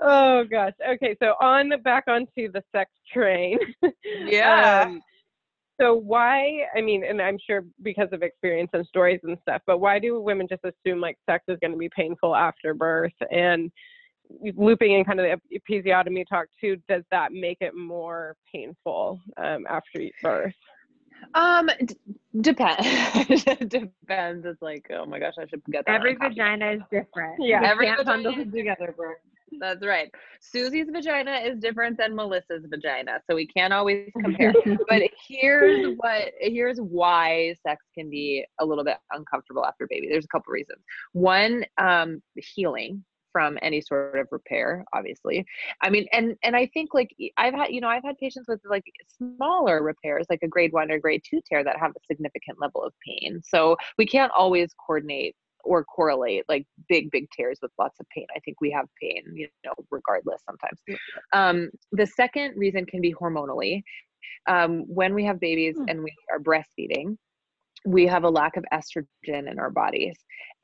Oh 0.02 0.44
gosh. 0.50 0.74
Okay, 0.88 1.16
so 1.22 1.34
on 1.42 1.72
back 1.84 2.06
onto 2.08 2.52
the 2.52 2.64
sex 2.76 2.92
train. 3.12 3.58
Yeah. 4.26 4.86
Um, 4.86 5.02
so 5.80 5.94
why? 5.94 6.62
I 6.76 6.82
mean, 6.82 7.04
and 7.04 7.22
I'm 7.22 7.38
sure 7.46 7.64
because 7.84 8.10
of 8.12 8.24
experience 8.24 8.72
and 8.74 8.86
stories 8.88 9.20
and 9.24 9.38
stuff, 9.42 9.62
but 9.68 9.80
why 9.80 10.00
do 10.00 10.20
women 10.20 10.48
just 10.50 10.64
assume 10.64 11.00
like 11.00 11.18
sex 11.30 11.44
is 11.48 11.58
going 11.62 11.72
to 11.72 11.78
be 11.78 11.90
painful 11.96 12.36
after 12.36 12.74
birth? 12.74 13.14
And 13.32 13.72
looping 14.56 14.94
in 14.94 15.04
kind 15.06 15.20
of 15.20 15.40
the 15.52 15.60
episiotomy 15.60 16.26
talk 16.28 16.48
too, 16.60 16.78
does 16.90 17.04
that 17.12 17.32
make 17.32 17.58
it 17.62 17.76
more 17.76 18.36
painful 18.52 19.20
um, 19.38 19.66
after 19.70 20.02
birth? 20.22 20.54
Um, 21.34 21.70
d- 21.86 21.96
depends. 22.42 23.44
depends. 23.68 24.46
It's 24.46 24.62
like, 24.62 24.88
oh 24.92 25.06
my 25.06 25.20
gosh, 25.20 25.34
I 25.40 25.46
should 25.48 25.64
get 25.72 25.86
that. 25.86 25.96
Every 25.96 26.16
vagina 26.16 26.72
is 26.72 26.82
different. 26.92 27.36
Yeah. 27.40 27.62
You 27.62 27.68
Every 27.68 27.96
vagina 27.96 28.24
them 28.36 28.52
together, 28.52 28.94
bro. 28.96 29.12
That's 29.60 29.86
right. 29.86 30.12
Susie's 30.42 30.88
vagina 30.92 31.38
is 31.38 31.58
different 31.60 31.98
than 31.98 32.16
Melissa's 32.16 32.66
vagina, 32.70 33.20
so 33.30 33.36
we 33.36 33.48
can't 33.48 33.74
always 33.74 34.10
compare. 34.24 34.54
but 34.90 35.04
here's 35.28 35.96
what 35.98 36.32
here's 36.40 36.80
why 36.80 37.56
sex 37.66 37.86
can 37.96 38.10
be 38.10 38.46
a 38.60 38.66
little 38.66 38.84
bit 38.84 38.98
uncomfortable 39.12 39.66
after 39.66 39.88
baby. 39.90 40.08
There's 40.10 40.26
a 40.26 40.30
couple 40.30 40.52
reasons. 40.52 40.80
One, 41.14 41.64
um, 41.78 42.22
healing 42.36 43.04
from 43.38 43.56
any 43.62 43.80
sort 43.80 44.18
of 44.18 44.26
repair 44.32 44.84
obviously. 44.94 45.46
I 45.84 45.92
mean 45.92 46.08
and 46.12 46.36
and 46.42 46.56
i 46.56 46.66
think 46.74 46.96
like 46.96 47.12
i've 47.38 47.54
had 47.54 47.70
you 47.70 47.82
know 47.82 47.88
i've 47.88 48.04
had 48.04 48.18
patients 48.18 48.48
with 48.48 48.60
like 48.68 48.84
smaller 49.16 49.84
repairs 49.84 50.26
like 50.28 50.40
a 50.42 50.48
grade 50.48 50.74
one 50.74 50.90
or 50.90 50.98
grade 50.98 51.22
two 51.30 51.40
tear 51.48 51.64
that 51.64 51.78
have 51.78 51.92
a 51.92 52.06
significant 52.12 52.60
level 52.60 52.84
of 52.84 52.94
pain. 53.06 53.40
So 53.44 53.78
we 54.00 54.08
can't 54.08 54.32
always 54.36 54.70
coordinate 54.84 55.36
or 55.64 55.84
correlate 55.84 56.46
like 56.50 56.66
big 56.90 57.12
big 57.12 57.28
tears 57.36 57.60
with 57.62 57.70
lots 57.78 58.00
of 58.00 58.08
pain. 58.10 58.26
I 58.36 58.40
think 58.40 58.60
we 58.60 58.72
have 58.72 58.88
pain 59.00 59.22
you 59.36 59.48
know 59.64 59.74
regardless 59.92 60.42
sometimes. 60.50 60.80
Um, 61.32 61.70
the 61.92 62.08
second 62.08 62.58
reason 62.58 62.88
can 62.88 63.02
be 63.02 63.14
hormonally. 63.14 63.84
Um, 64.50 64.86
when 64.88 65.14
we 65.14 65.26
have 65.26 65.40
babies 65.40 65.76
hmm. 65.78 65.90
and 65.90 66.04
we 66.04 66.12
are 66.32 66.40
breastfeeding 66.40 67.18
we 67.86 68.06
have 68.06 68.24
a 68.24 68.30
lack 68.30 68.58
of 68.58 68.66
estrogen 68.74 69.50
in 69.50 69.60
our 69.60 69.70
bodies 69.70 70.18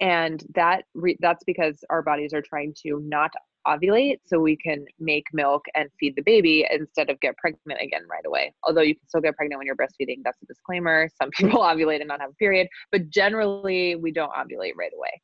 and 0.03 0.43
that 0.53 0.83
re- 0.93 1.17
that's 1.21 1.45
because 1.45 1.81
our 1.89 2.01
bodies 2.01 2.33
are 2.33 2.41
trying 2.41 2.75
to 2.83 2.99
not 3.05 3.31
ovulate 3.65 4.17
so 4.25 4.37
we 4.37 4.57
can 4.57 4.83
make 4.99 5.23
milk 5.31 5.63
and 5.75 5.89
feed 5.97 6.13
the 6.17 6.21
baby 6.23 6.67
instead 6.69 7.09
of 7.09 7.17
get 7.21 7.37
pregnant 7.37 7.79
again 7.81 8.01
right 8.11 8.25
away. 8.25 8.53
Although 8.65 8.81
you 8.81 8.95
can 8.95 9.07
still 9.07 9.21
get 9.21 9.37
pregnant 9.37 9.59
when 9.59 9.65
you're 9.65 9.77
breastfeeding 9.77 10.17
that's 10.25 10.41
a 10.43 10.45
disclaimer. 10.45 11.07
Some 11.21 11.29
people 11.37 11.61
ovulate 11.61 12.01
and 12.01 12.09
not 12.09 12.19
have 12.19 12.31
a 12.31 12.35
period 12.35 12.67
but 12.91 13.09
generally 13.09 13.95
we 13.95 14.11
don't 14.11 14.31
ovulate 14.33 14.73
right 14.77 14.91
away. 14.93 15.21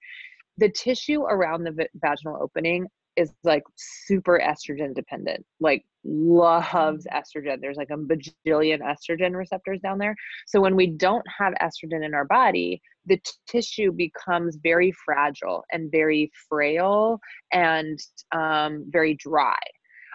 The 0.57 0.69
tissue 0.69 1.23
around 1.23 1.65
the 1.65 1.87
vaginal 1.95 2.37
opening 2.41 2.87
is 3.19 3.33
like 3.43 3.63
super 3.75 4.41
estrogen 4.43 4.95
dependent, 4.95 5.45
like 5.59 5.83
loves 6.05 7.05
mm. 7.05 7.13
estrogen. 7.13 7.59
There's 7.59 7.75
like 7.75 7.89
a 7.91 7.97
bajillion 7.97 8.79
estrogen 8.79 9.35
receptors 9.35 9.81
down 9.81 9.97
there. 9.97 10.15
So 10.47 10.61
when 10.61 10.75
we 10.77 10.87
don't 10.87 11.25
have 11.37 11.53
estrogen 11.61 12.05
in 12.05 12.13
our 12.13 12.25
body, 12.25 12.81
the 13.05 13.17
t- 13.17 13.31
tissue 13.47 13.91
becomes 13.91 14.57
very 14.63 14.93
fragile 15.05 15.65
and 15.71 15.91
very 15.91 16.31
frail 16.47 17.19
and 17.51 17.99
um, 18.33 18.85
very 18.87 19.15
dry. 19.15 19.57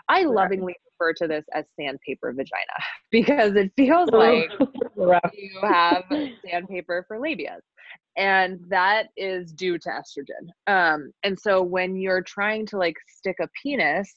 I 0.09 0.23
lovingly 0.25 0.75
refer 0.99 1.13
to 1.13 1.29
this 1.29 1.45
as 1.55 1.65
sandpaper 1.79 2.33
vagina 2.33 2.79
because 3.11 3.55
it 3.57 3.73
feels 3.77 4.09
oh, 4.13 4.19
like 4.19 4.51
you 5.35 5.61
have 5.63 6.05
sandpaper 6.49 7.05
for 7.09 7.19
labias 7.19 7.61
and 8.17 8.61
that 8.69 9.09
is 9.17 9.53
due 9.53 9.79
to 9.79 9.89
estrogen. 9.89 10.49
Um, 10.67 11.13
and 11.25 11.39
so 11.39 11.63
when 11.63 11.97
you're 11.97 12.23
trying 12.23 12.67
to 12.67 12.79
like 12.79 12.97
stick 13.09 13.37
a 13.41 13.49
penis 13.61 14.15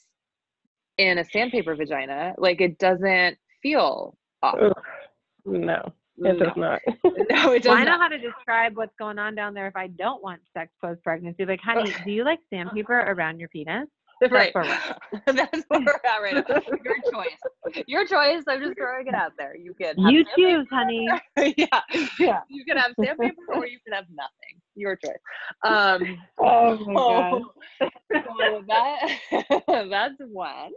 in 0.97 1.17
a 1.17 1.25
sandpaper 1.25 1.75
vagina, 1.75 2.33
like 2.37 2.61
it 2.61 2.77
doesn't 2.77 3.37
feel 3.61 4.15
awesome. 4.43 4.73
No. 5.45 5.93
It 6.19 6.39
does 6.39 6.53
not. 6.55 6.81
no, 7.03 7.51
it 7.51 7.61
does 7.61 7.69
well, 7.69 7.77
I 7.77 7.83
know 7.83 7.91
not. 7.91 7.99
how 7.99 8.07
to 8.07 8.17
describe 8.17 8.75
what's 8.75 8.95
going 8.97 9.19
on 9.19 9.35
down 9.35 9.53
there 9.53 9.67
if 9.67 9.75
I 9.75 9.87
don't 9.87 10.23
want 10.23 10.41
sex 10.51 10.71
post 10.83 11.03
pregnancy. 11.03 11.45
Like, 11.45 11.59
honey, 11.61 11.93
do 12.03 12.11
you 12.11 12.23
like 12.23 12.39
sandpaper 12.51 12.97
around 12.99 13.39
your 13.39 13.49
penis? 13.49 13.87
Right. 14.31 14.53
That's 15.25 15.63
where 15.67 15.81
we're 15.81 16.01
at 16.05 16.21
right 16.21 16.35
now. 16.35 16.61
Your 16.83 16.95
choice. 17.11 17.83
Your 17.87 18.07
choice. 18.07 18.43
I'm 18.47 18.61
just 18.61 18.77
throwing 18.77 19.07
it 19.07 19.13
out 19.13 19.33
there. 19.37 19.55
You 19.55 19.73
can. 19.73 19.95
You 19.97 20.25
choose, 20.37 20.67
honey. 20.71 21.07
yeah. 21.35 21.81
Yeah. 22.19 22.39
You 22.49 22.65
can 22.65 22.77
have 22.77 22.91
sandpaper 22.99 23.35
or 23.53 23.67
you 23.67 23.79
can 23.85 23.93
have 23.93 24.05
nothing. 24.09 24.61
Your 24.75 24.95
choice. 24.95 25.17
Um, 25.63 26.17
oh 26.39 26.77
my 26.85 26.93
god. 26.93 27.41
so 28.13 28.63
that 28.67 29.87
that's 29.89 30.15
one. 30.31 30.71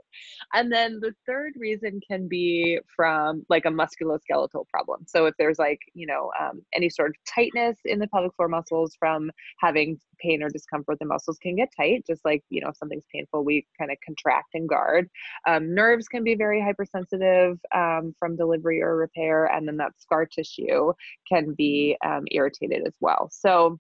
And 0.55 0.73
then 0.73 1.01
the 1.01 1.15
third 1.27 1.53
reason 1.57 2.01
can 2.09 2.27
be 2.29 2.79
from 2.97 3.45
like 3.49 3.67
a 3.67 3.71
musculoskeletal 3.71 4.67
problem. 4.69 5.05
So 5.07 5.27
if 5.27 5.35
there's 5.39 5.59
like, 5.59 5.81
you 5.95 6.07
know, 6.07 6.31
um, 6.41 6.63
any 6.75 6.89
sort 6.89 7.11
of 7.11 7.17
tightness 7.33 7.79
in 7.85 7.99
the 7.99 8.09
pelvic 8.09 8.35
floor 8.37 8.49
muscles 8.49 8.97
from 8.99 9.31
having 9.59 9.99
pain 10.19 10.43
or 10.43 10.49
discomfort, 10.49 10.99
the 10.99 11.07
muscles 11.07 11.39
can 11.43 11.57
get 11.57 11.69
tight, 11.77 12.05
just 12.07 12.25
like, 12.25 12.43
you 12.49 12.61
know, 12.61 12.69
if 12.69 12.77
something's 12.77 13.05
painful, 13.13 13.30
we 13.39 13.67
kind 13.79 13.91
of 13.91 13.99
contract 14.05 14.49
and 14.55 14.69
guard. 14.69 15.09
Um, 15.47 15.75
nerves 15.75 16.09
can 16.09 16.25
be 16.25 16.35
very 16.35 16.61
hypersensitive 16.61 17.59
um, 17.75 18.15
from 18.19 18.37
delivery 18.37 18.83
or 18.83 18.97
repair, 18.97 19.47
and 19.47 19.67
then 19.67 19.77
that 19.79 19.93
scar 19.99 20.27
tissue 20.27 20.93
can 21.31 21.55
be 21.55 21.97
um, 22.05 22.25
irritated 22.31 22.87
as 22.87 22.95
well. 23.01 23.29
So 23.33 23.79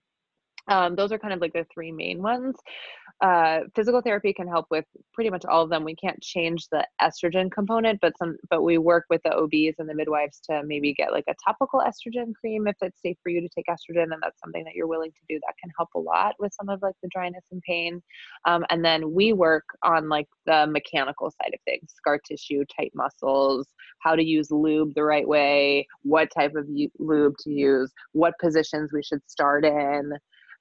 um, 0.71 0.95
those 0.95 1.13
are 1.13 1.19
kind 1.19 1.35
of 1.35 1.41
like 1.41 1.53
the 1.53 1.67
three 1.73 1.93
main 1.93 2.23
ones. 2.23 2.57
Uh, 3.21 3.61
physical 3.75 4.01
therapy 4.01 4.33
can 4.33 4.49
help 4.49 4.67
with 4.71 4.87
pretty 5.13 5.29
much 5.29 5.45
all 5.45 5.63
of 5.63 5.69
them. 5.69 5.85
We 5.85 5.95
can't 5.95 6.21
change 6.23 6.69
the 6.73 6.87
estrogen 7.03 7.53
component, 7.53 8.01
but 8.01 8.17
some, 8.17 8.39
but 8.49 8.63
we 8.63 8.79
work 8.79 9.05
with 9.11 9.21
the 9.25 9.35
OBs 9.35 9.79
and 9.79 9.87
the 9.89 9.95
midwives 9.95 10.41
to 10.49 10.63
maybe 10.65 10.95
get 10.95 11.13
like 11.13 11.25
a 11.29 11.35
topical 11.45 11.81
estrogen 11.81 12.33
cream 12.41 12.67
if 12.67 12.77
it's 12.81 13.03
safe 13.03 13.19
for 13.23 13.29
you 13.29 13.43
to 13.43 13.49
take 13.55 13.67
estrogen, 13.67 14.05
and 14.05 14.23
that's 14.23 14.41
something 14.43 14.65
that 14.65 14.75
you're 14.75 14.87
willing 14.87 15.11
to 15.11 15.21
do. 15.29 15.39
That 15.47 15.55
can 15.63 15.71
help 15.77 15.91
a 15.95 15.99
lot 15.99 16.35
with 16.39 16.55
some 16.55 16.71
of 16.71 16.81
like 16.81 16.95
the 17.03 17.11
dryness 17.13 17.45
and 17.51 17.61
pain. 17.61 18.01
Um, 18.47 18.65
and 18.71 18.83
then 18.83 19.13
we 19.13 19.35
work 19.35 19.65
on 19.83 20.09
like 20.09 20.29
the 20.47 20.67
mechanical 20.67 21.31
side 21.31 21.53
of 21.53 21.61
things: 21.67 21.93
scar 21.95 22.19
tissue, 22.27 22.65
tight 22.75 22.93
muscles, 22.95 23.67
how 23.99 24.17
to 24.17 24.25
use 24.25 24.51
lube 24.51 24.95
the 24.95 25.05
right 25.05 25.29
way, 25.29 25.87
what 26.03 26.31
type 26.35 26.55
of 26.55 26.67
lube 26.99 27.37
to 27.41 27.51
use, 27.51 27.93
what 28.13 28.33
positions 28.41 28.93
we 28.95 29.03
should 29.03 29.21
start 29.29 29.67
in. 29.67 30.13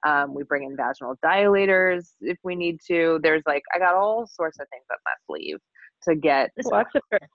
Um, 0.06 0.34
we 0.34 0.44
bring 0.44 0.64
in 0.64 0.76
vaginal 0.76 1.16
dilators 1.24 2.10
if 2.20 2.38
we 2.42 2.54
need 2.54 2.78
to. 2.88 3.20
There's 3.22 3.42
like, 3.46 3.62
I 3.74 3.78
got 3.78 3.94
all 3.94 4.26
sorts 4.26 4.58
of 4.60 4.66
things 4.68 4.84
up 4.92 4.98
my 5.04 5.12
sleeve 5.26 5.58
to 6.04 6.14
get. 6.14 6.50
Lots 6.64 6.90
of 6.94 7.02
tricks. 7.10 7.26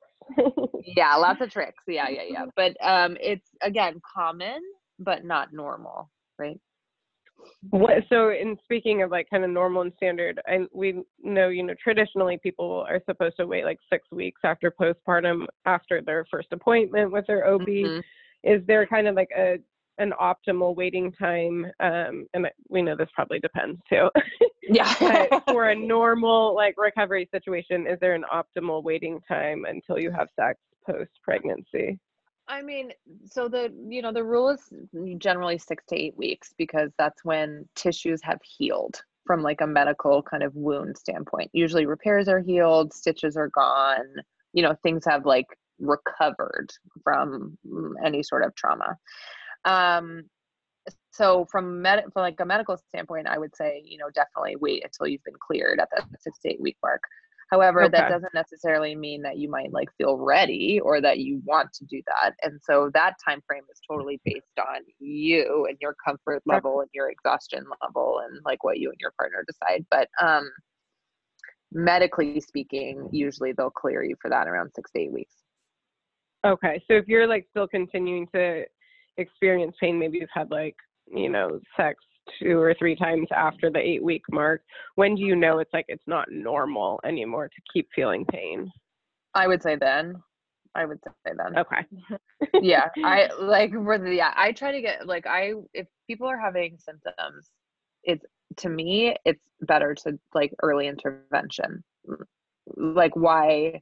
yeah, 0.96 1.16
lots 1.16 1.42
of 1.42 1.52
tricks. 1.52 1.84
Yeah, 1.88 2.10
yeah, 2.10 2.24
yeah. 2.28 2.46
But 2.56 2.76
um, 2.86 3.18
it's 3.22 3.48
again 3.62 4.02
common, 4.16 4.60
but 5.00 5.24
not 5.24 5.54
normal, 5.54 6.10
right? 6.40 6.60
What, 7.70 8.04
so 8.10 8.30
in 8.30 8.58
speaking 8.64 9.02
of 9.02 9.12
like 9.12 9.28
kind 9.30 9.44
of 9.44 9.50
normal 9.50 9.82
and 9.82 9.92
standard 9.98 10.40
and 10.48 10.68
we 10.74 11.04
know 11.22 11.50
you 11.50 11.64
know 11.64 11.76
traditionally 11.84 12.40
people 12.42 12.86
are 12.88 13.02
supposed 13.08 13.38
to 13.38 13.46
wait 13.46 13.66
like 13.66 13.78
six 13.92 14.08
weeks 14.12 14.42
after 14.44 14.72
postpartum 14.72 15.46
after 15.66 16.02
their 16.02 16.26
first 16.32 16.48
appointment 16.52 17.12
with 17.12 17.28
their 17.28 17.48
ob 17.48 17.62
mm-hmm. 17.62 18.00
is 18.44 18.66
there 18.68 18.88
kind 18.88 19.08
of 19.08 19.16
like 19.16 19.30
a 19.38 19.58
an 19.98 20.14
optimal 20.22 20.76
waiting 20.76 21.12
time 21.12 21.66
um, 21.80 22.26
and 22.34 22.48
we 22.70 22.82
know 22.82 22.96
this 22.96 23.10
probably 23.14 23.40
depends 23.40 23.80
too. 23.90 24.10
Yeah. 24.64 24.94
For 25.48 25.70
a 25.70 25.76
normal 25.96 26.56
like 26.56 26.76
recovery 26.78 27.28
situation 27.32 27.88
is 27.88 28.00
there 28.00 28.14
an 28.14 28.26
optimal 28.34 28.84
waiting 28.84 29.20
time 29.28 29.66
until 29.68 30.00
you 30.00 30.12
have 30.12 30.28
sex 30.36 30.60
post 30.86 31.12
pregnancy 31.24 31.98
i 32.48 32.62
mean 32.62 32.92
so 33.26 33.48
the 33.48 33.74
you 33.90 34.04
know 34.04 34.14
the 34.14 34.24
rule 34.24 34.50
is 34.50 34.72
generally 35.18 35.58
six 35.58 35.84
to 35.88 35.96
eight 35.96 36.16
weeks 36.16 36.54
because 36.60 36.92
that's 37.00 37.26
when 37.26 37.68
tissues 37.76 38.22
have 38.22 38.40
healed 38.44 39.02
from 39.26 39.42
like 39.42 39.62
a 39.62 39.68
medical 39.68 40.22
kind 40.22 40.44
of 40.44 40.56
wound 40.56 40.96
standpoint. 40.96 41.50
Usually 41.52 41.88
repairs 41.88 42.28
are 42.28 42.42
healed 42.42 42.94
stitches 42.94 43.36
are 43.36 43.50
gone 43.50 44.06
you 44.54 44.64
know 44.64 44.76
things 44.82 45.04
have 45.06 45.26
like 45.26 45.48
recovered 45.80 46.70
from 47.04 47.58
mm, 47.68 47.92
any 48.04 48.24
sort 48.24 48.44
of 48.44 48.56
trauma 48.56 48.98
um, 49.66 50.24
so 51.12 51.46
from 51.52 51.82
med 51.82 52.04
from 52.14 52.22
like 52.22 52.40
a 52.40 52.46
medical 52.46 52.78
standpoint, 52.78 53.28
I 53.28 53.38
would 53.38 53.56
say, 53.56 53.82
you 53.86 53.98
know, 53.98 54.10
definitely 54.14 54.56
wait 54.58 54.84
until 54.84 55.08
you've 55.08 55.24
been 55.24 55.36
cleared 55.46 55.80
at 55.80 55.90
the 55.96 56.04
six 56.20 56.40
to 56.40 56.50
eight 56.50 56.62
week 56.62 56.78
mark. 56.84 57.02
However, 57.52 57.84
okay. 57.84 57.92
that 57.92 58.10
doesn't 58.10 58.34
necessarily 58.34 58.96
mean 58.96 59.22
that 59.22 59.38
you 59.38 59.50
might 59.50 59.72
like 59.72 59.90
feel 59.98 60.18
ready 60.18 60.80
or 60.84 61.00
that 61.02 61.20
you 61.20 61.42
want 61.46 61.72
to 61.74 61.86
do 61.86 62.02
that. 62.08 62.34
And 62.42 62.60
so 62.64 62.90
that 62.94 63.14
time 63.26 63.42
frame 63.46 63.64
is 63.72 63.80
totally 63.90 64.20
based 64.26 64.46
on 64.60 64.82
you 65.00 65.68
and 65.70 65.78
your 65.80 65.96
comfort 66.06 66.42
level 66.46 66.82
and 66.82 66.90
your 66.92 67.10
exhaustion 67.10 67.64
level 67.84 68.22
and 68.26 68.42
like 68.46 68.64
what 68.64 68.80
you 68.80 68.90
and 68.90 68.98
your 69.00 69.14
partner 69.18 69.46
decide. 69.48 69.86
But 69.92 70.10
um 70.22 70.50
medically 71.72 72.40
speaking, 72.42 73.08
usually 73.12 73.54
they'll 73.54 73.70
clear 73.70 74.04
you 74.04 74.16
for 74.22 74.30
that 74.30 74.48
around 74.48 74.72
six 74.76 74.92
to 74.92 75.02
eight 75.02 75.14
weeks. 75.14 75.36
Okay. 76.46 76.82
So 76.88 76.96
if 76.96 77.08
you're 77.08 77.28
like 77.28 77.46
still 77.52 77.68
continuing 77.68 78.28
to 78.34 78.66
experience 79.18 79.76
pain, 79.80 80.00
maybe 80.00 80.20
you've 80.20 80.30
had 80.34 80.52
like, 80.52 80.76
you 81.08 81.30
know, 81.30 81.60
sex 81.78 82.00
two 82.42 82.60
or 82.60 82.74
three 82.74 82.96
times 82.96 83.28
after 83.36 83.70
the 83.70 83.80
eight 83.80 84.04
week 84.04 84.24
mark, 84.32 84.62
when 84.96 85.16
do 85.16 85.22
you 85.22 85.36
know 85.36 85.60
it's 85.60 85.74
like 85.74 85.86
it's 85.88 86.08
not 86.08 86.32
normal 86.32 87.00
anymore 87.06 87.48
to 87.48 87.62
keep 87.72 87.88
feeling 87.94 88.26
pain? 88.26 88.72
I 89.34 89.48
would 89.48 89.62
say 89.62 89.76
then. 89.76 90.16
I 90.74 90.86
would 90.86 91.00
say 91.04 91.32
then. 91.38 91.58
Okay. 91.58 91.86
yeah. 92.62 92.90
I 93.04 93.30
like 93.40 93.72
for 93.72 93.98
the 93.98 94.14
yeah, 94.14 94.34
I 94.36 94.52
try 94.52 94.72
to 94.72 94.82
get 94.82 95.08
like 95.08 95.26
I 95.26 95.54
if 95.74 95.88
people 96.08 96.28
are 96.28 96.40
having 96.40 96.78
symptoms, 96.78 97.50
it's 98.04 98.26
to 98.58 98.70
me 98.70 99.16
it's 99.26 99.42
better 99.62 99.96
to 99.96 100.20
like 100.34 100.54
early 100.62 100.88
intervention. 100.88 101.84
Like 102.76 103.16
why 103.16 103.82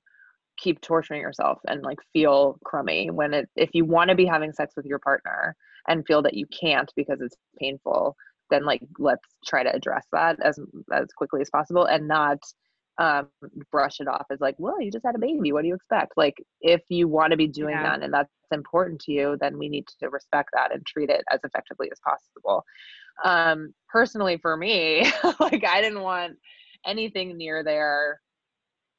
keep 0.64 0.82
torturing 0.82 1.22
yourself 1.22 1.60
and 1.68 1.84
like 1.84 2.00
feel 2.14 2.58
crummy 2.64 3.10
when 3.12 3.34
it 3.34 3.50
if 3.56 3.72
you 3.74 3.86
want 3.86 4.10
to 4.10 4.16
be 4.16 4.26
having 4.26 4.54
sex 4.54 4.74
with 4.76 4.86
your 4.86 5.00
partner 5.00 5.56
and 5.88 6.06
feel 6.08 6.22
that 6.22 6.36
you 6.36 6.48
can't 6.48 6.92
because 6.96 7.22
it's 7.22 7.36
painful 7.60 8.16
then 8.50 8.66
like 8.66 8.82
let's 9.00 9.28
try 9.46 9.64
to 9.64 9.76
address 9.76 10.06
that 10.12 10.38
as 10.44 10.60
as 10.94 11.08
quickly 11.18 11.42
as 11.42 11.50
possible 11.50 11.86
and 11.86 12.08
not 12.08 12.40
um, 13.00 13.28
brush 13.72 14.00
it 14.00 14.08
off 14.08 14.26
as 14.32 14.40
like, 14.40 14.56
well, 14.60 14.80
you 14.80 14.92
just 14.92 15.06
had 15.06 15.16
a 15.16 15.20
baby. 15.20 15.52
What 15.52 15.64
do 15.64 15.68
you 15.68 15.76
expect? 15.76 16.14
Like, 16.16 16.36
if 16.62 16.82
you 16.90 17.08
want 17.08 17.32
to 17.32 17.38
be 17.38 17.48
doing 17.48 17.76
Yeah. 17.76 17.84
that 17.84 18.04
and 18.04 18.14
that's 18.14 18.30
important 18.52 19.02
to 19.02 19.12
you, 19.12 19.38
then 19.42 19.58
we 19.58 19.68
need 19.68 19.86
to 20.00 20.10
respect 20.10 20.50
that 20.54 20.74
and 20.74 20.86
treat 20.86 21.10
it 21.10 21.24
as 21.32 21.40
effectively 21.44 21.90
as 21.92 22.00
possible. 22.06 22.64
Um, 23.24 23.74
personally, 23.90 24.38
for 24.38 24.56
me, 24.58 25.12
like, 25.40 25.66
I 25.66 25.82
didn't 25.82 26.02
want 26.02 26.34
anything 26.86 27.38
near 27.38 27.64
there 27.64 28.20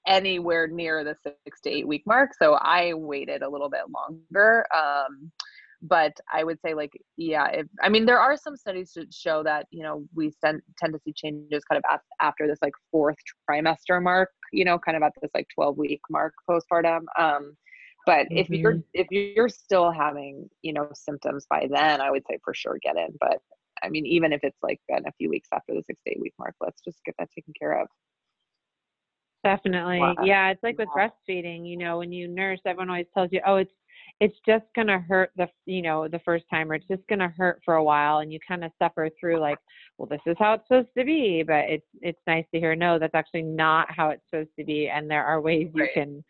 anywhere 0.06 0.66
near 0.66 1.04
the 1.04 1.16
six 1.22 1.60
to 1.62 1.70
eight 1.70 1.86
week 1.86 2.02
mark. 2.06 2.32
So 2.38 2.54
I 2.54 2.94
waited 2.94 3.42
a 3.42 3.48
little 3.48 3.70
bit 3.70 3.82
longer. 3.92 4.66
Um, 4.74 5.30
but 5.82 6.18
I 6.32 6.44
would 6.44 6.58
say, 6.64 6.72
like, 6.72 6.92
yeah, 7.18 7.46
if, 7.48 7.66
I 7.82 7.90
mean, 7.90 8.06
there 8.06 8.18
are 8.18 8.38
some 8.38 8.56
studies 8.56 8.92
to 8.92 9.06
show 9.10 9.42
that, 9.42 9.66
you 9.70 9.82
know, 9.82 10.04
we 10.14 10.32
tend, 10.42 10.62
tend 10.78 10.94
to 10.94 11.00
see 11.04 11.12
changes 11.12 11.62
kind 11.64 11.78
of 11.78 11.84
af- 11.92 12.00
after 12.22 12.46
this 12.46 12.58
like 12.62 12.72
fourth 12.90 13.18
trimester 13.48 14.02
mark, 14.02 14.30
you 14.50 14.64
know, 14.64 14.78
kind 14.78 14.96
of 14.96 15.02
at 15.02 15.12
this 15.20 15.30
like 15.34 15.46
12 15.54 15.76
week 15.76 16.00
mark 16.10 16.32
postpartum. 16.48 17.02
Um, 17.18 17.54
but 18.06 18.26
if 18.30 18.50
you're 18.50 18.82
if 18.92 19.06
you're 19.10 19.48
still 19.48 19.90
having 19.90 20.48
you 20.62 20.72
know 20.72 20.88
symptoms 20.94 21.46
by 21.48 21.66
then, 21.70 22.00
I 22.00 22.10
would 22.10 22.22
say 22.28 22.38
for 22.44 22.52
sure 22.52 22.78
get 22.82 22.96
in. 22.96 23.16
But 23.18 23.38
I 23.82 23.88
mean, 23.88 24.06
even 24.06 24.32
if 24.32 24.40
it's 24.42 24.62
like 24.62 24.80
been 24.88 25.06
a 25.06 25.12
few 25.12 25.30
weeks 25.30 25.48
after 25.52 25.74
the 25.74 25.82
six 25.86 26.00
to 26.04 26.12
eight 26.12 26.20
week 26.20 26.34
mark, 26.38 26.54
let's 26.60 26.80
just 26.82 27.02
get 27.04 27.14
that 27.18 27.30
taken 27.34 27.54
care 27.58 27.80
of. 27.80 27.88
Definitely. 29.44 30.00
Wow. 30.00 30.16
Yeah, 30.24 30.50
it's 30.50 30.62
like 30.62 30.78
with 30.78 30.88
breastfeeding, 30.88 31.68
you 31.68 31.76
know, 31.76 31.98
when 31.98 32.12
you 32.12 32.26
nurse, 32.26 32.60
everyone 32.66 32.88
always 32.90 33.06
tells 33.14 33.28
you, 33.30 33.40
"Oh, 33.46 33.56
it's 33.56 33.70
it's 34.20 34.36
just 34.46 34.64
going 34.74 34.86
to 34.86 34.98
hurt 34.98 35.30
the, 35.36 35.48
you 35.66 35.82
know, 35.82 36.08
the 36.08 36.20
first 36.20 36.44
time 36.50 36.70
or 36.70 36.74
it's 36.76 36.86
just 36.88 37.06
going 37.08 37.18
to 37.18 37.28
hurt 37.28 37.60
for 37.64 37.74
a 37.74 37.84
while." 37.84 38.18
And 38.18 38.32
you 38.32 38.38
kind 38.46 38.64
of 38.64 38.72
suffer 38.78 39.10
through 39.20 39.38
like, 39.40 39.58
"Well, 39.98 40.08
this 40.08 40.20
is 40.26 40.36
how 40.38 40.54
it's 40.54 40.66
supposed 40.66 40.88
to 40.98 41.04
be." 41.04 41.42
But 41.46 41.64
it's 41.68 41.86
it's 42.00 42.20
nice 42.26 42.46
to 42.54 42.60
hear, 42.60 42.74
"No, 42.74 42.98
that's 42.98 43.14
actually 43.14 43.42
not 43.42 43.90
how 43.90 44.08
it's 44.10 44.22
supposed 44.30 44.56
to 44.58 44.64
be." 44.64 44.88
And 44.88 45.10
there 45.10 45.24
are 45.24 45.40
ways 45.40 45.70
you 45.74 45.88
can 45.94 46.24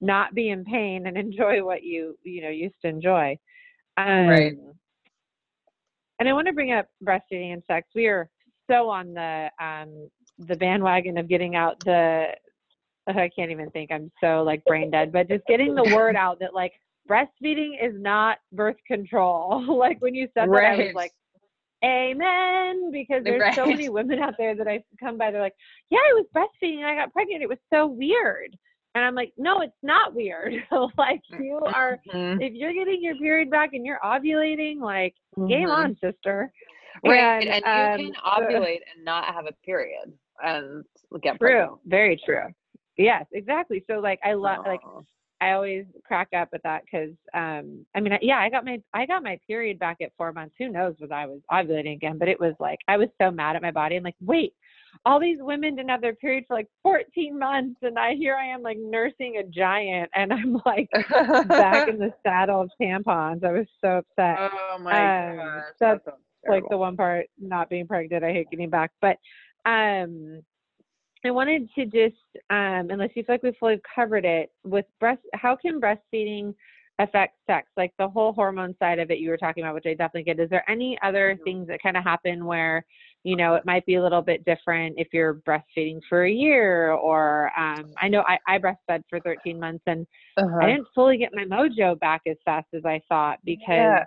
not 0.00 0.34
be 0.34 0.50
in 0.50 0.64
pain 0.64 1.06
and 1.06 1.16
enjoy 1.16 1.64
what 1.64 1.82
you, 1.84 2.18
you 2.24 2.42
know, 2.42 2.50
used 2.50 2.76
to 2.82 2.88
enjoy. 2.88 3.38
Um, 3.96 4.28
Right. 4.28 4.56
And 6.18 6.28
I 6.28 6.32
want 6.32 6.46
to 6.48 6.52
bring 6.54 6.72
up 6.72 6.88
breastfeeding 7.04 7.52
and 7.52 7.62
sex. 7.66 7.88
We 7.94 8.06
are 8.06 8.28
so 8.68 8.88
on 8.88 9.14
the 9.14 9.50
um 9.60 10.08
the 10.38 10.56
bandwagon 10.56 11.16
of 11.18 11.28
getting 11.28 11.56
out 11.56 11.78
the 11.84 12.26
I 13.16 13.30
can't 13.34 13.50
even 13.50 13.70
think. 13.70 13.90
I'm 13.92 14.10
so 14.20 14.42
like 14.42 14.64
brain 14.64 14.90
dead, 14.90 15.12
but 15.12 15.28
just 15.28 15.46
getting 15.46 15.74
the 15.74 15.84
word 15.94 16.16
out 16.24 16.38
that 16.40 16.54
like 16.54 16.72
breastfeeding 17.08 17.74
is 17.82 17.94
not 18.00 18.38
birth 18.52 18.76
control. 18.86 19.64
like 19.78 20.00
when 20.00 20.14
you 20.14 20.28
said 20.34 20.48
that, 20.50 20.64
I 20.64 20.76
was 20.76 20.94
like, 20.94 21.12
Amen. 21.84 22.90
Because 22.90 23.22
there's 23.22 23.54
so 23.54 23.66
many 23.66 23.88
women 23.88 24.18
out 24.18 24.34
there 24.38 24.54
that 24.56 24.66
I 24.66 24.82
come 24.98 25.18
by, 25.18 25.30
they're 25.30 25.40
like, 25.40 25.54
Yeah, 25.90 25.98
I 25.98 26.14
was 26.14 26.26
breastfeeding 26.34 26.78
and 26.78 26.86
I 26.86 26.94
got 26.96 27.12
pregnant. 27.12 27.42
It 27.42 27.48
was 27.48 27.58
so 27.72 27.86
weird. 27.86 28.56
And 28.94 29.04
I'm 29.04 29.14
like, 29.14 29.32
No, 29.36 29.60
it's 29.60 29.72
not 29.82 30.14
weird. 30.14 30.54
like 30.98 31.20
you 31.38 31.60
are 31.64 31.98
Mhm. 32.12 32.42
if 32.42 32.54
you're 32.54 32.72
getting 32.72 33.02
your 33.02 33.16
period 33.16 33.50
back 33.50 33.74
and 33.74 33.84
you're 33.84 34.00
ovulating, 34.02 34.80
like 34.80 35.14
game 35.36 35.68
Mhm. 35.68 35.76
on, 35.76 35.96
sister. 36.02 36.50
Right, 37.04 37.46
And, 37.46 37.64
and, 37.64 37.98
you 38.00 38.06
um, 38.08 38.12
can 38.14 38.22
so- 38.24 38.42
ovulate 38.42 38.80
and 38.94 39.04
not 39.04 39.26
have 39.34 39.46
a 39.46 39.52
period 39.64 40.12
and 40.42 40.82
get 41.22 41.38
True. 41.38 41.48
pregnant. 41.48 41.80
Very 41.84 42.16
true. 42.24 42.46
Yes, 42.96 43.26
exactly. 43.32 43.84
So 43.88 43.98
like 44.00 44.20
I 44.24 44.34
love 44.34 44.58
like 44.66 44.80
I 45.40 45.52
always 45.52 45.84
crack 46.04 46.28
up 46.34 46.48
at 46.54 46.62
that 46.62 46.82
because 46.84 47.10
um 47.34 47.84
I 47.94 48.00
mean 48.00 48.16
yeah 48.22 48.38
I 48.38 48.48
got 48.48 48.64
my 48.64 48.80
I 48.94 49.06
got 49.06 49.22
my 49.22 49.38
period 49.46 49.78
back 49.78 49.98
at 50.00 50.12
four 50.16 50.32
months. 50.32 50.54
Who 50.58 50.68
knows 50.68 50.94
was 51.00 51.10
I 51.10 51.26
was 51.26 51.40
ovulating 51.50 51.94
again? 51.94 52.18
But 52.18 52.28
it 52.28 52.40
was 52.40 52.54
like 52.58 52.78
I 52.88 52.96
was 52.96 53.08
so 53.20 53.30
mad 53.30 53.56
at 53.56 53.62
my 53.62 53.70
body. 53.70 53.96
I'm 53.96 54.02
like, 54.02 54.16
wait, 54.20 54.54
all 55.04 55.20
these 55.20 55.38
women 55.40 55.76
didn't 55.76 55.90
have 55.90 56.00
their 56.00 56.14
period 56.14 56.44
for 56.48 56.54
like 56.54 56.68
14 56.82 57.38
months, 57.38 57.78
and 57.82 57.98
I 57.98 58.14
here 58.14 58.34
I 58.34 58.46
am 58.46 58.62
like 58.62 58.78
nursing 58.78 59.36
a 59.36 59.42
giant, 59.44 60.10
and 60.14 60.32
I'm 60.32 60.60
like 60.64 60.88
back 61.48 61.88
in 61.88 61.98
the 61.98 62.12
saddle 62.26 62.62
of 62.62 62.70
tampons. 62.80 63.44
I 63.44 63.52
was 63.52 63.66
so 63.82 63.98
upset. 63.98 64.38
oh 64.38 64.78
my 64.78 64.92
Um, 64.92 65.36
gosh, 65.36 65.62
that's 65.80 66.04
that 66.04 66.04
sounds 66.04 66.18
like 66.48 66.62
the 66.70 66.78
one 66.78 66.96
part 66.96 67.26
not 67.40 67.68
being 67.68 67.86
pregnant 67.86 68.22
i 68.24 68.30
hate 68.32 68.48
getting 68.50 68.70
back 68.70 68.92
but 69.00 69.16
um 69.68 70.40
i 71.26 71.30
wanted 71.30 71.68
to 71.74 71.84
just 71.84 72.16
um 72.50 72.90
unless 72.90 73.10
you 73.14 73.22
feel 73.24 73.34
like 73.34 73.42
we've 73.42 73.56
fully 73.58 73.80
covered 73.94 74.24
it 74.24 74.52
with 74.64 74.84
breast 75.00 75.20
how 75.34 75.56
can 75.56 75.80
breastfeeding 75.80 76.54
affect 76.98 77.34
sex 77.46 77.68
like 77.76 77.92
the 77.98 78.08
whole 78.08 78.32
hormone 78.32 78.74
side 78.78 78.98
of 78.98 79.10
it 79.10 79.18
you 79.18 79.28
were 79.28 79.36
talking 79.36 79.62
about 79.62 79.74
which 79.74 79.84
i 79.86 79.90
definitely 79.90 80.22
get 80.22 80.40
is 80.40 80.48
there 80.48 80.68
any 80.70 80.98
other 81.02 81.36
Mhm. 81.38 81.44
things 81.44 81.66
that 81.68 81.82
kind 81.82 81.96
of 81.96 82.02
happen 82.04 82.46
where 82.46 82.84
you 83.22 83.36
know 83.36 83.54
it 83.54 83.66
might 83.66 83.84
be 83.84 83.96
a 83.96 84.02
little 84.02 84.22
bit 84.22 84.44
different 84.46 84.94
if 84.98 85.08
you're 85.12 85.34
breastfeeding 85.34 86.00
for 86.08 86.24
a 86.24 86.30
year 86.30 86.92
or 86.92 87.52
um 87.58 87.84
i 88.00 88.08
know 88.08 88.22
i, 88.26 88.38
I 88.46 88.58
breastfed 88.58 89.02
for 89.10 89.20
13 89.20 89.60
months 89.60 89.82
and 89.86 90.06
Uh-huh. 90.38 90.58
i 90.62 90.66
didn't 90.66 90.86
fully 90.94 91.18
get 91.18 91.34
my 91.34 91.44
mojo 91.44 91.98
back 92.00 92.22
as 92.26 92.36
fast 92.44 92.68
as 92.72 92.84
i 92.86 93.00
thought 93.08 93.38
because 93.44 93.66
Yeah. 93.68 94.04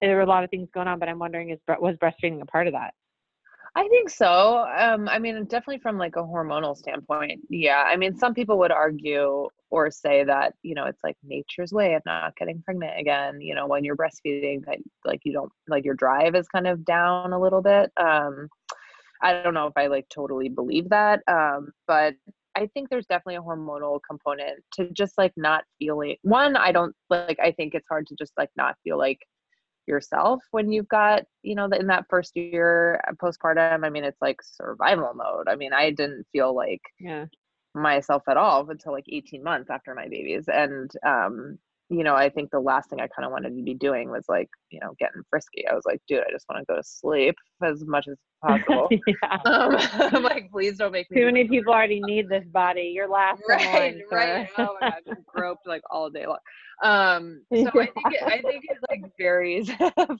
there 0.00 0.16
were 0.16 0.22
a 0.22 0.26
lot 0.26 0.44
of 0.44 0.50
things 0.50 0.68
going 0.74 0.88
on, 0.88 0.98
but 0.98 1.08
I'm 1.08 1.18
wondering 1.18 1.50
is 1.50 1.58
was 1.68 1.96
breastfeeding 1.96 2.42
a 2.42 2.46
part 2.46 2.66
of 2.66 2.74
that? 2.74 2.94
I 3.76 3.86
think 3.88 4.08
so. 4.08 4.66
Um, 4.78 5.06
I 5.06 5.18
mean, 5.18 5.44
definitely 5.44 5.80
from 5.80 5.98
like 5.98 6.16
a 6.16 6.22
hormonal 6.22 6.74
standpoint. 6.74 7.40
Yeah. 7.50 7.84
I 7.86 7.96
mean, 7.96 8.16
some 8.16 8.32
people 8.32 8.56
would 8.58 8.72
argue 8.72 9.48
or 9.68 9.90
say 9.90 10.24
that, 10.24 10.54
you 10.62 10.74
know, 10.74 10.86
it's 10.86 11.04
like 11.04 11.16
nature's 11.22 11.72
way 11.72 11.92
of 11.92 12.02
not 12.06 12.34
getting 12.36 12.62
pregnant 12.62 12.98
again. 12.98 13.38
You 13.42 13.54
know, 13.54 13.66
when 13.66 13.84
you're 13.84 13.96
breastfeeding, 13.96 14.64
that 14.64 14.78
like 15.04 15.20
you 15.24 15.34
don't 15.34 15.52
like 15.68 15.84
your 15.84 15.94
drive 15.94 16.34
is 16.34 16.48
kind 16.48 16.66
of 16.66 16.86
down 16.86 17.34
a 17.34 17.38
little 17.38 17.60
bit. 17.60 17.92
Um, 17.98 18.48
I 19.22 19.42
don't 19.42 19.52
know 19.54 19.66
if 19.66 19.74
I 19.76 19.88
like 19.88 20.08
totally 20.08 20.48
believe 20.48 20.88
that. 20.88 21.20
Um, 21.28 21.70
but 21.86 22.14
I 22.56 22.68
think 22.72 22.88
there's 22.88 23.06
definitely 23.06 23.36
a 23.36 23.42
hormonal 23.42 24.00
component 24.08 24.58
to 24.76 24.88
just 24.92 25.18
like 25.18 25.32
not 25.36 25.64
feeling 25.78 26.16
one, 26.22 26.56
I 26.56 26.72
don't 26.72 26.94
like 27.10 27.38
I 27.42 27.52
think 27.52 27.74
it's 27.74 27.88
hard 27.90 28.06
to 28.06 28.14
just 28.18 28.32
like 28.38 28.48
not 28.56 28.76
feel 28.82 28.96
like 28.96 29.18
yourself 29.86 30.42
when 30.50 30.70
you've 30.72 30.88
got 30.88 31.22
you 31.42 31.54
know 31.54 31.66
in 31.66 31.86
that 31.86 32.06
first 32.08 32.36
year 32.36 33.00
uh, 33.08 33.12
postpartum 33.12 33.84
i 33.84 33.90
mean 33.90 34.04
it's 34.04 34.20
like 34.20 34.40
survival 34.42 35.12
mode 35.14 35.48
i 35.48 35.56
mean 35.56 35.72
i 35.72 35.90
didn't 35.90 36.26
feel 36.32 36.54
like 36.54 36.82
Yeah. 36.98 37.26
myself 37.74 38.22
at 38.28 38.36
all 38.36 38.68
until 38.70 38.92
like 38.92 39.04
18 39.10 39.42
months 39.42 39.70
after 39.70 39.94
my 39.94 40.08
babies 40.08 40.44
and 40.48 40.90
um 41.06 41.58
you 41.88 42.02
know 42.02 42.14
i 42.14 42.28
think 42.28 42.50
the 42.50 42.58
last 42.58 42.90
thing 42.90 43.00
i 43.00 43.06
kind 43.08 43.24
of 43.24 43.30
wanted 43.30 43.56
to 43.56 43.62
be 43.62 43.74
doing 43.74 44.10
was 44.10 44.24
like 44.28 44.48
you 44.70 44.80
know 44.80 44.92
getting 44.98 45.22
frisky. 45.30 45.66
I 45.68 45.74
was 45.74 45.84
like 45.86 46.00
dude 46.08 46.20
i 46.20 46.30
just 46.32 46.46
want 46.48 46.60
to 46.60 46.72
go 46.72 46.76
to 46.76 46.82
sleep 46.82 47.34
as 47.64 47.84
much 47.86 48.06
as 48.08 48.16
possible. 48.44 48.88
Yeah. 49.06 49.38
um 49.44 49.76
i'm 50.14 50.22
like 50.22 50.50
please 50.50 50.78
don't 50.78 50.92
make 50.92 51.10
me 51.10 51.20
Too 51.20 51.26
many 51.26 51.46
people 51.48 51.72
already 51.72 52.00
need 52.00 52.28
this 52.28 52.44
body. 52.48 52.92
You're 52.94 53.08
last 53.08 53.42
right 53.48 53.64
line, 53.72 54.02
right. 54.10 54.48
sir. 54.56 54.64
oh 54.64 54.76
my 54.80 54.90
god 54.90 55.00
just 55.06 55.26
groped 55.26 55.66
like 55.66 55.82
all 55.90 56.10
day 56.10 56.26
long. 56.26 56.38
Um 56.82 57.42
so 57.54 57.68
i 57.80 57.86
think 57.86 58.12
it, 58.12 58.22
i 58.22 58.40
think 58.42 58.64
it 58.68 58.78
like 58.90 59.02
varies 59.18 59.70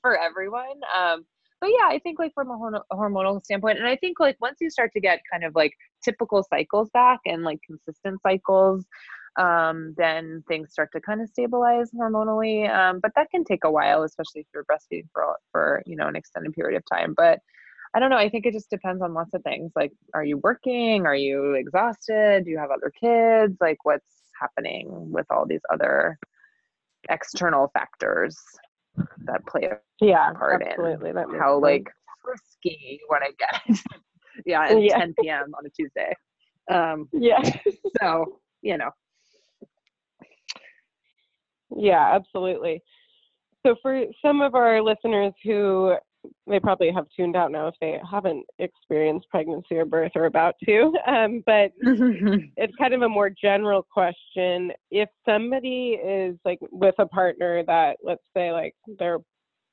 for 0.00 0.18
everyone. 0.18 0.80
Um 0.96 1.24
but 1.60 1.70
yeah 1.70 1.88
i 1.88 1.98
think 1.98 2.18
like 2.18 2.32
from 2.34 2.50
a 2.50 2.82
hormonal 2.92 3.42
standpoint 3.42 3.78
and 3.78 3.86
i 3.86 3.96
think 3.96 4.20
like 4.20 4.36
once 4.40 4.58
you 4.60 4.68
start 4.68 4.92
to 4.92 5.00
get 5.00 5.20
kind 5.32 5.42
of 5.42 5.54
like 5.54 5.72
typical 6.04 6.44
cycles 6.48 6.90
back 6.92 7.18
and 7.24 7.44
like 7.44 7.58
consistent 7.66 8.20
cycles 8.22 8.84
um 9.38 9.94
then 9.96 10.42
things 10.48 10.72
start 10.72 10.88
to 10.92 11.00
kind 11.00 11.20
of 11.20 11.28
stabilize 11.28 11.90
hormonally 11.92 12.68
um 12.74 13.00
but 13.00 13.12
that 13.16 13.30
can 13.30 13.44
take 13.44 13.64
a 13.64 13.70
while 13.70 14.02
especially 14.02 14.40
if 14.40 14.46
you're 14.54 14.64
breastfeeding 14.64 15.06
for 15.12 15.36
for 15.52 15.82
you 15.86 15.96
know 15.96 16.08
an 16.08 16.16
extended 16.16 16.52
period 16.52 16.76
of 16.76 16.82
time 16.90 17.14
but 17.16 17.38
I 17.94 17.98
don't 17.98 18.10
know. 18.10 18.18
I 18.18 18.28
think 18.28 18.44
it 18.44 18.52
just 18.52 18.68
depends 18.68 19.00
on 19.00 19.14
lots 19.14 19.32
of 19.32 19.42
things. 19.42 19.72
Like, 19.74 19.92
are 20.12 20.24
you 20.24 20.36
working? 20.38 21.06
Are 21.06 21.14
you 21.14 21.54
exhausted? 21.54 22.44
Do 22.44 22.50
you 22.50 22.58
have 22.58 22.70
other 22.70 22.92
kids? 23.00 23.56
Like, 23.58 23.78
what's 23.84 24.04
happening 24.38 24.86
with 25.10 25.24
all 25.30 25.46
these 25.46 25.62
other 25.72 26.18
external 27.08 27.70
factors 27.72 28.36
that 29.24 29.46
play 29.46 29.62
a 29.62 29.78
Yeah, 30.00 30.32
part 30.34 30.62
absolutely. 30.62 31.10
in 31.10 31.16
how 31.38 31.54
sense. 31.54 31.62
like 31.62 31.90
frisky 32.22 32.98
you 33.00 33.06
want 33.08 33.24
to 33.24 33.32
get. 33.38 33.80
yeah, 34.46 34.64
at 34.64 34.82
Yeah. 34.82 34.98
10 34.98 35.14
p.m. 35.20 35.52
on 35.56 35.64
a 35.64 35.70
Tuesday. 35.70 36.14
Um, 36.70 37.08
yeah, 37.12 37.40
so 38.02 38.40
you 38.60 38.76
know, 38.76 38.90
yeah, 41.76 42.14
absolutely. 42.14 42.82
So 43.64 43.76
for 43.82 44.04
some 44.22 44.40
of 44.40 44.54
our 44.54 44.82
listeners 44.82 45.32
who 45.44 45.96
they 46.46 46.58
probably 46.60 46.90
have 46.90 47.06
tuned 47.16 47.36
out 47.36 47.52
now 47.52 47.68
if 47.68 47.74
they 47.80 48.00
haven't 48.08 48.44
experienced 48.58 49.28
pregnancy 49.30 49.76
or 49.76 49.84
birth 49.84 50.12
or 50.14 50.26
about 50.26 50.54
to, 50.64 50.92
um, 51.06 51.42
but 51.46 51.72
it's 52.56 52.74
kind 52.76 52.94
of 52.94 53.02
a 53.02 53.08
more 53.08 53.30
general 53.30 53.82
question. 53.82 54.72
If 54.90 55.08
somebody 55.24 55.98
is 56.02 56.36
like 56.44 56.58
with 56.70 56.94
a 56.98 57.06
partner 57.06 57.62
that, 57.66 57.98
let's 58.02 58.22
say, 58.36 58.52
like 58.52 58.74
they're, 58.98 59.18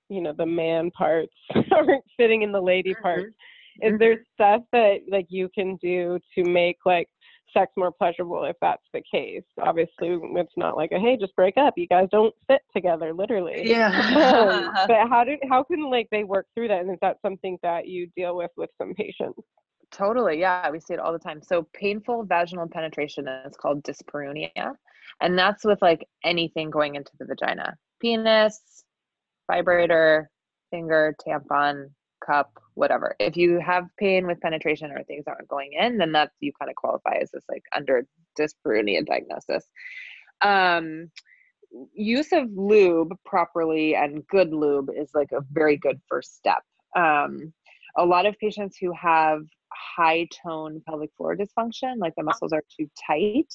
you 0.10 0.22
know, 0.22 0.34
the 0.38 0.46
man 0.46 0.92
parts 0.92 1.34
aren't 1.72 2.04
fitting 2.18 2.42
in 2.42 2.52
the 2.52 2.62
lady 2.62 2.94
parts, 2.96 3.34
is 3.82 3.98
there 3.98 4.24
stuff 4.34 4.62
that 4.72 5.00
like 5.10 5.26
you 5.30 5.50
can 5.54 5.78
do 5.78 6.20
to 6.36 6.44
make 6.44 6.78
like 6.86 7.08
sex 7.54 7.72
more 7.78 7.92
pleasurable 7.92 8.44
if 8.46 8.56
that's 8.62 8.84
the 8.94 9.02
case? 9.10 9.44
Obviously, 9.62 10.20
it's 10.22 10.58
not 10.58 10.76
like 10.76 10.92
a 10.92 11.00
hey, 11.00 11.18
just 11.18 11.36
break 11.36 11.56
up. 11.58 11.74
You 11.78 11.88
guys 11.88 12.08
don't 12.12 12.34
fit 12.48 12.62
together, 12.76 13.14
literally. 13.14 13.62
Um, 13.62 13.68
yeah. 13.68 14.72
but 14.88 15.10
how 15.10 15.24
do 15.24 15.38
how 15.50 15.64
can 15.64 15.90
like 15.90 16.08
they 16.12 16.24
work 16.24 16.48
through 16.56 16.70
that? 16.70 16.82
And 16.82 16.92
is 16.92 17.00
that 17.02 17.18
something 17.22 17.58
that 17.64 17.88
you 17.88 18.10
deal 18.16 18.36
with 18.36 18.52
with 18.58 18.70
some 18.78 18.94
patients? 18.94 19.40
Totally. 19.92 20.40
Yeah, 20.40 20.70
we 20.72 20.80
see 20.80 20.96
it 20.96 21.00
all 21.00 21.14
the 21.14 21.20
time. 21.20 21.42
So 21.44 21.68
painful 21.74 22.26
vaginal 22.26 22.68
penetration 22.68 23.28
is 23.28 23.56
called 23.56 23.84
dyspareunia. 23.84 24.74
And 25.22 25.38
that's 25.38 25.64
with 25.64 25.82
like 25.82 26.08
anything 26.24 26.72
going 26.72 26.96
into 26.96 27.12
the 27.20 27.26
vagina. 27.26 27.76
Penis, 28.02 28.84
vibrator, 29.50 30.32
finger, 30.72 31.16
tampon, 31.26 31.92
cup, 32.26 32.52
whatever. 32.76 33.16
If 33.20 33.38
you 33.38 33.60
have 33.60 33.86
pain 33.98 34.28
with 34.28 34.42
penetration 34.42 34.92
or 34.92 35.04
things 35.04 35.26
aren't 35.28 35.48
going 35.48 35.74
in, 35.74 35.98
then 35.98 36.12
that's 36.12 36.36
you 36.40 36.52
kind 36.60 36.70
of 36.70 36.76
qualify 36.76 37.16
as 37.22 37.32
this 37.32 37.44
like 37.50 37.64
under 37.76 38.06
dyspareunia 38.40 39.06
diagnosis. 39.06 39.68
Um 40.42 41.12
use 41.94 42.32
of 42.32 42.50
lube 42.56 43.14
properly 43.26 43.96
and 43.96 44.26
good 44.28 44.54
lube 44.54 44.90
is 44.96 45.10
like 45.14 45.32
a 45.32 45.42
very 45.52 45.78
good 45.78 46.00
first 46.08 46.36
step. 46.36 46.62
Um 46.96 47.54
a 47.98 48.06
lot 48.06 48.26
of 48.26 48.38
patients 48.40 48.78
who 48.80 48.92
have 48.94 49.42
high 49.96 50.28
tone 50.44 50.82
pelvic 50.88 51.12
floor 51.18 51.36
dysfunction, 51.36 51.98
like 51.98 52.14
the 52.16 52.24
muscles 52.24 52.54
are 52.54 52.64
too 52.76 52.90
tight, 53.08 53.54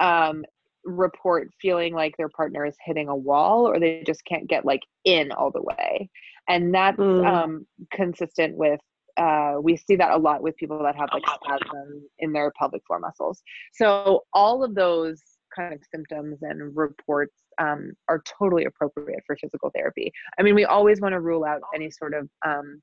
um, 0.00 0.44
report 0.84 1.48
feeling 1.60 1.94
like 1.94 2.14
their 2.16 2.28
partner 2.28 2.64
is 2.64 2.76
hitting 2.84 3.08
a 3.08 3.16
wall 3.16 3.66
or 3.66 3.78
they 3.78 4.02
just 4.06 4.24
can't 4.24 4.48
get 4.48 4.64
like 4.64 4.82
in 5.04 5.32
all 5.32 5.50
the 5.50 5.62
way. 5.62 6.08
And 6.48 6.74
that's 6.74 6.98
mm. 6.98 7.26
um, 7.26 7.66
consistent 7.92 8.56
with 8.56 8.80
uh, 9.16 9.56
we 9.60 9.76
see 9.76 9.96
that 9.96 10.12
a 10.12 10.16
lot 10.16 10.42
with 10.42 10.56
people 10.56 10.82
that 10.82 10.96
have 10.96 11.08
like 11.12 11.22
spasm 11.44 12.02
in 12.20 12.32
their 12.32 12.52
pelvic 12.58 12.82
floor 12.86 13.00
muscles. 13.00 13.42
So 13.72 14.22
all 14.32 14.64
of 14.64 14.74
those 14.74 15.20
kind 15.54 15.74
of 15.74 15.80
symptoms 15.92 16.38
and 16.42 16.74
reports 16.76 17.34
um, 17.60 17.92
are 18.08 18.22
totally 18.38 18.64
appropriate 18.64 19.20
for 19.26 19.36
physical 19.36 19.70
therapy. 19.74 20.12
I 20.38 20.42
mean, 20.42 20.54
we 20.54 20.64
always 20.64 21.00
want 21.00 21.12
to 21.12 21.20
rule 21.20 21.44
out 21.44 21.60
any 21.74 21.90
sort 21.90 22.14
of 22.14 22.28
um, 22.46 22.80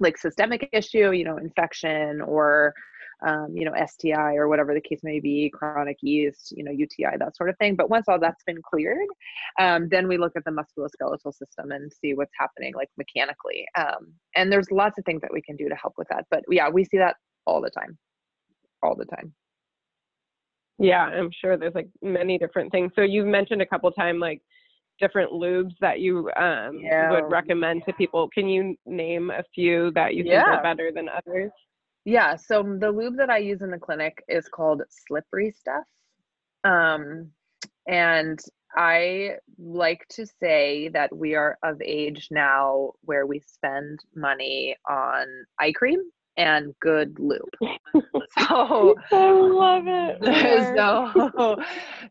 like 0.00 0.16
systemic 0.16 0.68
issue, 0.72 1.10
you 1.12 1.24
know, 1.24 1.36
infection 1.36 2.20
or 2.20 2.72
um, 3.26 3.48
you 3.54 3.64
know, 3.64 3.72
STI 3.86 4.36
or 4.36 4.48
whatever 4.48 4.74
the 4.74 4.80
case 4.80 5.00
may 5.02 5.20
be, 5.20 5.50
chronic 5.52 5.96
yeast, 6.00 6.52
you 6.56 6.64
know, 6.64 6.70
UTI, 6.70 7.16
that 7.18 7.36
sort 7.36 7.50
of 7.50 7.56
thing. 7.58 7.76
But 7.76 7.90
once 7.90 8.06
all 8.08 8.18
that's 8.18 8.42
been 8.44 8.60
cleared, 8.62 9.08
um, 9.58 9.88
then 9.88 10.08
we 10.08 10.18
look 10.18 10.32
at 10.36 10.44
the 10.44 10.50
musculoskeletal 10.50 11.34
system 11.34 11.70
and 11.70 11.92
see 11.92 12.14
what's 12.14 12.32
happening 12.38 12.74
like 12.74 12.90
mechanically. 12.96 13.66
Um, 13.78 14.12
and 14.36 14.50
there's 14.52 14.70
lots 14.70 14.98
of 14.98 15.04
things 15.04 15.22
that 15.22 15.32
we 15.32 15.42
can 15.42 15.56
do 15.56 15.68
to 15.68 15.74
help 15.74 15.94
with 15.96 16.08
that. 16.08 16.26
But 16.30 16.44
yeah, 16.48 16.68
we 16.68 16.84
see 16.84 16.98
that 16.98 17.16
all 17.46 17.60
the 17.60 17.70
time, 17.70 17.98
all 18.82 18.94
the 18.96 19.04
time. 19.04 19.34
Yeah, 20.78 21.04
I'm 21.04 21.30
sure 21.30 21.56
there's 21.56 21.74
like 21.74 21.88
many 22.02 22.38
different 22.38 22.72
things. 22.72 22.92
So 22.96 23.02
you've 23.02 23.26
mentioned 23.26 23.62
a 23.62 23.66
couple 23.66 23.90
times 23.92 24.20
like 24.20 24.42
different 25.00 25.30
lubes 25.32 25.72
that 25.80 26.00
you 26.00 26.30
um, 26.36 26.78
yeah. 26.80 27.10
would 27.10 27.30
recommend 27.30 27.82
to 27.86 27.92
people. 27.94 28.28
Can 28.32 28.48
you 28.48 28.76
name 28.86 29.30
a 29.30 29.42
few 29.54 29.90
that 29.92 30.14
you 30.14 30.24
yeah. 30.24 30.44
think 30.44 30.58
are 30.58 30.62
better 30.62 30.90
than 30.94 31.08
others? 31.08 31.50
Yeah, 32.04 32.36
so 32.36 32.62
the 32.62 32.90
lube 32.90 33.16
that 33.16 33.30
I 33.30 33.38
use 33.38 33.62
in 33.62 33.70
the 33.70 33.78
clinic 33.78 34.22
is 34.28 34.48
called 34.48 34.82
Slippery 34.90 35.52
Stuff. 35.52 35.84
Um, 36.64 37.30
and 37.86 38.40
I 38.76 39.36
like 39.58 40.06
to 40.10 40.26
say 40.26 40.88
that 40.88 41.14
we 41.16 41.34
are 41.34 41.58
of 41.62 41.80
age 41.80 42.28
now 42.30 42.92
where 43.02 43.26
we 43.26 43.40
spend 43.40 44.00
money 44.14 44.76
on 44.88 45.26
eye 45.60 45.72
cream 45.72 46.00
and 46.36 46.74
good 46.80 47.18
lube. 47.18 47.40
so 48.38 48.94
I 49.12 49.30
love 49.32 49.84
it. 49.86 50.76
so 51.36 51.56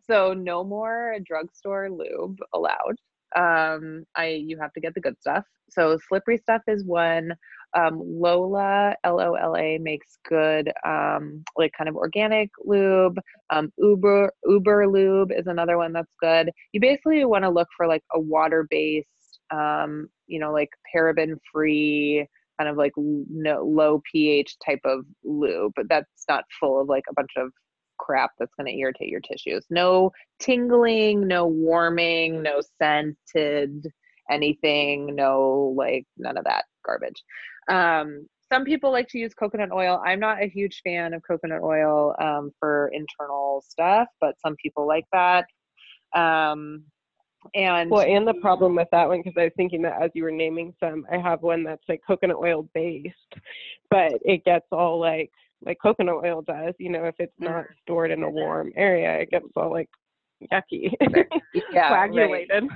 so 0.07 0.33
no 0.33 0.63
more 0.63 1.17
drugstore 1.25 1.89
lube 1.91 2.37
allowed. 2.53 2.95
Um, 3.35 4.05
I 4.15 4.27
you 4.27 4.57
have 4.59 4.73
to 4.73 4.79
get 4.79 4.93
the 4.93 5.01
good 5.01 5.19
stuff. 5.19 5.43
So 5.69 5.97
slippery 6.07 6.37
stuff 6.37 6.61
is 6.67 6.85
one. 6.85 7.33
Um, 7.76 8.01
Lola 8.03 8.95
L 9.03 9.19
O 9.19 9.34
L 9.34 9.55
A 9.57 9.78
makes 9.80 10.17
good 10.28 10.71
um, 10.86 11.43
like 11.55 11.71
kind 11.78 11.89
of 11.89 11.95
organic 11.95 12.49
lube. 12.63 13.19
Um, 13.49 13.71
Uber 13.78 14.32
Uber 14.45 14.88
lube 14.88 15.32
is 15.32 15.47
another 15.47 15.78
one 15.78 15.93
that's 15.93 16.13
good. 16.19 16.51
You 16.71 16.80
basically 16.80 17.26
want 17.26 17.43
to 17.43 17.49
look 17.49 17.67
for 17.76 17.88
like 17.88 18.03
a 18.13 18.19
water 18.19 18.67
based, 18.69 19.07
um, 19.51 20.07
you 20.28 20.39
know, 20.39 20.51
like 20.51 20.69
paraben 20.95 21.38
free 21.51 22.28
kind 22.59 22.69
of 22.69 22.78
like 22.78 22.93
no, 22.97 23.63
low 23.63 24.01
pH 24.11 24.55
type 24.65 24.82
of 24.86 25.05
lube, 25.24 25.71
but 25.76 25.89
that's 25.89 26.26
not 26.30 26.43
full 26.59 26.80
of 26.82 26.88
like 26.88 27.03
a 27.09 27.13
bunch 27.13 27.32
of 27.38 27.51
crap 27.97 28.32
that's 28.38 28.53
going 28.55 28.67
to 28.67 28.78
irritate 28.80 29.09
your 29.09 29.21
tissues. 29.21 29.65
No 29.69 30.11
tingling, 30.39 31.28
no 31.28 31.47
warming, 31.47 32.41
no 32.43 32.61
scented 32.78 33.88
anything, 34.30 35.15
no 35.15 35.74
like 35.76 36.05
none 36.17 36.38
of 36.38 36.45
that 36.45 36.65
garbage. 36.86 37.24
Um, 37.70 38.28
some 38.51 38.66
people 38.66 38.91
like 38.91 39.07
to 39.09 39.18
use 39.18 39.34
coconut 39.34 39.72
oil. 39.72 40.01
I'm 40.05 40.20
not 40.20 40.43
a 40.43 40.47
huge 40.47 40.82
fan 40.84 41.14
of 41.14 41.24
coconut 41.28 41.61
oil 41.64 42.16
um, 42.22 42.51
for 42.59 42.91
internal 42.93 43.64
stuff, 43.68 44.07
but 44.22 44.36
some 44.45 44.55
people 44.61 44.88
like 44.88 45.05
that. 45.11 45.45
Um, 46.16 46.84
and 47.55 47.89
well, 47.89 48.05
and 48.07 48.28
the 48.28 48.36
problem 48.36 48.76
with 48.76 48.88
that 48.91 49.07
one, 49.07 49.20
because 49.20 49.34
I 49.38 49.45
was 49.45 49.53
thinking 49.57 49.82
that 49.82 50.01
as 50.01 50.11
you 50.14 50.24
were 50.24 50.32
naming 50.32 50.74
some, 50.80 51.05
I 51.11 51.18
have 51.18 51.41
one 51.41 51.64
that's 51.64 51.84
like 51.89 52.01
coconut 52.05 52.38
oil 52.38 52.70
based, 52.74 53.16
but 53.89 54.14
it 54.24 54.45
gets 54.45 54.68
all 54.72 54.99
like 54.99 55.32
like 55.66 55.78
coconut 55.82 56.24
oil 56.24 56.41
does. 56.41 56.74
You 56.80 56.89
know, 56.89 57.05
if 57.05 57.16
it's 57.20 57.39
not 57.39 57.64
mm. 57.64 57.68
stored 57.82 58.11
in 58.11 58.24
a 58.24 58.30
warm 58.30 58.72
area, 58.76 59.20
it 59.20 59.32
gets 59.32 59.47
all 59.55 59.72
like 59.72 59.89
yucky, 60.51 60.93
yeah, 61.72 61.89
coagulated. 61.89 62.64
Right. 62.64 62.72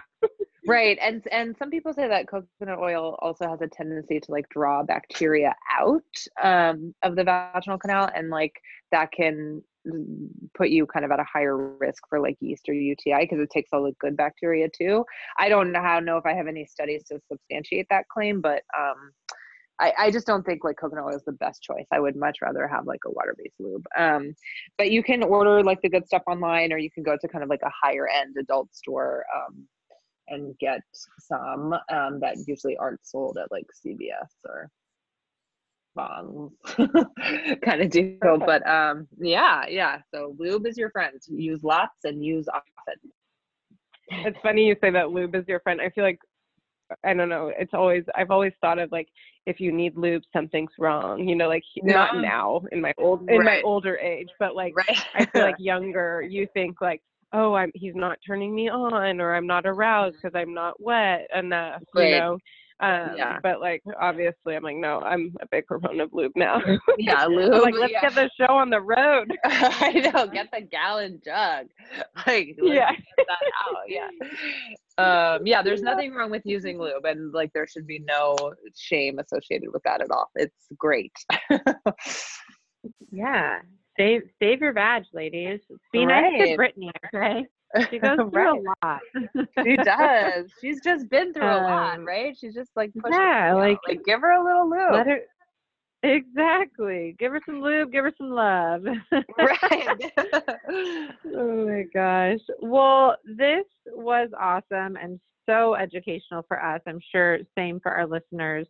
Right. 0.67 0.97
And 1.01 1.23
and 1.31 1.55
some 1.57 1.69
people 1.69 1.93
say 1.93 2.07
that 2.07 2.27
coconut 2.27 2.79
oil 2.79 3.17
also 3.19 3.47
has 3.47 3.61
a 3.61 3.67
tendency 3.67 4.19
to 4.19 4.31
like 4.31 4.47
draw 4.49 4.83
bacteria 4.83 5.55
out 5.79 6.01
um, 6.41 6.93
of 7.03 7.15
the 7.15 7.23
vaginal 7.23 7.79
canal, 7.79 8.09
and 8.13 8.29
like 8.29 8.53
that 8.91 9.11
can 9.11 9.61
put 10.53 10.69
you 10.69 10.85
kind 10.85 11.05
of 11.05 11.11
at 11.11 11.19
a 11.19 11.23
higher 11.23 11.57
risk 11.77 12.03
for 12.09 12.19
like 12.19 12.35
yeast 12.39 12.67
or 12.67 12.73
UTI 12.73 13.21
because 13.21 13.39
it 13.39 13.49
takes 13.49 13.69
all 13.71 13.83
the 13.83 13.93
good 13.99 14.17
bacteria 14.17 14.67
too. 14.69 15.05
I 15.37 15.49
don't 15.49 15.71
know 15.71 15.99
know 15.99 16.17
if 16.17 16.25
I 16.25 16.33
have 16.33 16.47
any 16.47 16.65
studies 16.65 17.03
to 17.05 17.19
substantiate 17.31 17.87
that 17.89 18.07
claim, 18.09 18.41
but 18.41 18.63
um, 18.77 19.11
I, 19.79 19.93
I 19.97 20.11
just 20.11 20.25
don't 20.25 20.43
think 20.45 20.63
like 20.63 20.77
coconut 20.77 21.05
oil 21.05 21.15
is 21.15 21.23
the 21.25 21.33
best 21.33 21.61
choice. 21.61 21.85
I 21.91 21.99
would 21.99 22.15
much 22.15 22.39
rather 22.41 22.67
have 22.67 22.85
like 22.85 23.01
a 23.05 23.11
water-based 23.11 23.59
lube. 23.59 23.85
Um, 23.97 24.33
but 24.77 24.89
you 24.89 25.03
can 25.03 25.23
order 25.23 25.63
like 25.63 25.81
the 25.81 25.89
good 25.89 26.07
stuff 26.07 26.23
online, 26.27 26.73
or 26.73 26.77
you 26.77 26.89
can 26.91 27.03
go 27.03 27.17
to 27.19 27.27
kind 27.27 27.43
of 27.43 27.49
like 27.49 27.61
a 27.63 27.71
higher 27.81 28.07
end 28.07 28.35
adult 28.39 28.73
store 28.75 29.23
um, 29.35 29.67
and 30.29 30.57
get 30.59 30.81
some 31.19 31.73
um, 31.91 32.19
that 32.19 32.37
usually 32.47 32.77
aren't 32.77 33.05
sold 33.05 33.37
at 33.37 33.51
like 33.51 33.65
CVS 33.85 34.29
or 34.45 34.69
Vons 35.95 36.51
kind 37.63 37.81
of 37.81 37.89
deal. 37.89 38.17
But 38.21 38.67
um, 38.67 39.07
yeah, 39.17 39.65
yeah. 39.67 39.99
So 40.13 40.35
lube 40.37 40.67
is 40.67 40.77
your 40.77 40.91
friend. 40.91 41.19
Use 41.27 41.63
lots 41.63 42.05
and 42.05 42.23
use 42.23 42.47
often. 42.47 43.11
It's 44.09 44.37
funny 44.41 44.65
you 44.65 44.75
say 44.79 44.91
that 44.91 45.11
lube 45.11 45.35
is 45.35 45.45
your 45.47 45.59
friend. 45.59 45.81
I 45.81 45.89
feel 45.89 46.03
like 46.03 46.19
I 47.03 47.13
don't 47.13 47.29
know. 47.29 47.51
It's 47.57 47.73
always 47.73 48.03
I've 48.15 48.31
always 48.31 48.53
thought 48.61 48.79
of 48.79 48.91
like 48.91 49.09
if 49.45 49.59
you 49.59 49.71
need 49.71 49.97
lube, 49.97 50.23
something's 50.33 50.71
wrong. 50.77 51.27
You 51.27 51.35
know, 51.35 51.47
like 51.47 51.63
not 51.81 52.17
now 52.17 52.61
in 52.71 52.81
my 52.81 52.93
old 52.97 53.21
in 53.29 53.39
right. 53.39 53.45
my 53.45 53.61
older 53.63 53.97
age, 53.97 54.29
but 54.39 54.55
like 54.55 54.75
right. 54.75 55.05
I 55.15 55.25
feel 55.25 55.41
like 55.45 55.55
younger, 55.57 56.21
you 56.21 56.47
think 56.53 56.81
like, 56.81 57.01
oh, 57.33 57.53
I'm 57.53 57.71
he's 57.73 57.95
not 57.95 58.17
turning 58.25 58.55
me 58.55 58.69
on, 58.69 59.21
or 59.21 59.35
I'm 59.35 59.47
not 59.47 59.65
aroused 59.65 60.17
because 60.21 60.35
I'm 60.35 60.53
not 60.53 60.81
wet 60.81 61.27
enough. 61.35 61.81
Right. 61.93 62.09
You 62.09 62.19
know, 62.19 62.37
um, 62.79 63.09
yeah. 63.17 63.39
But 63.41 63.59
like, 63.59 63.81
obviously, 63.99 64.55
I'm 64.55 64.63
like, 64.63 64.75
no, 64.75 64.99
I'm 64.99 65.35
a 65.41 65.47
big 65.47 65.65
proponent 65.65 66.01
of 66.01 66.13
lube 66.13 66.33
now. 66.35 66.61
Yeah, 66.97 67.25
lube. 67.29 67.53
like, 67.63 67.73
let's 67.75 67.93
yeah. 67.93 68.01
get 68.01 68.15
the 68.15 68.29
show 68.39 68.53
on 68.53 68.69
the 68.69 68.81
road. 68.81 69.31
I 69.43 70.11
know, 70.13 70.27
get 70.27 70.49
the 70.51 70.61
gallon 70.61 71.21
jug. 71.23 71.67
Like, 72.25 72.55
yeah. 72.57 72.91
Yeah. 73.87 74.07
Um, 74.97 75.45
yeah, 75.45 75.61
there's 75.61 75.81
nothing 75.81 76.13
wrong 76.13 76.31
with 76.31 76.41
using 76.45 76.79
lube, 76.79 77.05
and 77.05 77.31
like, 77.33 77.51
there 77.53 77.67
should 77.67 77.85
be 77.85 77.99
no 77.99 78.35
shame 78.75 79.19
associated 79.19 79.69
with 79.71 79.83
that 79.83 80.01
at 80.01 80.09
all. 80.09 80.29
It's 80.35 80.55
great. 80.77 81.13
yeah, 83.11 83.59
save 83.97 84.23
save 84.41 84.61
your 84.61 84.73
badge, 84.73 85.05
ladies. 85.13 85.59
Be 85.91 86.05
right. 86.05 86.33
nice 86.33 86.49
to 86.49 86.57
Britney, 86.57 86.91
okay? 87.13 87.45
She 87.89 87.99
goes 87.99 88.17
through 88.17 88.29
right. 88.29 88.59
a 88.83 88.85
lot. 88.85 88.99
she 89.63 89.75
does. 89.77 90.45
She's 90.61 90.81
just 90.81 91.09
been 91.09 91.33
through 91.33 91.47
um, 91.47 91.63
a 91.63 91.67
lot, 91.67 92.03
right? 92.03 92.35
She's 92.39 92.53
just 92.53 92.71
like 92.75 92.91
yeah, 93.09 93.53
like, 93.53 93.79
like 93.87 94.03
give 94.05 94.21
her 94.21 94.31
a 94.31 94.43
little 94.43 94.69
lube. 94.69 94.93
Let 94.93 95.07
her, 95.07 95.19
exactly. 96.03 97.15
Give 97.19 97.31
her 97.33 97.41
some 97.45 97.61
lube. 97.61 97.91
Give 97.91 98.05
her 98.05 98.13
some 98.17 98.31
love. 98.31 98.83
right. 99.11 100.13
oh 101.35 101.67
my 101.67 101.83
gosh. 101.93 102.39
Well, 102.59 103.15
this 103.25 103.65
was 103.87 104.29
awesome 104.39 104.95
and 104.95 105.19
so 105.49 105.75
educational 105.75 106.43
for 106.47 106.61
us. 106.61 106.81
I'm 106.87 106.99
sure 107.11 107.39
same 107.57 107.79
for 107.79 107.91
our 107.91 108.05
listeners. 108.05 108.67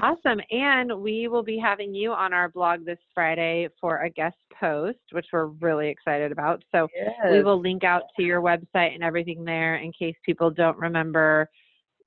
Awesome. 0.03 0.41
And 0.51 1.03
we 1.03 1.29
will 1.29 1.43
be 1.43 1.59
having 1.59 1.95
you 1.95 2.13
on 2.13 2.33
our 2.33 2.49
blog 2.49 2.87
this 2.87 2.99
Friday 3.15 3.69
for 3.81 4.03
a 4.03 4.11
guest 4.11 4.37
post, 4.59 4.99
which 5.13 5.27
we're 5.33 5.47
really 5.47 5.89
excited 5.89 6.33
about. 6.33 6.63
So 6.75 6.89
yes. 6.95 7.15
we 7.31 7.43
will 7.43 7.61
link 7.61 7.85
out 7.85 8.05
to 8.17 8.23
your 8.23 8.41
website 8.41 8.95
and 8.95 9.03
everything 9.03 9.45
there 9.45 9.77
in 9.77 9.93
case 9.93 10.15
people 10.25 10.51
don't 10.51 10.79
remember 10.79 11.51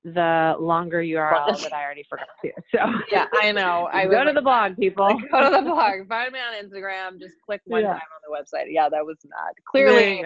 the 0.03 0.55
longer 0.59 1.01
URL 1.01 1.61
that 1.61 1.71
I 1.71 1.83
already 1.83 2.03
forgot 2.09 2.27
to. 2.43 2.51
So 2.71 2.79
yeah, 3.11 3.27
I 3.39 3.51
know. 3.51 3.87
I 3.93 4.07
go 4.07 4.25
to 4.25 4.33
the 4.33 4.41
blog, 4.41 4.75
people. 4.77 5.07
Go 5.31 5.43
to 5.43 5.49
the 5.49 5.61
blog. 5.61 6.07
Find 6.09 6.33
me 6.33 6.39
on 6.39 6.65
Instagram. 6.65 7.19
Just 7.19 7.35
click 7.45 7.61
one 7.65 7.83
yeah. 7.83 7.89
time 7.89 8.01
on 8.01 8.21
the 8.27 8.35
website. 8.35 8.65
Yeah, 8.69 8.89
that 8.89 9.05
was 9.05 9.17
not 9.23 9.53
clearly 9.69 10.25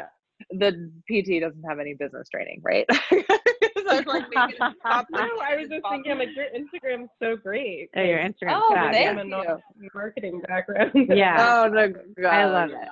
the 0.51 0.91
PT 1.09 1.41
doesn't 1.41 1.63
have 1.67 1.79
any 1.79 1.93
business 1.93 2.29
training, 2.29 2.61
right? 2.63 2.85
I 3.89 3.95
was 3.95 4.05
like, 4.05 4.23
no, 5.11 5.19
I 5.41 5.55
was 5.55 5.69
just 5.69 5.83
thinking, 5.89 6.17
like, 6.17 6.29
your 6.35 6.45
Instagram's 6.55 7.09
so 7.21 7.35
great. 7.35 7.89
Oh, 7.95 8.01
your 8.01 8.19
Instagram. 8.19 8.61
Oh, 8.61 8.73
fab, 8.73 8.93
thank 8.93 9.29
yeah. 9.29 9.57
you. 9.79 9.89
marketing 9.93 10.41
background. 10.47 10.91
Yeah. 11.09 11.63
Oh, 11.65 11.69
no, 11.69 11.93
God. 12.21 12.25
I 12.25 12.45
love 12.45 12.69
it. 12.69 12.87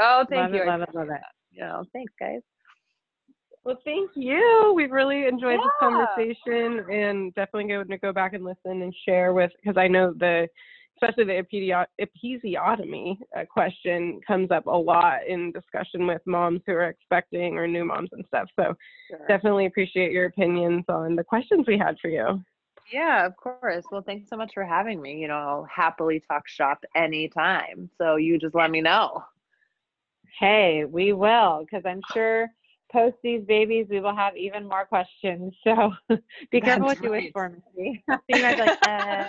Oh, 0.00 0.24
thank 0.28 0.40
love 0.42 0.54
you. 0.54 0.62
It, 0.62 0.66
love 0.66 0.82
it, 0.82 0.94
love 0.94 1.08
it. 1.10 1.20
You 1.50 1.60
know, 1.64 1.84
thanks, 1.92 2.12
guys. 2.18 2.40
Well, 3.64 3.78
thank 3.84 4.10
you. 4.14 4.72
We've 4.74 4.90
really 4.90 5.26
enjoyed 5.26 5.60
Yeah. 5.60 5.64
this 5.64 5.72
conversation, 5.78 6.84
and 6.90 7.34
definitely 7.34 7.68
going 7.68 7.88
to 7.88 7.98
go 7.98 8.12
back 8.12 8.32
and 8.34 8.44
listen 8.44 8.82
and 8.82 8.94
share 9.06 9.32
with 9.32 9.52
because 9.62 9.76
I 9.76 9.86
know 9.86 10.12
the 10.18 10.48
especially 11.02 11.24
the 11.24 11.86
episiotomy 12.00 13.18
uh, 13.36 13.44
question 13.50 14.20
comes 14.26 14.50
up 14.50 14.66
a 14.66 14.70
lot 14.70 15.26
in 15.26 15.52
discussion 15.52 16.06
with 16.06 16.22
moms 16.26 16.60
who 16.66 16.72
are 16.72 16.88
expecting 16.88 17.58
or 17.58 17.66
new 17.66 17.84
moms 17.84 18.10
and 18.12 18.24
stuff. 18.26 18.48
So 18.58 18.74
Sure. 19.08 19.26
definitely 19.28 19.66
appreciate 19.66 20.12
your 20.12 20.26
opinions 20.26 20.84
on 20.88 21.16
the 21.16 21.24
questions 21.24 21.66
we 21.66 21.76
had 21.78 21.98
for 22.00 22.08
you. 22.08 22.42
Yeah, 22.92 23.24
of 23.24 23.36
course. 23.36 23.84
Well, 23.90 24.02
thanks 24.02 24.28
so 24.28 24.36
much 24.36 24.52
for 24.54 24.64
having 24.64 25.00
me. 25.00 25.18
You 25.18 25.28
know, 25.28 25.34
I'll 25.34 25.64
happily 25.64 26.20
talk 26.20 26.46
shop 26.48 26.84
anytime. 26.94 27.88
So 27.98 28.16
you 28.16 28.38
just 28.38 28.54
let 28.54 28.70
me 28.70 28.80
know. 28.80 29.24
Hey, 30.38 30.84
we 30.84 31.12
will, 31.12 31.64
because 31.64 31.84
I'm 31.86 32.00
sure 32.12 32.48
post 32.92 33.16
these 33.22 33.42
babies, 33.46 33.86
we 33.88 34.00
will 34.00 34.14
have 34.14 34.36
even 34.36 34.68
more 34.68 34.84
questions. 34.84 35.52
So 35.64 35.92
be 36.50 36.60
careful 36.60 36.88
That's 36.88 37.00
what 37.00 37.02
you 37.02 37.10
wish 37.10 37.32
for, 37.32 37.48
Missy. 37.50 38.04
you 38.28 38.36
be 38.36 38.42
like, 38.42 38.78
uh, 38.86 39.24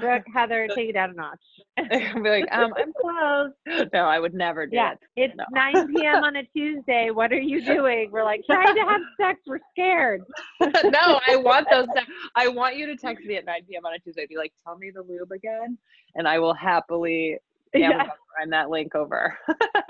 Brooke, 0.00 0.24
Heather, 0.34 0.68
take 0.74 0.88
it 0.88 0.92
down 0.92 1.10
a 1.10 1.14
notch. 1.14 1.38
I'll 1.78 2.22
be 2.22 2.28
like, 2.28 2.52
um, 2.52 2.72
I'm 2.76 2.92
close. 3.00 3.52
No, 3.92 4.00
I 4.00 4.18
would 4.18 4.34
never 4.34 4.66
do 4.66 4.74
Yeah, 4.76 4.92
it. 4.92 4.98
it's 5.16 5.34
No. 5.36 5.44
9 5.52 5.94
p.m. 5.94 6.24
on 6.24 6.36
a 6.36 6.42
Tuesday. 6.44 7.10
What 7.10 7.32
are 7.32 7.38
you 7.40 7.64
doing? 7.64 8.10
We're 8.10 8.24
like 8.24 8.42
trying 8.46 8.74
to 8.74 8.80
have 8.82 9.00
sex. 9.20 9.40
We're 9.46 9.60
scared. 9.72 10.22
no, 10.60 11.20
I 11.28 11.36
want 11.36 11.68
those. 11.70 11.86
te- 11.94 12.12
I 12.34 12.48
want 12.48 12.76
you 12.76 12.86
to 12.86 12.96
text 12.96 13.24
me 13.24 13.36
at 13.36 13.44
9 13.44 13.60
p.m. 13.68 13.84
on 13.86 13.94
a 13.94 13.98
Tuesday. 13.98 14.26
Be 14.26 14.36
like, 14.36 14.52
tell 14.64 14.76
me 14.76 14.90
the 14.90 15.02
lube 15.02 15.32
again, 15.32 15.78
and 16.14 16.26
I 16.26 16.38
will 16.38 16.54
happily 16.54 17.38
Yeah. 17.76 17.90
Amazon 17.90 18.10
prime 18.36 18.50
that 18.50 18.70
link 18.70 18.94
over. 18.94 19.36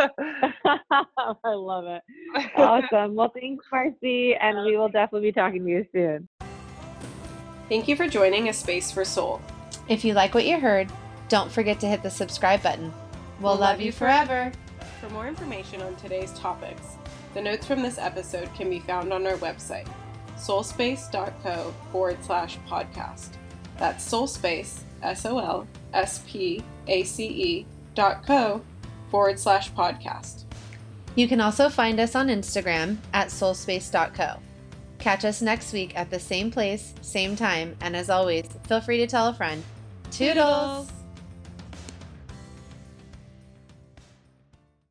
I 0.64 1.55
love 1.55 1.84
it. 1.87 2.03
Awesome. 2.57 3.14
Well, 3.14 3.32
thanks, 3.34 3.64
Marcy, 3.70 4.34
and 4.34 4.64
we 4.64 4.76
will 4.76 4.89
definitely 4.89 5.28
be 5.28 5.32
talking 5.32 5.64
to 5.64 5.70
you 5.70 5.87
soon. 5.93 6.28
Thank 7.68 7.89
you 7.89 7.97
for 7.97 8.07
joining 8.07 8.49
A 8.49 8.53
Space 8.53 8.93
for 8.93 9.05
Soul. 9.05 9.41
If 9.89 10.05
you 10.05 10.14
like 10.14 10.34
what 10.34 10.47
you 10.47 10.59
heard, 10.59 10.91
don't 11.28 11.51
forget 11.51 11.80
to 11.80 11.87
hit 11.87 12.03
the 12.03 12.11
subscribe 12.11 12.62
button. 12.62 12.93
We'll, 13.41 13.57
love 13.57 13.80
you 13.80 13.93
forever. 13.93 14.53
For 15.01 15.11
more 15.11 15.26
information 15.26 15.82
on 15.82 15.97
today's 15.97 16.32
topics, 16.32 16.97
the 17.34 17.43
notes 17.43 17.66
from 17.66 17.82
this 17.82 17.99
episode 17.99 18.49
can 18.55 18.70
be 18.70 18.78
found 18.78 19.12
on 19.12 19.26
our 19.26 19.34
website, 19.34 19.89
soulspace.co 20.37 21.74
forward 21.93 22.24
slash 22.24 22.59
podcast. 22.68 23.30
That's 23.78 24.11
soulspace, 24.11 24.80
S 25.03 25.26
O 25.26 25.39
L 25.39 25.66
S 25.93 26.22
P 26.26 26.62
A 26.87 27.03
C 27.03 27.26
E 27.26 27.66
dot 27.97 28.24
co 28.24 28.62
forward 29.11 29.40
slash 29.40 29.72
podcast. 29.72 30.44
You 31.16 31.26
can 31.26 31.40
also 31.40 31.68
find 31.68 31.99
us 31.99 32.14
on 32.14 32.28
Instagram 32.28 32.99
at 33.12 33.28
soulspace.co. 33.28 34.38
Catch 34.99 35.24
us 35.24 35.42
next 35.42 35.72
week 35.72 35.97
at 35.97 36.11
the 36.11 36.20
same 36.20 36.51
place, 36.51 36.94
same 37.01 37.34
time, 37.34 37.76
and 37.80 37.97
as 37.97 38.11
always, 38.11 38.47
feel 38.68 38.80
free 38.80 38.99
to 38.99 39.07
tell 39.07 39.28
a 39.28 39.34
friend. 39.34 39.64
Toodles! 40.11 40.95